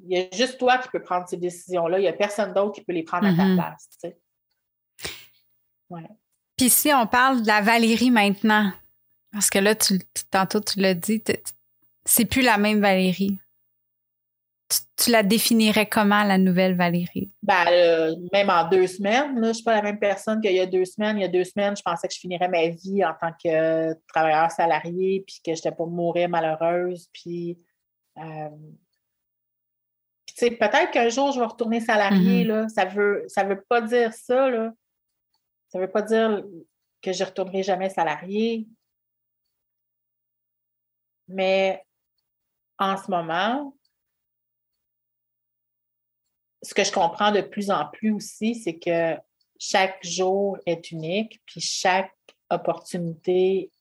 il 0.00 0.18
y 0.18 0.20
a 0.20 0.36
juste 0.36 0.58
toi 0.58 0.78
qui 0.78 0.88
peux 0.88 1.00
prendre 1.00 1.28
ces 1.28 1.36
décisions-là. 1.36 2.00
Il 2.00 2.02
n'y 2.02 2.08
a 2.08 2.12
personne 2.12 2.52
d'autre 2.52 2.72
qui 2.72 2.82
peut 2.82 2.92
les 2.92 3.04
prendre 3.04 3.28
à 3.28 3.36
ta 3.36 3.44
mm-hmm. 3.44 3.54
place. 3.54 3.88
Puis 6.56 6.70
si 6.70 6.92
on 6.92 7.06
parle 7.06 7.42
de 7.42 7.46
la 7.46 7.60
Valérie 7.60 8.10
maintenant, 8.10 8.72
parce 9.32 9.50
que 9.50 9.58
là, 9.58 9.74
tu, 9.74 9.98
tantôt 10.30 10.60
tu 10.60 10.78
l'as 10.80 10.94
dit, 10.94 11.22
c'est 12.04 12.24
plus 12.24 12.42
la 12.42 12.58
même 12.58 12.80
Valérie. 12.80 13.38
Tu, 14.96 15.10
la 15.10 15.22
définirais 15.22 15.86
comment, 15.86 16.22
la 16.22 16.38
nouvelle 16.38 16.76
Valérie? 16.76 17.30
Ben, 17.42 17.66
euh, 17.68 18.16
même 18.32 18.48
en 18.48 18.68
deux 18.68 18.86
semaines, 18.86 19.34
je 19.36 19.40
ne 19.40 19.52
suis 19.52 19.62
pas 19.62 19.74
la 19.74 19.82
même 19.82 19.98
personne 19.98 20.40
qu'il 20.40 20.52
y 20.52 20.60
a 20.60 20.66
deux 20.66 20.84
semaines. 20.84 21.18
Il 21.18 21.22
y 21.22 21.24
a 21.24 21.28
deux 21.28 21.44
semaines, 21.44 21.76
je 21.76 21.82
pensais 21.82 22.08
que 22.08 22.14
je 22.14 22.20
finirais 22.20 22.48
ma 22.48 22.68
vie 22.68 23.04
en 23.04 23.12
tant 23.20 23.32
que 23.32 23.92
travailleur 24.08 24.50
salarié, 24.50 25.24
puis 25.26 25.40
que 25.44 25.52
je 25.52 25.58
n'étais 25.58 25.72
pas 25.72 25.84
mourir 25.84 26.28
malheureuse. 26.28 27.08
Puis, 27.12 27.58
euh, 28.18 28.48
peut-être 30.38 30.90
qu'un 30.92 31.08
jour, 31.08 31.32
je 31.32 31.40
vais 31.40 31.46
retourner 31.46 31.80
salarié. 31.80 32.44
Mm-hmm. 32.44 32.48
là. 32.48 32.68
Ça 32.68 32.84
ne 32.86 32.90
veut, 32.90 33.24
ça 33.28 33.44
veut 33.44 33.62
pas 33.68 33.80
dire 33.80 34.12
ça. 34.12 34.48
Là. 34.48 34.72
Ça 35.74 35.80
ne 35.80 35.86
veut 35.86 35.90
pas 35.90 36.02
dire 36.02 36.44
que 37.02 37.12
je 37.12 37.24
ne 37.24 37.28
retournerai 37.28 37.64
jamais 37.64 37.90
salarié. 37.90 38.68
Mais 41.26 41.84
en 42.78 42.96
ce 42.96 43.10
moment, 43.10 43.76
ce 46.62 46.74
que 46.74 46.84
je 46.84 46.92
comprends 46.92 47.32
de 47.32 47.40
plus 47.40 47.72
en 47.72 47.88
plus 47.88 48.12
aussi, 48.12 48.54
c'est 48.54 48.78
que 48.78 49.16
chaque 49.58 50.00
jour 50.06 50.58
est 50.64 50.92
unique, 50.92 51.42
puis 51.44 51.60
chaque 51.60 52.14
opportunité 52.50 53.72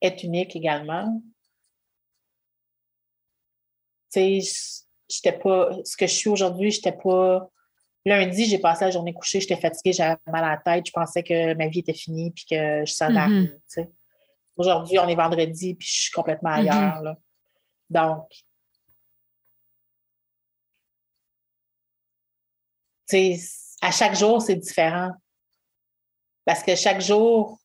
est 0.00 0.22
unique 0.22 0.54
également. 0.54 1.20
Tu 4.12 4.40
sais, 4.40 4.85
j'étais 5.08 5.38
pas, 5.38 5.70
ce 5.84 5.96
que 5.96 6.06
je 6.06 6.12
suis 6.12 6.30
aujourd'hui, 6.30 6.70
j'étais 6.70 6.92
pas 6.92 7.48
Lundi, 8.06 8.44
j'ai 8.44 8.58
passé 8.58 8.84
la 8.84 8.92
journée 8.92 9.12
couchée, 9.12 9.40
j'étais 9.40 9.56
fatiguée, 9.56 9.92
j'avais 9.92 10.16
mal 10.28 10.44
à 10.44 10.50
la 10.50 10.56
tête, 10.58 10.86
je 10.86 10.92
pensais 10.92 11.24
que 11.24 11.54
ma 11.54 11.66
vie 11.66 11.80
était 11.80 11.92
finie 11.92 12.30
puis 12.30 12.44
que 12.48 12.84
je 12.86 12.92
savais 12.92 13.14
mm 13.14 13.58
Aujourd'hui, 14.56 14.98
on 14.98 15.06
est 15.06 15.16
vendredi 15.16 15.74
puis 15.74 15.86
je 15.86 16.00
suis 16.02 16.12
complètement 16.12 16.50
mm-hmm. 16.50 16.70
ailleurs. 16.70 17.16
Donc, 17.90 18.26
à 23.82 23.90
chaque 23.90 24.16
jour, 24.16 24.40
c'est 24.40 24.56
différent. 24.56 25.10
Parce 26.44 26.62
que 26.62 26.74
chaque 26.74 27.00
jour, 27.00 27.58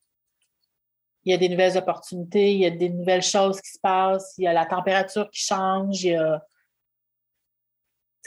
il 1.24 1.32
y 1.32 1.36
a 1.36 1.38
des 1.38 1.50
nouvelles 1.50 1.78
opportunités, 1.78 2.54
il 2.54 2.60
y 2.60 2.66
a 2.66 2.72
des 2.72 2.89
nouvelles 2.89 3.24
choses 3.24 3.62
qui 3.62 3.72
se 3.72 3.80
passent, 3.80 4.34
il 4.38 4.46
y 4.46 4.48
a 4.48 4.54
la 4.54 4.66
température 4.66 5.30
qui 5.30 5.42
change, 5.42 6.04
il 6.04 6.12
y 6.12 6.16
a 6.16 6.44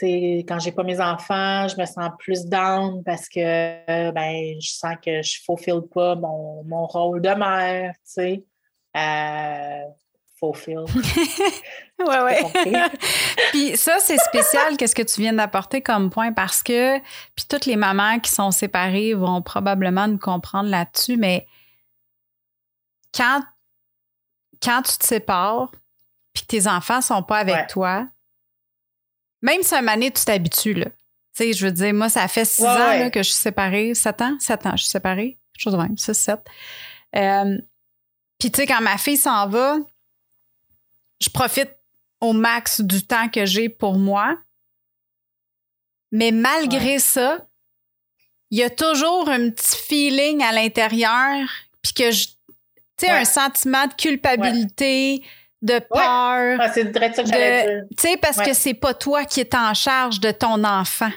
quand 0.01 0.59
j'ai 0.59 0.71
pas 0.71 0.83
mes 0.83 0.99
enfants, 0.99 1.67
je 1.67 1.79
me 1.79 1.85
sens 1.85 2.09
plus 2.19 2.45
down 2.45 3.03
parce 3.03 3.29
que 3.29 4.11
ben, 4.11 4.55
je 4.59 4.69
sens 4.69 4.95
que 5.03 5.21
je 5.21 5.39
ne 5.39 5.43
fulfill 5.45 5.81
pas 5.93 6.15
mon, 6.15 6.63
mon, 6.65 6.85
rôle 6.85 7.21
de 7.21 7.29
mère, 7.29 7.93
tu 7.93 7.99
sais. 8.03 8.43
Euh, 8.95 9.83
fulfill. 10.37 10.79
ouais, 11.99 12.21
ouais. 12.21 12.43
puis 13.51 13.77
ça, 13.77 13.97
c'est 13.99 14.17
spécial, 14.17 14.77
qu'est-ce 14.77 14.95
que 14.95 15.01
tu 15.01 15.21
viens 15.21 15.33
d'apporter 15.33 15.81
comme 15.81 16.09
point 16.09 16.33
parce 16.33 16.61
que, 16.61 16.99
puis 17.35 17.45
toutes 17.47 17.65
les 17.65 17.75
mamans 17.75 18.19
qui 18.19 18.31
sont 18.31 18.51
séparées 18.51 19.13
vont 19.13 19.41
probablement 19.41 20.07
nous 20.07 20.19
comprendre 20.19 20.69
là-dessus, 20.69 21.17
mais 21.17 21.47
quand, 23.13 23.41
quand 24.61 24.81
tu 24.81 24.97
te 24.97 25.05
sépares, 25.05 25.71
puis 26.33 26.45
tes 26.45 26.67
enfants 26.67 27.01
sont 27.01 27.23
pas 27.23 27.37
avec 27.37 27.67
toi, 27.67 28.07
même 29.45 29.61
si 29.61 29.75
un 29.75 29.87
année, 29.87 30.11
tu 30.11 30.25
t'habitues, 30.25 30.73
là. 30.73 30.85
Tu 30.85 31.43
sais, 31.43 31.53
je 31.53 31.67
veux 31.67 31.71
dire, 31.71 31.93
moi, 31.93 32.09
ça 32.09 32.27
fait 32.27 32.45
six 32.45 32.63
ans 32.63 33.09
que 33.11 33.21
je 33.21 33.29
suis 33.29 33.41
séparée. 33.41 33.93
Sept 33.93 34.21
ans? 34.21 34.35
Sept 34.39 34.65
ans, 34.65 34.71
je 34.71 34.83
suis 34.83 34.89
séparée. 34.89 35.37
Chose 35.55 35.73
de 35.73 35.77
même, 35.77 35.95
six, 35.97 36.15
sept. 36.15 36.39
Euh, 37.15 37.57
puis, 38.39 38.51
tu 38.51 38.61
sais, 38.61 38.65
quand 38.65 38.81
ma 38.81 38.97
fille 38.97 39.17
s'en 39.17 39.47
va, 39.47 39.77
je 41.21 41.29
profite 41.29 41.69
au 42.21 42.33
max 42.33 42.81
du 42.81 43.05
temps 43.05 43.29
que 43.29 43.45
j'ai 43.45 43.69
pour 43.69 43.99
moi. 43.99 44.35
Mais 46.11 46.31
malgré 46.31 46.97
ça, 46.97 47.45
il 48.49 48.57
y 48.57 48.63
a 48.63 48.71
toujours 48.71 49.29
un 49.29 49.51
petit 49.51 49.77
feeling 49.77 50.41
à 50.41 50.53
l'intérieur, 50.53 51.47
puis 51.83 51.93
que 51.93 52.11
je. 52.11 52.27
Tu 52.97 53.05
sais, 53.05 53.11
un 53.11 53.25
sentiment 53.25 53.85
de 53.85 53.93
culpabilité 53.93 55.21
de 55.65 55.79
peur. 55.79 56.59
Ah, 56.59 56.71
c'est 56.73 56.85
direct 56.91 57.15
ça 57.15 57.23
que 57.23 57.29
j'allais 57.29 57.65
dire. 57.65 57.83
Tu 57.97 58.07
sais, 58.07 58.17
parce 58.17 58.37
que 58.37 58.53
c'est 58.53 58.73
pas 58.73 58.93
toi 58.93 59.25
qui 59.25 59.41
es 59.41 59.55
en 59.55 59.73
charge 59.73 60.19
de 60.19 60.31
ton 60.31 60.63
enfant. 60.63 61.11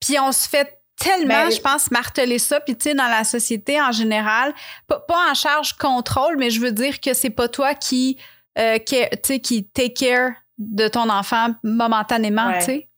Puis 0.00 0.18
on 0.18 0.30
se 0.30 0.48
fait 0.48 0.80
tellement, 0.96 1.44
ben, 1.44 1.50
je 1.50 1.60
pense, 1.60 1.90
marteler 1.90 2.38
ça. 2.38 2.60
Puis, 2.60 2.76
tu 2.76 2.90
sais, 2.90 2.94
dans 2.94 3.08
la 3.08 3.24
société 3.24 3.80
en 3.80 3.92
général, 3.92 4.54
pas, 4.86 5.30
en 5.30 5.34
charge 5.34 5.74
contrôle, 5.74 6.36
mais 6.38 6.50
je 6.50 6.60
veux 6.60 6.72
dire 6.72 7.00
que 7.00 7.14
c'est 7.14 7.30
pas 7.30 7.48
toi 7.48 7.74
qui, 7.74 8.18
euh, 8.58 8.78
qui, 8.78 9.40
qui 9.40 9.64
take 9.64 9.94
care 9.94 10.32
de 10.58 10.88
ton 10.88 11.08
enfant 11.08 11.50
momentanément, 11.62 12.52
tu 12.58 12.64
sais. 12.64 12.88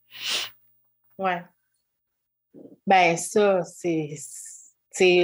Ouais. 1.18 1.42
Ben, 2.86 3.16
ça, 3.16 3.62
c'est 3.62 4.16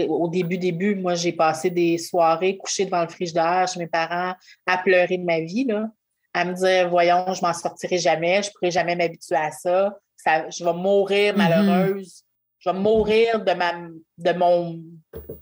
au 0.09 0.29
début, 0.29 0.59
début, 0.59 0.95
moi, 0.95 1.15
j'ai 1.15 1.33
passé 1.33 1.71
des 1.71 1.99
soirées 1.99 2.57
couchées 2.57 2.85
devant 2.85 3.03
le 3.03 3.09
frigidaire 3.09 3.69
chez 3.69 3.79
mes 3.81 3.87
parents 3.87 4.35
à 4.67 4.79
pleurer 4.79 5.19
de 5.19 5.25
ma 5.25 5.41
vie, 5.41 5.65
là, 5.65 5.89
à 6.33 6.45
me 6.45 6.55
dire, 6.55 6.89
voyons, 6.91 7.33
je 7.33 7.43
m'en 7.43 7.53
sortirai 7.53 7.99
jamais, 7.99 8.43
je 8.43 8.49
ne 8.49 8.53
pourrai 8.53 8.71
jamais 8.71 8.97
m'habituer 8.97 9.37
à 9.37 9.51
ça. 9.51 9.97
ça. 10.17 10.49
je 10.51 10.65
vais 10.65 10.73
mourir 10.73 11.35
mm-hmm. 11.35 11.37
malheureuse. 11.37 12.23
Je 12.59 12.71
vais 12.71 12.79
mourir 12.79 13.45
de, 13.45 13.53
ma, 13.53 13.73
de 14.19 14.33
mon, 14.33 14.83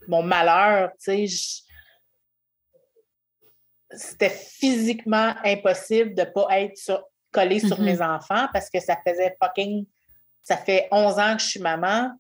mon 0.09 0.23
malheur. 0.23 0.91
C'était 3.91 4.31
physiquement 4.31 5.35
impossible 5.45 6.15
de 6.15 6.23
ne 6.23 6.27
pas 6.27 6.61
être 6.61 7.09
collée 7.33 7.61
sur 7.61 7.81
mm-hmm. 7.81 7.85
mes 7.85 8.03
enfants 8.03 8.49
parce 8.53 8.69
que 8.69 8.81
ça 8.81 8.97
faisait 9.07 9.37
fucking. 9.43 9.87
Ça 10.43 10.57
fait 10.57 10.89
11 10.91 11.19
ans 11.19 11.37
que 11.37 11.43
je 11.43 11.49
suis 11.49 11.61
maman 11.61 12.11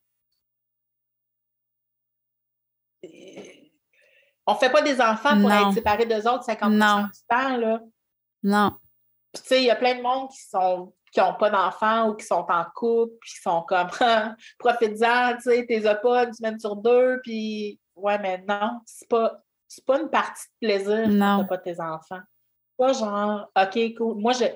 on 4.46 4.55
fait 4.55 4.70
pas 4.70 4.82
des 4.82 5.00
enfants 5.00 5.40
pour 5.40 5.50
être 5.52 5.72
séparés 5.72 6.07
d'eux 6.07 6.28
autres 6.28 6.44
50 6.44 6.72
du 6.72 6.78
temps, 7.28 7.57
là. 7.57 7.80
Non. 8.42 8.72
tu 9.34 9.42
sais, 9.42 9.62
il 9.62 9.66
y 9.66 9.70
a 9.70 9.76
plein 9.76 9.96
de 9.96 10.02
monde 10.02 10.28
qui 10.30 10.42
sont 10.42 10.92
qui 11.14 11.20
n'ont 11.20 11.34
pas 11.34 11.48
d'enfants 11.48 12.09
ou 12.09 12.14
qui 12.14 12.26
sont 12.26 12.44
en 12.48 12.64
couple, 12.74 13.14
puis 13.20 13.34
qui 13.34 13.40
sont 13.40 13.62
comme 13.62 13.88
profites-en, 14.59 15.36
tu 15.36 15.42
sais, 15.42 15.64
t'es 15.64 15.80
pas 15.80 16.24
une 16.24 16.32
semaine 16.32 16.59
sur 16.59 16.74
deux, 16.74 17.20
puis 17.22 17.78
ouais, 17.94 18.18
mais 18.18 18.44
non, 18.48 18.80
c'est 18.84 19.09
pas, 19.09 19.40
pas 19.86 20.00
une 20.00 20.11
partie 20.11 20.46
de 20.61 20.66
plaisir 20.66 21.09
non. 21.09 21.38
t'as 21.38 21.44
pas 21.44 21.59
tes 21.59 21.80
enfants. 21.80 22.20
Pas 22.76 22.92
genre, 22.92 23.48
OK, 23.57 23.94
cool. 23.96 24.18
Moi, 24.18 24.32
je, 24.32 24.46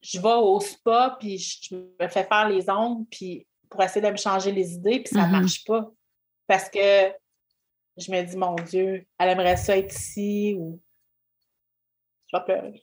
je, 0.00 0.18
vais 0.18 0.32
au 0.32 0.58
spa, 0.60 1.18
puis 1.20 1.36
je 1.36 1.76
me 1.76 2.08
fais 2.08 2.24
faire 2.24 2.48
les 2.48 2.70
ongles, 2.70 3.04
puis 3.10 3.46
pour 3.68 3.82
essayer 3.82 4.04
de 4.04 4.10
me 4.10 4.16
changer 4.16 4.50
les 4.50 4.72
idées, 4.72 5.00
puis 5.00 5.14
ça 5.14 5.26
ne 5.26 5.26
mm-hmm. 5.26 5.40
marche 5.40 5.64
pas. 5.66 5.90
Parce 6.46 6.70
que 6.70 7.12
je 7.96 8.10
me 8.10 8.22
dis, 8.22 8.36
mon 8.36 8.54
Dieu, 8.56 9.06
elle 9.18 9.28
aimerait 9.28 9.56
ça 9.56 9.76
être 9.76 9.94
ici 9.94 10.56
ou. 10.58 10.80
Je 12.26 12.36
vais 12.36 12.44
pleurer. 12.44 12.82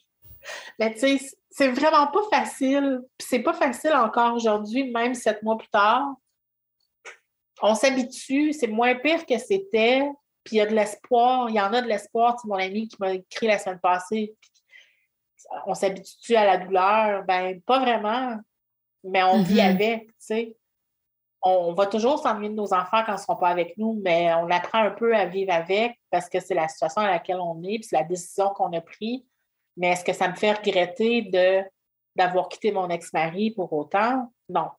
Mais 0.79 0.93
tu 0.93 0.99
sais, 0.99 1.19
c'est 1.49 1.69
vraiment 1.69 2.07
pas 2.07 2.23
facile. 2.31 3.01
c'est 3.19 3.39
pas 3.39 3.53
facile 3.53 3.93
encore 3.93 4.35
aujourd'hui, 4.35 4.91
même 4.91 5.13
sept 5.13 5.43
mois 5.43 5.57
plus 5.57 5.69
tard. 5.69 6.15
On 7.61 7.75
s'habitue, 7.75 8.53
c'est 8.53 8.67
moins 8.67 8.95
pire 8.95 9.25
que 9.25 9.37
c'était. 9.37 10.09
Puis 10.43 10.55
il 10.55 10.59
y 10.59 10.61
a 10.61 10.65
de 10.65 10.73
l'espoir, 10.73 11.49
il 11.49 11.55
y 11.55 11.61
en 11.61 11.73
a 11.73 11.81
de 11.81 11.87
l'espoir. 11.87 12.35
mon 12.45 12.55
ami 12.55 12.87
qui 12.87 12.97
m'a 12.99 13.13
écrit 13.13 13.47
la 13.47 13.59
semaine 13.59 13.79
passée, 13.79 14.35
on 15.67 15.75
s'habitue 15.75 16.35
à 16.35 16.45
la 16.45 16.57
douleur? 16.57 17.23
Ben, 17.25 17.61
pas 17.61 17.79
vraiment, 17.79 18.37
mais 19.03 19.23
on 19.23 19.43
vit 19.43 19.57
mm-hmm. 19.57 19.69
avec, 19.69 20.07
tu 20.07 20.13
sais. 20.19 20.57
On 21.43 21.73
va 21.73 21.87
toujours 21.87 22.19
s'ennuyer 22.19 22.49
de 22.49 22.55
nos 22.55 22.73
enfants 22.73 23.03
quand 23.05 23.13
ils 23.13 23.21
ne 23.21 23.21
sont 23.21 23.35
pas 23.35 23.49
avec 23.49 23.75
nous, 23.77 23.99
mais 24.03 24.31
on 24.35 24.49
apprend 24.51 24.83
un 24.83 24.91
peu 24.91 25.15
à 25.15 25.25
vivre 25.25 25.51
avec 25.51 25.99
parce 26.11 26.29
que 26.29 26.39
c'est 26.39 26.53
la 26.53 26.67
situation 26.67 27.01
dans 27.01 27.07
laquelle 27.07 27.39
on 27.39 27.63
est, 27.63 27.79
puis 27.79 27.83
c'est 27.83 27.97
la 27.97 28.03
décision 28.03 28.49
qu'on 28.49 28.71
a 28.73 28.81
prise. 28.81 29.21
Mais 29.77 29.89
est-ce 29.89 30.03
que 30.03 30.13
ça 30.13 30.27
me 30.27 30.35
fait 30.35 30.51
regretter 30.53 31.23
de, 31.23 31.63
d'avoir 32.15 32.47
quitté 32.47 32.71
mon 32.71 32.89
ex-mari 32.89 33.51
pour 33.51 33.73
autant? 33.73 34.31
Non. 34.49 34.69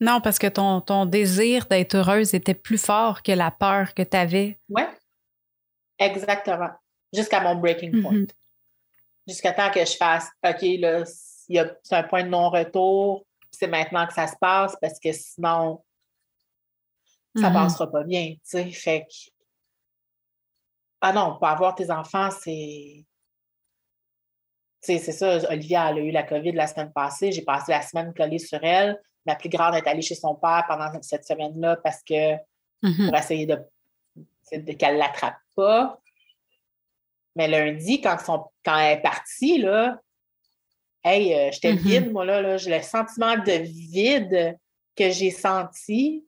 Non, 0.00 0.20
parce 0.20 0.38
que 0.38 0.46
ton, 0.46 0.80
ton 0.80 1.04
désir 1.04 1.66
d'être 1.66 1.94
heureuse 1.94 2.34
était 2.34 2.54
plus 2.54 2.82
fort 2.82 3.22
que 3.22 3.32
la 3.32 3.50
peur 3.50 3.92
que 3.94 4.02
tu 4.02 4.16
avais. 4.16 4.58
Oui, 4.70 4.82
exactement. 5.98 6.70
Jusqu'à 7.12 7.40
mon 7.40 7.54
breaking 7.54 8.02
point. 8.02 8.12
Mm-hmm. 8.12 8.30
Jusqu'à 9.28 9.52
temps 9.52 9.70
que 9.70 9.84
je 9.84 9.96
fasse 9.96 10.28
OK, 10.44 10.62
là, 10.78 11.04
c'est 11.04 11.94
un 11.94 12.02
point 12.04 12.24
de 12.24 12.28
non-retour, 12.28 13.26
c'est 13.50 13.66
maintenant 13.66 14.06
que 14.06 14.14
ça 14.14 14.26
se 14.26 14.36
passe 14.40 14.76
parce 14.80 14.98
que 14.98 15.12
sinon, 15.12 15.84
ça 17.36 17.42
ne 17.42 17.46
mm-hmm. 17.48 17.52
passera 17.52 17.90
pas 17.90 18.04
bien. 18.04 18.32
Tu 18.34 18.40
sais, 18.44 18.70
fait 18.70 19.02
que. 19.02 19.30
Ah 21.00 21.12
non, 21.12 21.36
pour 21.36 21.46
avoir 21.46 21.74
tes 21.74 21.90
enfants, 21.90 22.30
c'est 22.30 23.04
c'est 24.80 24.98
ça, 24.98 25.36
Olivia, 25.50 25.90
elle 25.90 25.98
a 25.98 26.00
eu 26.00 26.10
la 26.10 26.22
COVID 26.22 26.52
la 26.52 26.66
semaine 26.66 26.92
passée. 26.92 27.32
J'ai 27.32 27.42
passé 27.42 27.72
la 27.72 27.82
semaine 27.82 28.14
collée 28.14 28.38
sur 28.38 28.62
elle. 28.64 29.00
Ma 29.26 29.34
plus 29.34 29.50
grande 29.50 29.74
est 29.74 29.86
allée 29.86 30.02
chez 30.02 30.14
son 30.14 30.34
père 30.34 30.64
pendant 30.66 30.90
cette 31.02 31.24
semaine-là 31.24 31.76
parce 31.84 32.02
que 32.02 32.34
mm-hmm. 32.82 33.06
pour 33.06 33.16
essayer 33.16 33.46
de, 33.46 33.58
de 34.52 34.72
qu'elle 34.72 34.94
ne 34.94 35.00
l'attrape 35.00 35.36
pas. 35.54 36.00
Mais 37.36 37.46
lundi, 37.46 38.00
quand, 38.00 38.16
quand 38.64 38.78
elle 38.78 38.98
est 38.98 39.02
partie, 39.02 39.58
là, 39.58 40.00
hey, 41.04 41.34
euh, 41.34 41.50
j'étais 41.52 41.74
mm-hmm. 41.74 41.76
vide, 41.76 42.12
moi, 42.12 42.24
là, 42.24 42.40
là. 42.40 42.56
J'ai 42.56 42.74
le 42.74 42.82
sentiment 42.82 43.36
de 43.36 43.62
vide 43.62 44.58
que 44.96 45.10
j'ai 45.10 45.30
senti. 45.30 46.24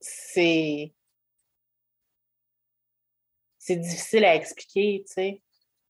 C'est. 0.00 0.92
C'est 3.58 3.76
difficile 3.76 4.24
à 4.24 4.36
expliquer, 4.36 5.04
tu 5.06 5.12
sais 5.12 5.42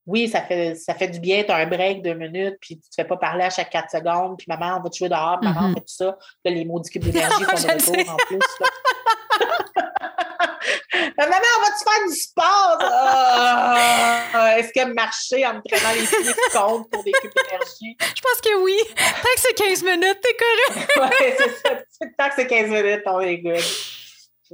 oui, 0.07 0.29
ça 0.29 0.43
fait, 0.43 0.77
ça 0.77 0.95
fait 0.95 1.09
du 1.09 1.19
bien, 1.19 1.43
tu 1.43 1.51
as 1.51 1.57
un 1.57 1.67
break 1.67 2.03
deux 2.03 2.15
minutes, 2.15 2.59
puis 2.61 2.79
tu 2.79 2.87
ne 2.87 2.91
te 2.91 2.95
fais 2.95 3.05
pas 3.05 3.17
parler 3.17 3.43
à 3.45 3.51
chaque 3.51 3.71
quatre 3.71 3.91
secondes, 3.91 4.37
puis 4.39 4.47
maman, 4.49 4.77
on 4.79 4.83
va 4.83 4.89
te 4.89 4.97
jouer 4.97 5.09
dehors, 5.09 5.41
maman, 5.43 5.63
on 5.63 5.71
mm-hmm. 5.71 5.75
fait 5.75 5.81
tout 5.81 5.87
ça. 5.87 6.17
Là, 6.45 6.53
les 6.53 6.65
mots 6.65 6.79
du 6.79 6.89
cube 6.89 7.03
d'énergie 7.03 7.45
sont 7.45 7.67
de 7.67 7.73
retour 7.73 7.97
en 8.13 8.17
plus. 8.17 8.39
maman, 11.19 11.37
on 11.57 11.61
va-tu 11.61 11.83
faire 11.85 12.07
du 12.09 12.15
sport? 12.15 12.79
Ah! 12.83 14.55
Est-ce 14.59 14.73
que 14.73 14.85
marcher 14.95 15.45
en 15.45 15.55
me 15.55 15.63
traînant 15.69 15.93
les 15.93 16.07
pieds 16.07 16.35
compte 16.53 16.89
pour 16.89 17.03
des 17.03 17.11
cubes 17.11 17.33
d'énergie? 17.35 17.97
Je 18.01 18.23
pense 18.23 18.41
que 18.41 18.55
oui. 18.63 18.79
Tant 18.97 19.35
que 19.35 19.41
c'est 19.41 19.55
15 19.55 19.83
minutes, 19.83 20.21
t'es 20.23 20.37
correct. 20.37 20.89
oui, 20.99 21.11
c'est 21.37 21.51
ça. 21.67 21.75
Tant 22.17 22.29
que 22.29 22.35
c'est 22.37 22.47
15 22.47 22.71
minutes, 22.71 23.03
on 23.07 23.21
est 23.21 23.39
good. 23.39 23.65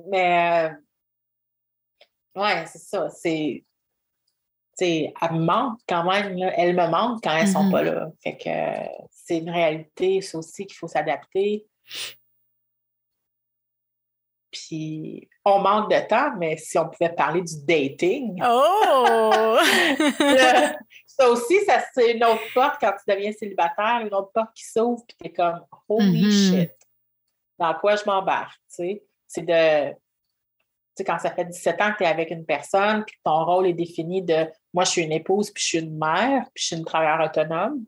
Mais, 0.07 0.70
euh, 2.36 2.40
ouais, 2.40 2.66
c'est 2.66 2.78
ça. 2.78 3.09
C'est 3.09 3.64
elle 4.80 5.32
me 5.32 5.45
manque 5.45 5.80
quand 5.88 6.05
même. 6.05 6.38
Elle 6.57 6.74
me 6.74 6.88
manque 6.88 7.22
quand 7.22 7.36
elles 7.36 7.47
ne 7.47 7.53
sont 7.53 7.70
pas 7.70 7.82
mm-hmm. 7.82 7.95
là. 7.95 8.11
Fait 8.22 8.36
que 8.36 9.07
c'est 9.11 9.38
une 9.38 9.51
réalité, 9.51 10.20
c'est 10.20 10.36
aussi 10.36 10.66
qu'il 10.66 10.76
faut 10.76 10.88
s'adapter. 10.88 11.66
Puis 14.51 15.28
on 15.45 15.61
manque 15.61 15.90
de 15.90 16.09
temps, 16.09 16.36
mais 16.36 16.57
si 16.59 16.76
on 16.78 16.88
pouvait 16.88 17.14
parler 17.14 17.40
du 17.43 17.64
dating. 17.64 18.43
Oh! 18.45 19.57
ça 21.07 21.30
aussi, 21.30 21.64
ça, 21.64 21.82
c'est 21.95 22.12
une 22.12 22.24
autre 22.24 22.53
porte 22.53 22.76
quand 22.80 22.93
tu 22.93 23.14
deviens 23.14 23.32
célibataire, 23.32 24.01
une 24.03 24.14
autre 24.14 24.30
porte 24.32 24.55
qui 24.55 24.64
s'ouvre, 24.64 25.03
puis 25.07 25.16
tu 25.20 25.26
es 25.28 25.32
comme 25.32 25.64
Holy 25.88 26.26
mm-hmm. 26.26 26.61
shit! 26.61 26.72
Dans 27.59 27.74
quoi 27.74 27.97
je 27.97 28.05
m'embarque? 28.05 28.61
C'est 29.33 29.47
de 29.47 29.95
sais, 30.97 31.05
quand 31.05 31.18
ça 31.18 31.30
fait 31.30 31.45
17 31.45 31.80
ans 31.80 31.93
que 31.93 31.99
tu 31.99 32.05
es 32.05 32.07
avec 32.07 32.30
une 32.30 32.45
personne, 32.45 33.05
puis 33.05 33.16
ton 33.24 33.45
rôle 33.45 33.66
est 33.66 33.72
défini 33.72 34.22
de 34.22 34.47
moi, 34.74 34.85
je 34.85 34.91
suis 34.91 35.03
une 35.03 35.12
épouse, 35.12 35.51
puis 35.51 35.62
je 35.62 35.68
suis 35.68 35.78
une 35.78 35.99
mère, 35.99 36.45
puis 36.55 36.62
je 36.62 36.66
suis 36.66 36.76
une 36.76 36.85
travailleuse 36.85 37.28
autonome. 37.28 37.85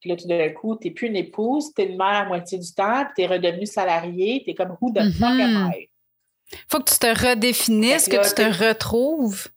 Puis 0.00 0.10
là, 0.10 0.16
tout 0.16 0.26
d'un 0.26 0.50
coup, 0.50 0.76
tu 0.76 0.88
n'es 0.88 0.94
plus 0.94 1.08
une 1.08 1.16
épouse, 1.16 1.72
tu 1.74 1.82
es 1.82 1.86
une 1.86 1.96
mère 1.96 2.22
à 2.22 2.24
moitié 2.24 2.58
du 2.58 2.72
temps, 2.74 3.04
puis 3.04 3.12
tu 3.16 3.22
es 3.22 3.26
redevenu 3.26 3.66
salarié, 3.66 4.42
tu 4.44 4.50
es 4.50 4.54
comme 4.54 4.76
who 4.80 4.90
the 4.90 5.12
fuck 5.12 5.40
am 5.40 5.72
I? 5.72 5.88
Faut 6.68 6.80
que 6.80 6.90
tu 6.90 6.98
te 6.98 7.28
redéfinisses, 7.28 8.08
que, 8.08 8.28
tu 8.28 8.34
te 8.34 8.64
retrouves. 8.68 9.48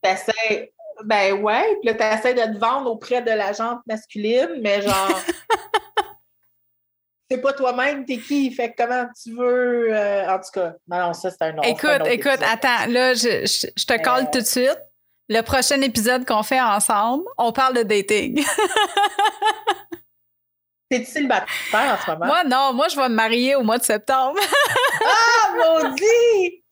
Ben 1.04 1.34
ouais, 1.34 1.76
puis 1.82 1.92
là, 1.92 1.94
tu 1.94 2.04
essaies 2.04 2.34
de 2.34 2.54
te 2.54 2.58
vendre 2.58 2.90
auprès 2.90 3.22
de 3.22 3.32
la 3.32 3.52
jante 3.52 3.82
masculine, 3.86 4.62
mais 4.62 4.82
genre. 4.82 5.20
c'est 7.30 7.42
pas 7.42 7.54
toi-même, 7.54 8.06
t'es 8.06 8.18
qui? 8.18 8.52
Fait 8.52 8.74
comment 8.78 9.08
tu 9.22 9.34
veux. 9.36 9.94
Euh, 9.94 10.30
en 10.30 10.38
tout 10.38 10.52
cas, 10.54 10.74
non, 10.88 11.14
ça, 11.14 11.32
c'est 11.32 11.42
un 11.42 11.58
autre. 11.58 11.68
Écoute, 11.68 12.08
écoute, 12.08 12.40
attends, 12.42 12.88
là, 12.90 13.14
je, 13.14 13.46
je, 13.46 13.86
te 13.86 14.02
colle 14.04 14.30
tout 14.32 14.40
de 14.40 14.46
suite. 14.46 14.80
Le 15.28 15.42
prochain 15.42 15.82
épisode 15.82 16.26
qu'on 16.26 16.44
fait 16.44 16.62
ensemble, 16.62 17.24
on 17.38 17.52
parle 17.52 17.78
de 17.78 17.84
dating. 17.84 18.46
T'es-tu 20.90 21.06
célibataire 21.06 21.48
en 21.74 21.98
ce 21.98 22.12
moment? 22.12 22.26
Moi, 22.28 22.44
non. 22.44 22.74
Moi, 22.74 22.88
je 22.90 22.96
vais 22.96 23.10
me 23.10 23.16
marier 23.16 23.56
au 23.56 23.64
mois 23.64 23.80
de 23.80 23.84
septembre. 23.84 24.40
ah, 25.04 25.82
maudit! 25.82 26.64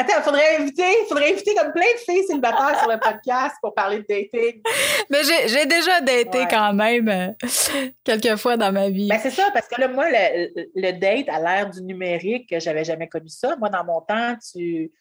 Attends, 0.00 0.14
il 0.18 0.22
faudrait 0.22 0.56
inviter, 0.58 0.84
faudrait 1.08 1.32
inviter 1.32 1.56
comme 1.56 1.72
plein 1.72 1.92
de 1.92 1.98
filles 1.98 2.24
célibataires 2.24 2.78
sur 2.78 2.88
le 2.88 3.00
podcast 3.00 3.56
pour 3.60 3.74
parler 3.74 3.98
de 3.98 4.06
dating. 4.08 4.62
Mais 5.10 5.24
j'ai 5.24 5.66
déjà 5.66 6.00
daté 6.00 6.46
quand 6.48 6.72
même 6.72 7.08
euh, 7.08 7.88
quelques 8.04 8.36
fois 8.36 8.56
dans 8.56 8.70
ma 8.70 8.90
vie. 8.90 9.08
Ben 9.08 9.18
c'est 9.20 9.32
ça, 9.32 9.50
parce 9.52 9.66
que 9.66 9.80
là, 9.80 9.88
moi, 9.88 10.06
le, 10.08 10.92
date 10.92 11.28
à 11.28 11.40
l'ère 11.40 11.68
du 11.68 11.82
numérique, 11.82 12.54
j'avais 12.60 12.84
jamais 12.84 13.08
connu 13.08 13.28
ça. 13.28 13.56
Moi, 13.56 13.70
dans 13.70 13.84
mon 13.84 14.00
temps, 14.00 14.36
tu. 14.52 14.92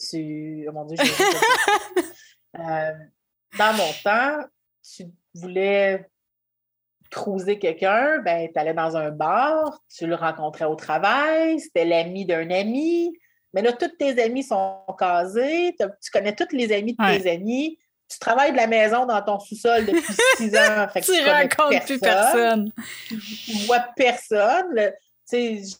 tu 0.00 0.66
oh 0.66 0.72
mon 0.72 0.86
Dieu, 0.86 0.96
euh, 2.58 2.92
Dans 3.58 3.74
mon 3.74 3.92
temps, 4.02 4.38
tu 4.82 5.04
voulais 5.34 6.06
cruiser 7.10 7.58
quelqu'un, 7.58 8.20
ben, 8.20 8.48
tu 8.50 8.58
allais 8.58 8.72
dans 8.72 8.96
un 8.96 9.10
bar, 9.10 9.82
tu 9.94 10.06
le 10.06 10.14
rencontrais 10.14 10.64
au 10.64 10.76
travail, 10.76 11.60
c'était 11.60 11.84
l'ami 11.84 12.24
d'un 12.24 12.50
ami 12.50 13.12
mais 13.56 13.62
là, 13.62 13.72
tous 13.72 13.88
tes 13.88 14.22
amis 14.22 14.42
sont 14.42 14.82
casés, 14.98 15.74
tu 15.78 16.10
connais 16.12 16.34
tous 16.34 16.54
les 16.54 16.70
amis 16.74 16.92
de 16.92 17.18
tes 17.18 17.30
amis, 17.30 17.78
tu 18.06 18.18
travailles 18.18 18.52
de 18.52 18.56
la 18.58 18.66
maison 18.66 19.06
dans 19.06 19.22
ton 19.22 19.40
sous-sol 19.40 19.86
depuis 19.86 20.02
six 20.36 20.54
ans. 20.54 20.86
tu 20.94 21.10
ne 21.10 21.42
rencontres 21.42 21.86
plus 21.86 21.98
personne. 21.98 22.70
Tu 23.08 23.66
vois 23.66 23.80
personne. 23.96 24.92
Tu 25.26 25.64
sais, 25.64 25.78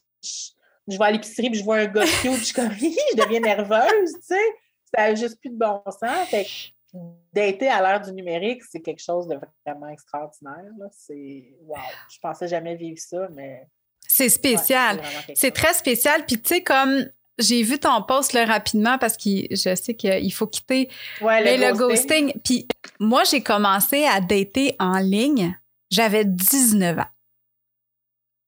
je, 0.88 0.98
vais 0.98 1.04
à 1.04 1.10
l'épicerie 1.10 1.50
puis 1.50 1.58
je 1.58 1.64
vois 1.64 1.76
un 1.76 1.86
gars 1.86 2.06
cute, 2.22 2.32
je 2.32 2.44
suis 2.44 2.54
comme, 2.54 2.72
je 2.72 3.22
deviens 3.22 3.40
nerveuse, 3.40 4.12
tu 4.14 4.22
sais. 4.22 4.56
Ça 4.94 5.08
n'a 5.08 5.14
juste 5.14 5.38
plus 5.38 5.50
de 5.50 5.58
bon 5.58 5.82
sens. 5.90 6.28
Fait 6.30 6.44
que 6.44 6.98
dater 7.34 7.68
à 7.68 7.82
l'heure 7.82 8.00
du 8.00 8.10
numérique, 8.12 8.62
c'est 8.64 8.80
quelque 8.80 9.02
chose 9.02 9.28
de 9.28 9.38
vraiment 9.66 9.88
extraordinaire. 9.88 10.72
C'est 10.92 11.52
wow. 11.60 11.76
Je 12.10 12.18
pensais 12.22 12.48
jamais 12.48 12.74
vivre 12.74 12.98
ça, 12.98 13.28
mais. 13.34 13.68
C'est 14.08 14.30
spécial. 14.30 15.02
c'est 15.34 15.50
très 15.50 15.74
spécial. 15.74 16.24
Puis, 16.24 16.40
tu 16.40 16.48
sais, 16.48 16.62
comme 16.62 17.06
j'ai 17.39 17.62
vu 17.62 17.78
ton 17.78 18.03
post 18.03 18.32
là, 18.32 18.45
rapidement 18.45 18.99
parce 18.99 19.16
que 19.16 19.47
je 19.51 19.74
sais 19.74 19.95
qu'il 19.95 20.32
faut 20.32 20.47
quitter 20.47 20.89
le, 21.20 21.76
ghosting. 21.76 22.32
Puis 22.43 22.66
moi, 22.99 23.24
j'ai 23.24 23.43
commencé 23.43 24.05
à 24.05 24.20
dater 24.20 24.74
en 24.78 24.99
ligne. 24.99 25.57
J'avais 25.91 26.24
19 26.24 26.99
ans. 26.99 27.07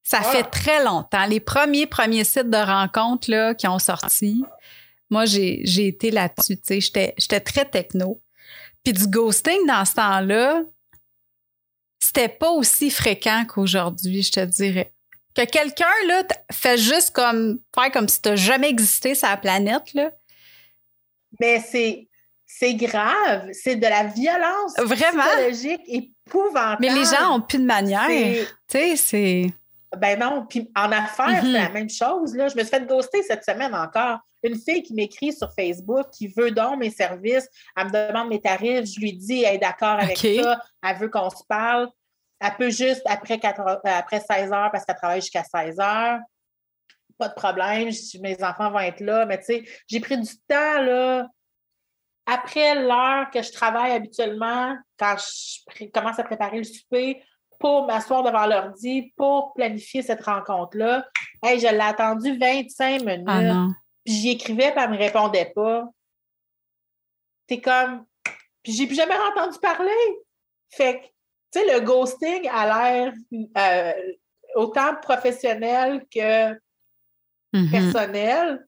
Ça 0.02 0.22
fait 0.22 0.44
ah! 0.44 0.50
très 0.50 0.84
longtemps. 0.84 1.26
Les 1.26 1.40
premiers, 1.40 1.86
premiers 1.86 2.24
sites 2.24 2.48
de 2.48 2.56
rencontres 2.56 3.30
là, 3.30 3.54
qui 3.54 3.68
ont 3.68 3.78
sorti, 3.78 4.42
moi, 5.10 5.26
j'ai 5.26 5.86
été 5.86 6.10
là-dessus. 6.10 6.58
J'étais 6.68 7.40
très 7.40 7.66
techno. 7.66 8.22
Puis 8.84 8.94
du 8.94 9.06
ghosting 9.06 9.66
dans 9.66 9.84
ce 9.84 9.94
temps-là, 9.96 10.62
c'était 12.00 12.28
pas 12.28 12.50
aussi 12.50 12.90
fréquent 12.90 13.44
qu'aujourd'hui, 13.46 14.22
je 14.22 14.32
te 14.32 14.44
dirais 14.44 14.94
que 15.46 15.50
quelqu'un 15.50 15.86
là 16.06 16.22
fait 16.52 16.76
juste 16.76 17.10
comme 17.10 17.58
faire 17.74 17.90
comme 17.92 18.08
si 18.08 18.20
tu 18.20 18.36
jamais 18.36 18.68
existé 18.68 19.14
sur 19.14 19.28
la 19.28 19.36
planète 19.36 19.94
là. 19.94 20.10
Mais 21.40 21.60
c'est 21.60 22.08
c'est 22.46 22.74
grave, 22.74 23.50
c'est 23.52 23.76
de 23.76 23.86
la 23.86 24.04
violence 24.04 24.74
Vraiment? 24.78 25.22
psychologique 25.22 25.82
épouvantable. 25.86 26.78
Mais 26.80 26.94
les 26.94 27.04
gens 27.04 27.36
ont 27.36 27.40
plus 27.40 27.58
de 27.58 27.64
manière. 27.64 28.08
Tu 28.08 28.46
sais, 28.68 28.96
c'est 28.96 29.52
ben 29.96 30.18
non, 30.18 30.44
puis 30.48 30.70
en 30.76 30.92
affaires, 30.92 31.40
c'est 31.42 31.48
la 31.48 31.68
mm-hmm. 31.68 31.72
même 31.72 31.90
chose. 31.90 32.34
Là. 32.34 32.48
Je 32.48 32.56
me 32.56 32.60
suis 32.60 32.68
fait 32.68 32.86
ghoster 32.86 33.22
cette 33.22 33.44
semaine 33.44 33.74
encore. 33.74 34.18
une 34.42 34.58
fille 34.58 34.82
qui 34.82 34.92
m'écrit 34.92 35.32
sur 35.32 35.50
Facebook, 35.52 36.10
qui 36.12 36.28
veut 36.28 36.50
donc 36.50 36.78
mes 36.78 36.90
services, 36.90 37.48
elle 37.76 37.86
me 37.86 38.08
demande 38.08 38.28
mes 38.28 38.40
tarifs, 38.40 38.86
je 38.86 39.00
lui 39.00 39.14
dis, 39.14 39.44
elle 39.44 39.56
est 39.56 39.58
d'accord 39.58 39.98
avec 39.98 40.18
ça, 40.18 40.62
elle 40.86 40.96
veut 40.98 41.08
qu'on 41.08 41.30
se 41.30 41.42
parle. 41.48 41.88
Elle 42.40 42.56
peut 42.56 42.70
juste 42.70 43.02
après, 43.06 43.40
après 43.84 44.20
16 44.20 44.52
heures 44.52 44.70
parce 44.70 44.84
qu'elle 44.84 44.96
travaille 44.96 45.20
jusqu'à 45.20 45.44
16 45.44 45.80
heures. 45.80 46.20
Pas 47.18 47.28
de 47.28 47.34
problème, 47.34 47.90
mes 48.20 48.44
enfants 48.44 48.70
vont 48.70 48.78
être 48.78 49.00
là. 49.00 49.26
Mais 49.26 49.38
tu 49.38 49.44
sais, 49.46 49.64
j'ai 49.88 49.98
pris 49.98 50.16
du 50.16 50.38
temps, 50.46 50.80
là, 50.80 51.26
après 52.26 52.74
l'heure 52.74 53.30
que 53.30 53.42
je 53.42 53.50
travaille 53.50 53.92
habituellement, 53.92 54.76
quand 54.98 55.16
je 55.18 55.86
commence 55.86 56.18
à 56.18 56.24
préparer 56.24 56.58
le 56.58 56.64
souper, 56.64 57.22
pour 57.58 57.86
m'asseoir 57.86 58.22
devant 58.22 58.46
l'ordi, 58.46 59.12
pour 59.16 59.52
planifier 59.54 60.02
cette 60.02 60.24
rencontre-là. 60.24 61.08
Hey, 61.42 61.58
je 61.58 61.66
l'ai 61.66 61.80
attendu 61.80 62.38
25 62.38 63.02
minutes. 63.02 63.24
Ah 63.26 63.66
puis 64.04 64.14
j'y 64.14 64.30
écrivais, 64.30 64.72
puis 64.72 64.80
elle 64.82 64.90
ne 64.90 64.96
me 64.96 64.98
répondait 64.98 65.52
pas. 65.54 65.84
C'est 67.48 67.60
comme. 67.60 68.06
Puis 68.62 68.72
j'ai 68.72 68.86
plus 68.86 68.96
jamais 68.96 69.16
entendu 69.32 69.58
parler. 69.60 69.90
Fait 70.70 71.00
que, 71.00 71.06
tu 71.52 71.60
sais, 71.60 71.72
le 71.72 71.80
ghosting 71.80 72.48
a 72.48 72.66
l'air 72.66 73.12
euh, 73.56 73.92
autant 74.54 74.94
professionnel 74.96 76.04
que 76.12 76.52
mm-hmm. 77.52 77.70
personnel. 77.70 78.64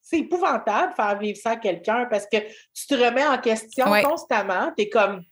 C'est 0.00 0.18
épouvantable 0.18 0.90
de 0.90 0.96
faire 0.96 1.18
vivre 1.18 1.38
ça 1.38 1.52
à 1.52 1.56
quelqu'un 1.56 2.06
parce 2.10 2.26
que 2.26 2.36
tu 2.74 2.86
te 2.86 2.94
remets 2.94 3.26
en 3.26 3.38
question 3.38 3.86
constamment. 4.02 4.70
Tu 4.76 4.84
es 4.84 4.88
comme 4.90 5.24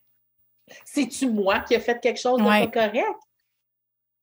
c'est-tu 0.84 1.28
moi 1.28 1.60
qui 1.60 1.74
ai 1.74 1.80
fait 1.80 2.00
quelque 2.00 2.20
chose 2.20 2.40
de 2.40 2.44
pas 2.44 2.66
correct? 2.68 3.18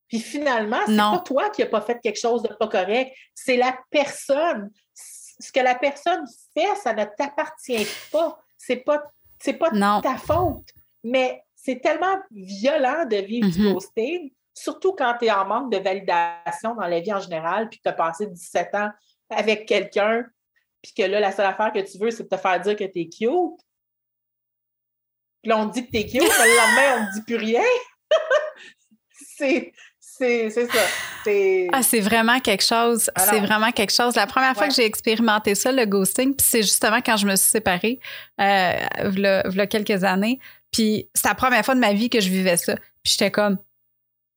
Puis 0.07 0.19
finalement, 0.19 0.79
c'est 0.87 0.97
pas 0.97 1.19
toi 1.19 1.49
qui 1.51 1.61
n'as 1.61 1.67
pas 1.67 1.81
fait 1.81 1.99
quelque 1.99 2.19
chose 2.19 2.41
de 2.41 2.47
pas 2.47 2.67
correct, 2.67 3.15
c'est 3.35 3.57
la 3.57 3.77
personne. 3.91 4.71
Ce 4.93 5.51
que 5.51 5.59
la 5.59 5.75
personne 5.75 6.25
fait, 6.53 6.75
ça 6.81 6.93
ne 6.93 7.05
t'appartient 7.05 7.87
pas. 8.11 8.37
C'est 8.57 8.77
pas, 8.77 9.03
c'est 9.39 9.53
pas 9.53 9.69
ta 10.01 10.17
faute. 10.17 10.67
Mais 11.03 11.43
c'est 11.69 11.81
tellement 11.81 12.17
violent 12.31 13.05
de 13.05 13.17
vivre 13.17 13.47
du 13.47 13.59
mm-hmm. 13.59 13.73
ghosting, 13.73 14.31
surtout 14.55 14.93
quand 14.93 15.15
tu 15.19 15.25
es 15.25 15.31
en 15.31 15.45
manque 15.45 15.71
de 15.71 15.77
validation 15.77 16.73
dans 16.73 16.87
la 16.87 16.99
vie 16.99 17.13
en 17.13 17.19
général, 17.19 17.69
puis 17.69 17.77
que 17.77 17.83
tu 17.83 17.89
as 17.89 17.93
passé 17.93 18.25
17 18.25 18.73
ans 18.73 18.89
avec 19.29 19.67
quelqu'un, 19.67 20.25
puis 20.81 20.93
que 20.97 21.03
là, 21.03 21.19
la 21.19 21.31
seule 21.31 21.45
affaire 21.45 21.71
que 21.71 21.79
tu 21.79 21.99
veux, 21.99 22.09
c'est 22.09 22.23
de 22.23 22.29
te 22.29 22.37
faire 22.37 22.59
dire 22.59 22.75
que 22.75 22.85
tu 22.85 23.01
es 23.01 23.07
cute. 23.07 23.61
Puis 25.43 25.49
là, 25.49 25.59
on 25.59 25.65
dit 25.65 25.85
que 25.85 25.91
t'es 25.91 26.05
cute, 26.05 26.21
mais 26.21 26.47
le 26.47 26.57
lendemain, 26.57 26.97
on 26.97 27.07
ne 27.07 27.13
dit 27.13 27.21
plus 27.23 27.37
rien. 27.37 27.63
c'est. 29.11 29.73
C'est 30.19 30.49
ça. 30.49 30.79
Ah, 31.71 31.81
c'est 31.81 32.01
vraiment 32.01 32.41
quelque 32.41 32.63
chose. 32.63 33.09
C'est 33.15 33.39
vraiment 33.39 33.71
quelque 33.71 33.93
chose. 33.93 34.15
La 34.15 34.27
première 34.27 34.53
fois 34.53 34.67
que 34.67 34.73
j'ai 34.73 34.83
expérimenté 34.83 35.55
ça, 35.55 35.71
le 35.71 35.85
ghosting, 35.85 36.35
puis 36.35 36.45
c'est 36.45 36.61
justement 36.61 36.99
quand 37.01 37.15
je 37.15 37.25
me 37.25 37.37
suis 37.37 37.49
séparée, 37.49 38.01
euh, 38.41 38.73
il 39.13 39.55
y 39.55 39.61
a 39.61 39.67
quelques 39.67 40.03
années. 40.03 40.39
Puis 40.71 41.09
c'est 41.13 41.27
la 41.27 41.35
première 41.35 41.63
fois 41.63 41.75
de 41.75 41.79
ma 41.79 41.93
vie 41.93 42.09
que 42.09 42.19
je 42.19 42.29
vivais 42.29 42.57
ça. 42.57 42.75
Puis 42.75 43.13
j'étais 43.13 43.31
comme, 43.31 43.57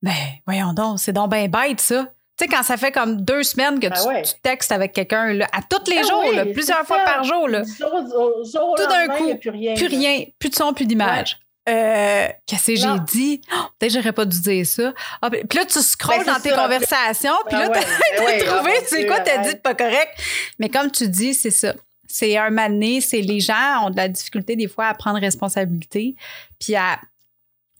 ben, 0.02 0.12
voyons 0.46 0.72
donc, 0.72 0.98
c'est 0.98 1.12
donc 1.12 1.30
bien 1.30 1.48
bête, 1.48 1.80
ça. 1.80 2.08
Tu 2.38 2.44
sais, 2.44 2.48
quand 2.48 2.62
ça 2.62 2.76
fait 2.76 2.92
comme 2.92 3.20
deux 3.20 3.42
semaines 3.42 3.78
que 3.78 3.88
ben 3.88 4.22
tu, 4.22 4.32
textes 4.42 4.72
avec 4.72 4.92
quelqu'un, 4.94 5.38
à 5.52 5.60
tous 5.68 5.90
les 5.90 5.96
ben 5.96 6.08
jours, 6.08 6.52
plusieurs 6.52 6.84
fois 6.86 7.00
par 7.00 7.24
jour, 7.24 7.46
là, 7.46 7.62
tout 7.62 8.86
d'un 8.88 9.08
coup, 9.08 9.34
plus 9.36 9.50
rien, 9.50 9.74
plus 9.74 9.86
rien, 9.86 10.24
plus 10.38 10.48
de 10.48 10.54
son, 10.54 10.72
plus 10.72 10.86
d'image. 10.86 11.38
Euh, 11.68 12.26
qu'est-ce 12.46 12.72
que 12.72 12.76
j'ai 12.76 12.98
dit? 13.06 13.40
Oh, 13.52 13.56
peut-être 13.78 13.92
que 13.92 13.98
j'aurais 14.00 14.12
pas 14.12 14.24
dû 14.24 14.40
dire 14.40 14.66
ça. 14.66 14.92
Ah, 15.20 15.30
puis 15.30 15.58
là, 15.58 15.64
tu 15.64 15.80
scrolles 15.80 16.24
ben, 16.24 16.34
dans 16.34 16.40
tes 16.40 16.50
conversations, 16.50 17.34
puis 17.46 17.56
là, 17.56 17.68
t'as 17.68 18.44
trouvé, 18.44 18.72
tu 18.80 18.96
sais 18.96 19.06
quoi, 19.06 19.20
t'as 19.20 19.38
dit 19.38 19.54
de 19.54 19.60
pas 19.60 19.74
correct? 19.74 20.18
Mais 20.58 20.68
comme 20.68 20.90
tu 20.90 21.08
dis, 21.08 21.34
c'est 21.34 21.52
ça. 21.52 21.74
C'est 22.12 22.36
un 22.36 22.50
mané, 22.50 23.00
c'est 23.00 23.22
les 23.22 23.40
gens 23.40 23.86
ont 23.86 23.90
de 23.90 23.96
la 23.96 24.08
difficulté 24.08 24.54
des 24.54 24.68
fois 24.68 24.86
à 24.86 24.94
prendre 24.94 25.18
responsabilité, 25.18 26.14
puis 26.58 26.76
à 26.76 27.00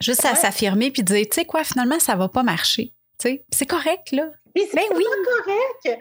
juste 0.01 0.25
à 0.25 0.35
s'affirmer, 0.35 0.91
puis 0.91 1.03
dire, 1.03 1.25
tu 1.31 1.35
sais 1.35 1.45
quoi, 1.45 1.65
finalement, 1.65 1.99
ça 1.99 2.17
va 2.17 2.29
pas 2.29 2.43
marcher. 2.43 2.93
C'est 3.21 3.67
correct, 3.67 4.11
là. 4.11 4.31
Puis 4.55 4.65
c'est 4.71 4.77
ben 4.77 4.97
oui. 4.97 5.05
correct. 5.45 6.01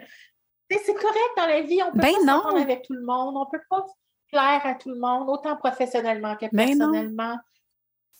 C'est 0.70 0.94
correct 0.94 1.32
dans 1.36 1.46
la 1.46 1.60
vie. 1.60 1.80
On 1.82 1.92
peut 1.92 1.98
ben 1.98 2.12
pas 2.12 2.18
s'entendre 2.20 2.60
avec 2.60 2.82
tout 2.82 2.94
le 2.94 3.04
monde. 3.04 3.36
On 3.36 3.46
peut 3.50 3.62
pas 3.68 3.84
plaire 4.30 4.60
à 4.64 4.74
tout 4.74 4.88
le 4.88 4.98
monde, 4.98 5.28
autant 5.28 5.56
professionnellement 5.56 6.34
que 6.36 6.46
ben 6.52 6.66
personnellement. 6.66 7.36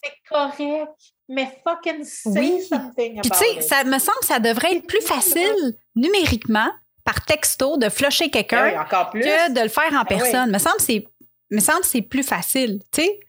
c'est 0.02 0.12
correct. 0.28 0.92
Mais 1.28 1.48
fucking 1.66 2.04
say 2.04 2.60
something 2.60 3.18
about 3.18 3.22
Puis 3.22 3.30
tu 3.30 3.38
sais, 3.38 3.60
ça 3.62 3.84
me 3.84 3.98
semble 3.98 4.18
que 4.20 4.26
ça 4.26 4.38
devrait 4.38 4.76
être 4.76 4.86
plus 4.86 5.00
facile 5.00 5.76
numériquement 5.96 6.70
par 7.04 7.24
texto 7.24 7.76
de 7.76 7.88
flusher 7.88 8.30
quelqu'un 8.30 8.84
que 9.12 9.52
de 9.52 9.60
le 9.60 9.68
faire 9.68 9.92
en 9.94 10.04
personne. 10.04 10.50
Me 10.50 10.58
semble 10.58 10.80
c'est 10.80 11.06
me 11.50 11.60
semble 11.60 11.84
c'est 11.84 12.02
plus 12.02 12.22
facile, 12.22 12.80
tu 12.92 13.02
sais. 13.02 13.20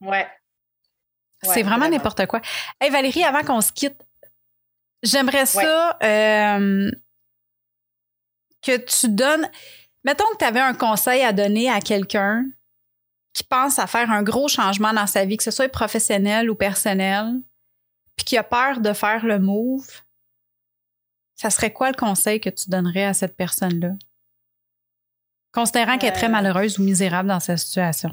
Ouais. 0.00 0.28
c'est 1.42 1.62
vraiment 1.62 1.88
n'importe 1.88 2.26
quoi. 2.26 2.40
Hey 2.80 2.90
Valérie, 2.90 3.24
avant 3.24 3.42
qu'on 3.42 3.60
se 3.60 3.72
quitte, 3.72 4.00
J'aimerais 5.02 5.46
ça 5.46 5.96
euh, 6.02 6.90
que 8.62 8.76
tu 8.76 9.08
donnes. 9.08 9.48
Mettons 10.04 10.24
que 10.32 10.38
tu 10.38 10.44
avais 10.44 10.60
un 10.60 10.74
conseil 10.74 11.22
à 11.22 11.32
donner 11.32 11.70
à 11.70 11.80
quelqu'un 11.80 12.44
qui 13.32 13.44
pense 13.44 13.78
à 13.78 13.86
faire 13.86 14.10
un 14.10 14.22
gros 14.22 14.48
changement 14.48 14.92
dans 14.92 15.06
sa 15.06 15.24
vie, 15.24 15.36
que 15.36 15.44
ce 15.44 15.50
soit 15.50 15.68
professionnel 15.68 16.50
ou 16.50 16.56
personnel, 16.56 17.40
puis 18.16 18.24
qui 18.24 18.36
a 18.36 18.42
peur 18.42 18.80
de 18.80 18.92
faire 18.92 19.24
le 19.24 19.38
move. 19.38 19.86
Ça 21.38 21.50
serait 21.50 21.72
quoi 21.72 21.88
le 21.90 21.96
conseil 21.96 22.40
que 22.40 22.50
tu 22.50 22.68
donnerais 22.68 23.04
à 23.04 23.14
cette 23.14 23.36
personne-là? 23.36 23.92
Considérant 25.52 25.96
qu'elle 25.96 26.10
est 26.10 26.16
très 26.16 26.26
euh. 26.26 26.30
malheureuse 26.30 26.80
ou 26.80 26.82
misérable 26.82 27.28
dans 27.28 27.38
sa 27.38 27.56
situation. 27.56 28.10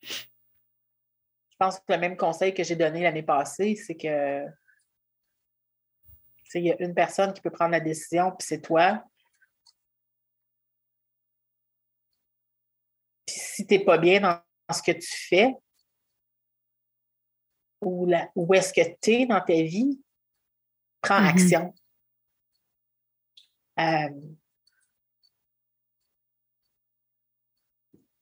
Je 0.00 1.56
pense 1.58 1.80
que 1.80 1.92
le 1.92 1.98
même 1.98 2.16
conseil 2.16 2.54
que 2.54 2.62
j'ai 2.62 2.76
donné 2.76 3.02
l'année 3.02 3.24
passée, 3.24 3.74
c'est 3.74 3.96
que 3.96 4.46
il 6.54 6.64
y 6.64 6.70
a 6.70 6.76
une 6.80 6.94
personne 6.94 7.32
qui 7.32 7.40
peut 7.40 7.50
prendre 7.50 7.72
la 7.72 7.80
décision, 7.80 8.30
puis 8.30 8.46
c'est 8.46 8.60
toi. 8.60 9.02
Puis 13.26 13.36
si 13.38 13.66
tu 13.66 13.74
n'es 13.74 13.84
pas 13.84 13.98
bien 13.98 14.20
dans 14.20 14.40
ce 14.72 14.82
que 14.82 14.92
tu 14.92 15.16
fais, 15.28 15.52
ou 17.80 18.08
où 18.36 18.54
est-ce 18.54 18.72
que 18.72 18.96
tu 19.00 19.10
es 19.12 19.26
dans 19.26 19.40
ta 19.40 19.54
vie, 19.54 20.00
prends 21.00 21.20
mm-hmm. 21.20 21.26
action. 21.26 21.74
Euh, 23.82 24.08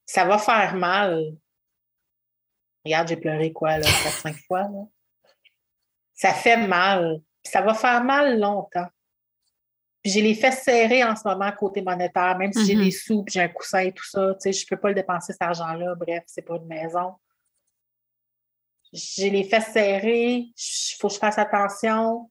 ça 0.07 0.25
va 0.25 0.39
faire 0.39 0.75
mal. 0.75 1.37
Regarde, 2.85 3.09
j'ai 3.09 3.17
pleuré 3.17 3.53
quoi, 3.53 3.79
là, 3.79 3.87
quatre, 3.87 4.21
cinq 4.21 4.37
fois. 4.47 4.69
Ça 6.15 6.33
fait 6.33 6.67
mal 6.67 7.23
ça 7.45 7.61
va 7.61 7.75
faire 7.75 8.03
mal 8.05 8.39
longtemps. 8.39 8.87
Puis 10.03 10.13
j'ai 10.13 10.23
les 10.23 10.35
fesses 10.35 10.63
serrées 10.63 11.05
en 11.05 11.15
ce 11.15 11.29
moment 11.29 11.51
côté 11.53 11.83
monétaire, 11.83 12.37
même 12.39 12.53
si 12.53 12.65
j'ai 12.65 12.75
mm-hmm. 12.75 12.85
des 12.85 12.91
sous, 12.91 13.23
puis 13.23 13.35
j'ai 13.35 13.43
un 13.43 13.49
coussin 13.49 13.81
et 13.81 13.93
tout 13.93 14.07
ça, 14.07 14.35
tu 14.35 14.41
sais, 14.41 14.53
je 14.53 14.65
ne 14.65 14.69
peux 14.69 14.81
pas 14.81 14.89
le 14.89 14.95
dépenser 14.95 15.33
cet 15.33 15.43
argent-là. 15.43 15.95
Bref, 15.95 16.25
c'est 16.27 16.43
pas 16.43 16.57
une 16.57 16.67
maison. 16.67 17.15
J'ai 18.93 19.31
les 19.31 19.45
fesses 19.45 19.73
serrées, 19.73 20.49
il 20.57 20.97
faut 20.99 21.09
que 21.09 21.15
je 21.15 21.19
fasse 21.19 21.39
attention. 21.39 22.31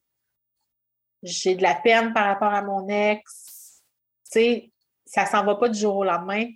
J'ai 1.22 1.54
de 1.54 1.62
la 1.62 1.74
peine 1.74 2.12
par 2.12 2.26
rapport 2.26 2.52
à 2.52 2.62
mon 2.62 2.88
ex. 2.88 3.82
Tu 4.24 4.32
sais, 4.32 4.72
ça 5.04 5.26
s'en 5.26 5.44
va 5.44 5.56
pas 5.56 5.68
du 5.68 5.78
jour 5.78 5.96
au 5.96 6.04
lendemain. 6.04 6.46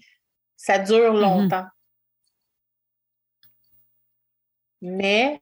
Ça 0.57 0.79
dure 0.79 1.13
mm-hmm. 1.13 1.21
longtemps. 1.21 1.67
Mais 4.81 5.41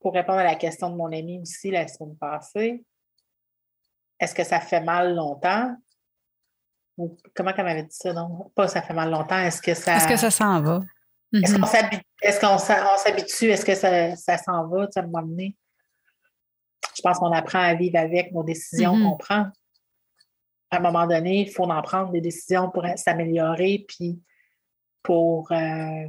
pour 0.00 0.14
répondre 0.14 0.38
à 0.38 0.44
la 0.44 0.54
question 0.54 0.90
de 0.90 0.96
mon 0.96 1.12
ami 1.12 1.40
aussi 1.40 1.70
la 1.70 1.86
semaine 1.86 2.16
passée, 2.16 2.84
est-ce 4.18 4.34
que 4.34 4.44
ça 4.44 4.60
fait 4.60 4.80
mal 4.80 5.14
longtemps? 5.14 5.76
Ou 6.96 7.16
comment 7.34 7.52
elle 7.56 7.64
m'avait 7.64 7.82
dit 7.84 7.94
ça? 7.94 8.12
Non, 8.12 8.50
pas 8.54 8.66
ça 8.68 8.82
fait 8.82 8.94
mal 8.94 9.10
longtemps. 9.10 9.38
Est-ce 9.38 9.62
que 9.62 9.74
ça. 9.74 9.96
Est-ce 9.96 10.08
que 10.08 10.16
ça 10.16 10.30
s'en 10.30 10.60
va? 10.60 10.80
Est-ce 11.32 11.54
qu'on 11.54 11.60
mm-hmm. 11.60 12.98
s'habitue? 12.98 13.50
Est-ce 13.50 13.64
que 13.64 13.74
ça, 14.16 14.38
s'en 14.38 14.66
va? 14.66 14.88
Ça 14.90 15.02
m'a 15.02 15.20
donné? 15.20 15.56
Je 16.96 17.02
pense 17.02 17.18
qu'on 17.18 17.32
apprend 17.32 17.60
à 17.60 17.74
vivre 17.74 17.98
avec 17.98 18.32
nos 18.32 18.42
décisions 18.42 18.96
mm-hmm. 18.96 19.10
qu'on 19.10 19.16
prend. 19.16 19.46
À 20.70 20.76
un 20.76 20.80
moment 20.80 21.06
donné, 21.06 21.42
il 21.42 21.50
faut 21.50 21.64
en 21.64 21.82
prendre 21.82 22.10
des 22.10 22.20
décisions 22.20 22.70
pour 22.70 22.84
s'améliorer, 22.96 23.84
puis 23.88 24.20
pour 25.02 25.50
euh, 25.52 26.08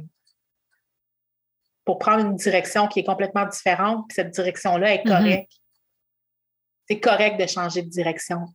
pour 1.84 1.98
prendre 1.98 2.26
une 2.26 2.36
direction 2.36 2.86
qui 2.86 3.00
est 3.00 3.04
complètement 3.04 3.46
différente, 3.46 4.06
puis 4.08 4.16
cette 4.16 4.30
direction-là 4.30 4.94
est 4.94 5.04
mm-hmm. 5.04 5.08
correcte. 5.08 5.52
C'est 6.88 7.00
correct 7.00 7.40
de 7.40 7.46
changer 7.46 7.82
de 7.82 7.88
direction. 7.88 8.46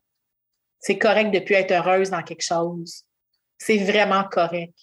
C'est 0.79 0.97
correct 0.97 1.31
de 1.31 1.39
ne 1.39 1.43
plus 1.43 1.55
être 1.55 1.71
heureuse 1.71 2.11
dans 2.11 2.21
quelque 2.21 2.43
chose. 2.43 3.03
C'est 3.57 3.77
vraiment 3.77 4.25
correct. 4.25 4.77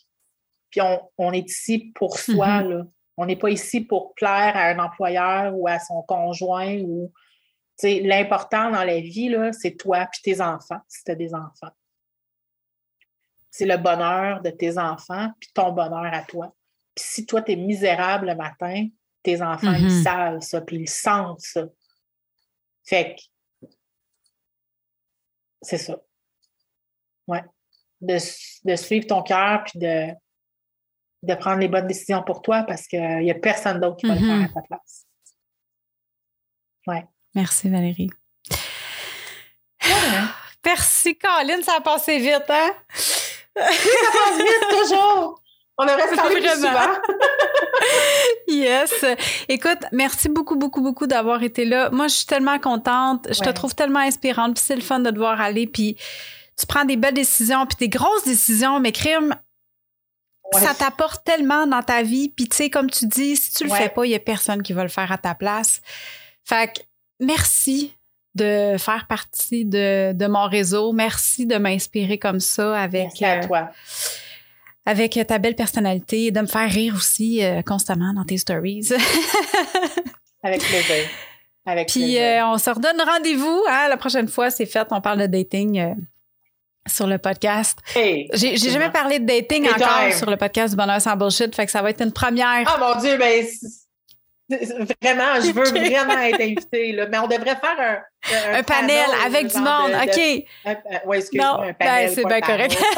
Puis 0.70 0.80
on, 1.18 1.32
est 1.32 1.50
ici 1.50 1.92
pour 1.94 2.18
soi, 2.18 2.62
mm-hmm. 2.62 2.88
On 3.16 3.26
n'est 3.26 3.36
pas 3.36 3.50
ici 3.50 3.82
pour 3.82 4.14
plaire 4.14 4.56
à 4.56 4.68
un 4.68 4.78
employeur 4.78 5.54
ou 5.54 5.68
à 5.68 5.78
son 5.78 6.02
conjoint 6.02 6.78
ou 6.78 7.12
l'important 7.82 8.70
dans 8.70 8.84
la 8.84 9.00
vie, 9.00 9.34
c'est 9.52 9.76
toi 9.76 10.02
et 10.04 10.06
tes 10.22 10.40
enfants, 10.40 10.80
si 10.88 11.04
tu 11.04 11.10
as 11.10 11.14
des 11.14 11.34
enfants. 11.34 11.70
c'est 13.54 13.66
le 13.66 13.76
bonheur 13.76 14.40
de 14.40 14.48
tes 14.48 14.78
enfants, 14.78 15.30
puis 15.38 15.50
ton 15.52 15.72
bonheur 15.72 16.06
à 16.14 16.22
toi. 16.22 16.54
Puis 16.94 17.04
si 17.06 17.26
toi, 17.26 17.42
tu 17.42 17.52
es 17.52 17.56
misérable 17.56 18.28
le 18.28 18.34
matin, 18.34 18.88
tes 19.22 19.42
enfants, 19.42 19.74
ils 19.74 19.84
Mhm. 19.84 20.02
savent 20.02 20.40
ça, 20.40 20.60
puis 20.62 20.76
ils 20.76 20.88
sentent 20.88 21.40
ça. 21.42 21.64
Fait 22.84 23.14
que 23.60 23.66
c'est 25.60 25.76
ça. 25.76 26.00
Ouais. 27.28 27.42
De, 28.00 28.16
de 28.64 28.76
suivre 28.76 29.06
ton 29.06 29.22
cœur, 29.22 29.64
puis 29.64 29.78
de, 29.78 30.12
de 31.22 31.34
prendre 31.34 31.58
les 31.60 31.68
bonnes 31.68 31.86
décisions 31.86 32.22
pour 32.22 32.40
toi 32.40 32.64
parce 32.66 32.86
qu'il 32.88 33.18
n'y 33.18 33.30
a 33.30 33.34
personne 33.34 33.78
d'autre 33.80 33.96
qui 33.98 34.06
va 34.06 34.14
le 34.14 34.20
Mhm. 34.22 34.26
faire 34.28 34.44
à 34.44 34.48
ta 34.48 34.62
place. 34.62 35.06
Ouais. 36.86 37.06
Merci, 37.34 37.68
Valérie. 37.68 38.10
Ouais? 39.84 39.88
Merci, 40.64 41.16
Colin, 41.16 41.60
ça 41.62 41.74
a 41.78 41.80
passé 41.80 42.18
vite, 42.18 42.44
hein? 42.48 42.70
Ça 43.54 43.62
passe 43.64 44.36
vite, 44.38 44.68
toujours! 44.70 45.40
On 45.78 45.84
devrait 45.86 46.08
se 46.10 46.14
parler 46.14 46.40
plus 46.40 46.50
souvent. 46.50 46.92
Yes. 48.46 48.92
Écoute, 49.48 49.78
merci 49.92 50.28
beaucoup, 50.28 50.56
beaucoup, 50.56 50.82
beaucoup 50.82 51.06
d'avoir 51.06 51.42
été 51.42 51.64
là. 51.64 51.88
Moi, 51.90 52.06
je 52.08 52.14
suis 52.16 52.26
tellement 52.26 52.58
contente. 52.58 53.26
Je 53.32 53.40
te 53.40 53.48
trouve 53.50 53.74
tellement 53.74 54.00
inspirante. 54.00 54.54
Puis 54.54 54.64
c'est 54.66 54.76
le 54.76 54.82
fun 54.82 55.00
de 55.00 55.10
te 55.10 55.16
voir 55.16 55.40
aller. 55.40 55.66
Puis 55.66 55.96
tu 56.58 56.66
prends 56.66 56.84
des 56.84 56.96
belles 56.96 57.14
décisions, 57.14 57.66
puis 57.66 57.76
des 57.78 57.88
grosses 57.88 58.24
décisions, 58.24 58.78
mais 58.78 58.92
crime, 58.92 59.34
Ouais. 60.52 60.60
ça 60.60 60.74
t'apporte 60.74 61.24
tellement 61.24 61.66
dans 61.66 61.82
ta 61.82 62.02
vie. 62.02 62.28
Puis 62.28 62.46
tu 62.48 62.56
sais, 62.56 62.70
comme 62.70 62.90
tu 62.90 63.06
dis, 63.06 63.36
si 63.36 63.54
tu 63.54 63.64
le 63.64 63.70
Ouais. 63.70 63.78
fais 63.78 63.88
pas, 63.88 64.04
il 64.04 64.10
y 64.10 64.14
a 64.14 64.18
personne 64.20 64.62
qui 64.62 64.74
va 64.74 64.82
le 64.82 64.90
faire 64.90 65.10
à 65.10 65.16
ta 65.18 65.34
place. 65.34 65.80
Fait 66.44 66.72
que 66.72 66.82
merci 67.22 67.94
de 68.34 68.76
faire 68.78 69.06
partie 69.08 69.64
de, 69.64 70.12
de 70.12 70.26
mon 70.26 70.46
réseau. 70.48 70.92
Merci 70.92 71.46
de 71.46 71.56
m'inspirer 71.56 72.18
comme 72.18 72.40
ça 72.40 72.78
avec, 72.78 73.02
Merci 73.20 73.24
à 73.24 73.38
euh, 73.42 73.46
toi. 73.46 73.68
avec 74.86 75.18
ta 75.26 75.38
belle 75.38 75.54
personnalité 75.54 76.26
et 76.26 76.30
de 76.30 76.40
me 76.40 76.46
faire 76.46 76.70
rire 76.70 76.94
aussi 76.96 77.42
euh, 77.44 77.62
constamment 77.62 78.12
dans 78.14 78.24
tes 78.24 78.38
stories. 78.38 78.88
Avec 80.44 80.60
plaisir. 80.60 81.04
Avec 81.66 81.88
Puis 81.88 82.00
plaisir. 82.00 82.22
euh, 82.22 82.52
on 82.54 82.58
se 82.58 82.68
redonne 82.70 83.00
rendez-vous. 83.00 83.62
hein, 83.68 83.86
la 83.88 83.96
prochaine 83.96 84.26
fois, 84.28 84.50
c'est 84.50 84.66
fait. 84.66 84.86
On 84.90 85.00
parle 85.00 85.20
de 85.20 85.26
dating 85.26 85.94
sur 86.88 87.06
le 87.06 87.18
podcast. 87.18 87.78
Hey, 87.94 88.28
J'ai 88.34 88.56
jamais 88.56 88.90
parlé 88.90 89.20
de 89.20 89.24
dating 89.26 89.68
encore 89.68 90.12
sur 90.12 90.28
le 90.28 90.36
podcast 90.36 90.72
du 90.72 90.76
Bonheur 90.76 91.00
sans 91.00 91.14
bullshit. 91.16 91.54
Fait 91.54 91.66
que 91.66 91.70
ça 91.70 91.80
va 91.82 91.90
être 91.90 92.02
une 92.02 92.10
première. 92.12 92.64
Ah 92.66 92.76
mon 92.80 93.00
Dieu, 93.00 93.16
ben 93.18 93.44
vraiment, 95.02 95.40
je 95.40 95.52
veux 95.52 95.64
vraiment 95.88 96.18
être 96.22 96.40
invitée. 96.40 96.92
Là. 96.92 97.06
Mais 97.10 97.18
on 97.18 97.26
devrait 97.26 97.56
faire 97.56 97.76
un, 97.78 98.58
un 98.58 98.62
panel 98.62 99.06
avec 99.24 99.46
du 99.48 99.58
monde. 99.58 99.90
de- 99.90 100.06
de- 100.06 100.40
OK. 100.40 101.06
ouais, 101.06 101.18
excuse-moi, 101.18 101.60
un 101.62 101.66
ben, 101.66 101.74
panel. 101.74 102.10
c'est 102.14 102.22
pas 102.22 102.28
bien 102.28 102.40
correct. 102.40 102.76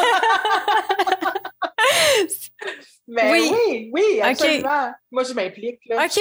Mais 3.06 3.30
Oui. 3.32 3.50
oui, 3.52 3.90
oui, 3.92 4.20
absolument. 4.22 4.90
Moi, 5.12 5.24
je 5.24 5.34
m'implique. 5.34 5.78
OK. 5.90 6.18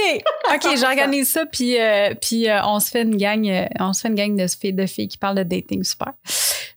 OK, 0.54 0.78
j'organise 0.78 1.30
ça. 1.32 1.46
Puis, 1.46 1.80
euh, 1.80 2.14
puis 2.22 2.50
euh, 2.50 2.60
on 2.66 2.80
se 2.82 2.90
fait 2.90 3.04
une 3.04 3.16
gang, 3.16 3.48
euh, 3.48 3.66
on 3.80 3.94
se 3.94 4.02
fait 4.02 4.10
une 4.10 4.16
gang 4.16 4.36
de 4.36 4.46
filles, 4.48 4.74
de 4.74 4.86
filles 4.86 5.08
qui 5.08 5.18
parlent 5.18 5.38
de 5.38 5.44
dating. 5.44 5.82
Super. 5.84 6.12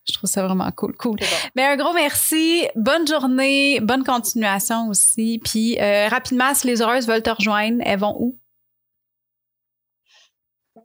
Je 0.09 0.13
trouve 0.15 0.31
ça 0.31 0.47
vraiment 0.47 0.71
cool. 0.77 0.95
Cool. 0.97 1.17
C'est 1.21 1.29
bon. 1.29 1.51
Mais 1.57 1.65
un 1.65 1.77
gros 1.77 1.93
merci. 1.93 2.69
Bonne 2.77 3.07
journée. 3.09 3.81
Bonne 3.81 4.05
continuation 4.05 4.89
aussi. 4.89 5.41
Puis 5.45 5.77
rapidement, 5.81 6.55
si 6.55 6.69
les 6.69 6.81
heureuses 6.83 7.09
veulent 7.09 7.23
te 7.25 7.31
rejoindre, 7.31 7.83
elles 7.85 7.99
vont 7.99 8.17
où? 8.21 8.37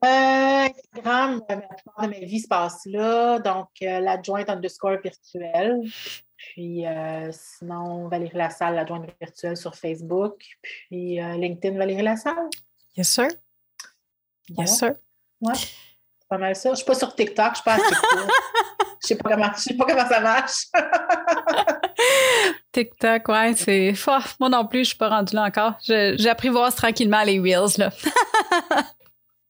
Euh, 0.04 0.68
Instagram, 0.68 1.42
la 1.48 1.58
plupart 1.58 2.08
de 2.08 2.08
ma 2.08 2.26
vie 2.26 2.40
se 2.40 2.48
passe 2.48 2.82
là. 2.86 3.40
Donc, 3.40 3.70
euh, 3.84 4.00
l'adjointe 4.00 4.50
underscore 4.50 4.98
virtuelle. 5.04 5.80
Puis, 6.38 6.88
euh, 6.88 7.32
sinon, 7.32 8.08
Valérie 8.08 8.36
Lassalle, 8.36 8.76
l'adjointe 8.76 9.06
virtuelle 9.20 9.58
sur 9.58 9.76
Facebook. 9.76 10.44
Puis, 10.62 11.22
euh, 11.22 11.36
LinkedIn, 11.36 11.78
Valérie 11.78 12.02
Lassalle. 12.02 12.50
Yes, 12.98 13.10
sir. 13.10 13.28
Yes, 14.50 14.80
sir. 14.80 14.94
Ouais, 15.40 15.54
c'est 15.54 16.28
pas 16.28 16.38
mal 16.40 16.56
ça. 16.56 16.72
Je 16.72 16.78
suis 16.78 16.86
pas 16.86 16.96
sur 16.96 17.16
TikTok, 17.16 17.52
je 17.52 17.56
suis 17.56 17.64
pas 17.64 17.74
assez 17.74 17.96
cool. 17.96 18.28
Je 19.02 19.08
sais 19.08 19.16
pas 19.16 19.30
comment, 19.30 19.52
je 19.56 19.62
sais 19.62 19.74
pas 19.76 19.86
comment 19.86 20.08
ça 20.08 20.20
marche. 20.20 20.66
TikTok, 22.72 23.28
ouais, 23.28 23.54
c'est. 23.56 23.94
Moi 24.40 24.50
non 24.50 24.66
plus, 24.68 24.80
je 24.80 24.90
suis 24.90 24.98
pas 24.98 25.10
rendue 25.10 25.36
là 25.36 25.46
encore. 25.46 25.74
J'apprivoise 25.82 26.76
tranquillement 26.76 27.24
les 27.24 27.40
Reels, 27.40 27.78
là. 27.78 27.92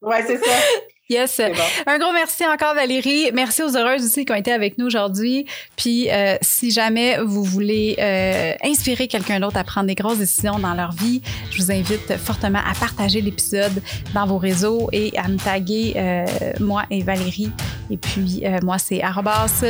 ouais, 0.02 0.24
c'est 0.26 0.38
ça. 0.38 0.52
Yes. 1.12 1.42
Bon. 1.42 1.92
Un 1.92 2.00
gros 2.00 2.14
merci 2.14 2.46
encore, 2.46 2.74
Valérie. 2.74 3.32
Merci 3.34 3.62
aux 3.64 3.76
heureuses 3.76 4.06
aussi 4.06 4.24
qui 4.24 4.32
ont 4.32 4.36
été 4.36 4.54
avec 4.54 4.78
nous 4.78 4.86
aujourd'hui. 4.86 5.46
Puis, 5.76 6.10
euh, 6.10 6.38
si 6.42 6.72
jamais 6.72 7.18
vous 7.18 7.44
voulez 7.44 7.98
euh, 8.00 8.54
inspirer 8.64 9.10
quelqu'un 9.10 9.42
d'autre 9.42 9.58
à 9.58 9.66
prendre 9.66 9.88
des 9.88 9.96
grosses 9.96 10.20
décisions 10.20 10.58
dans 10.58 10.74
leur 10.74 10.94
vie, 10.94 11.22
je 11.52 11.62
vous 11.62 11.70
invite 11.70 12.16
fortement 12.16 12.60
à 12.60 12.74
partager 12.80 13.20
l'épisode 13.20 13.84
dans 14.14 14.26
vos 14.26 14.38
réseaux 14.38 14.88
et 14.94 15.12
à 15.18 15.28
me 15.28 15.36
taguer, 15.36 15.96
euh, 15.98 16.26
moi 16.62 16.84
et 16.90 17.04
Valérie. 17.04 17.52
Et 17.90 17.98
puis, 17.98 18.46
moi, 18.64 18.78
c'est 18.80 19.02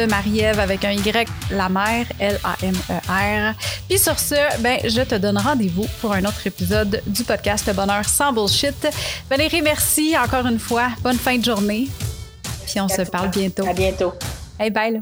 Marie-Ève 0.07 0.59
avec 0.59 0.85
un 0.85 0.91
Y, 0.91 1.27
la 1.49 1.69
mère, 1.69 2.05
L-A-M-E-R. 2.19 3.55
Puis 3.89 3.97
sur 3.97 4.19
ce, 4.19 4.35
ben, 4.59 4.77
je 4.83 5.01
te 5.01 5.15
donne 5.15 5.39
rendez-vous 5.39 5.87
pour 6.01 6.13
un 6.13 6.23
autre 6.25 6.45
épisode 6.45 7.01
du 7.07 7.23
podcast 7.23 7.65
Le 7.65 7.73
Bonheur 7.73 8.05
sans 8.05 8.31
bullshit. 8.31 8.87
Valérie, 9.27 9.63
merci 9.63 10.15
encore 10.15 10.45
une 10.45 10.59
fois. 10.59 10.89
Bonne 11.01 11.17
fin 11.17 11.30
de 11.39 11.45
journée. 11.45 11.87
Puis 12.65 12.79
on 12.79 12.87
se 12.87 13.01
parle 13.03 13.29
bientôt. 13.29 13.67
À 13.67 13.73
bientôt. 13.73 14.13
Hey, 14.59 14.69
bye. 14.69 14.93
là. 14.93 14.99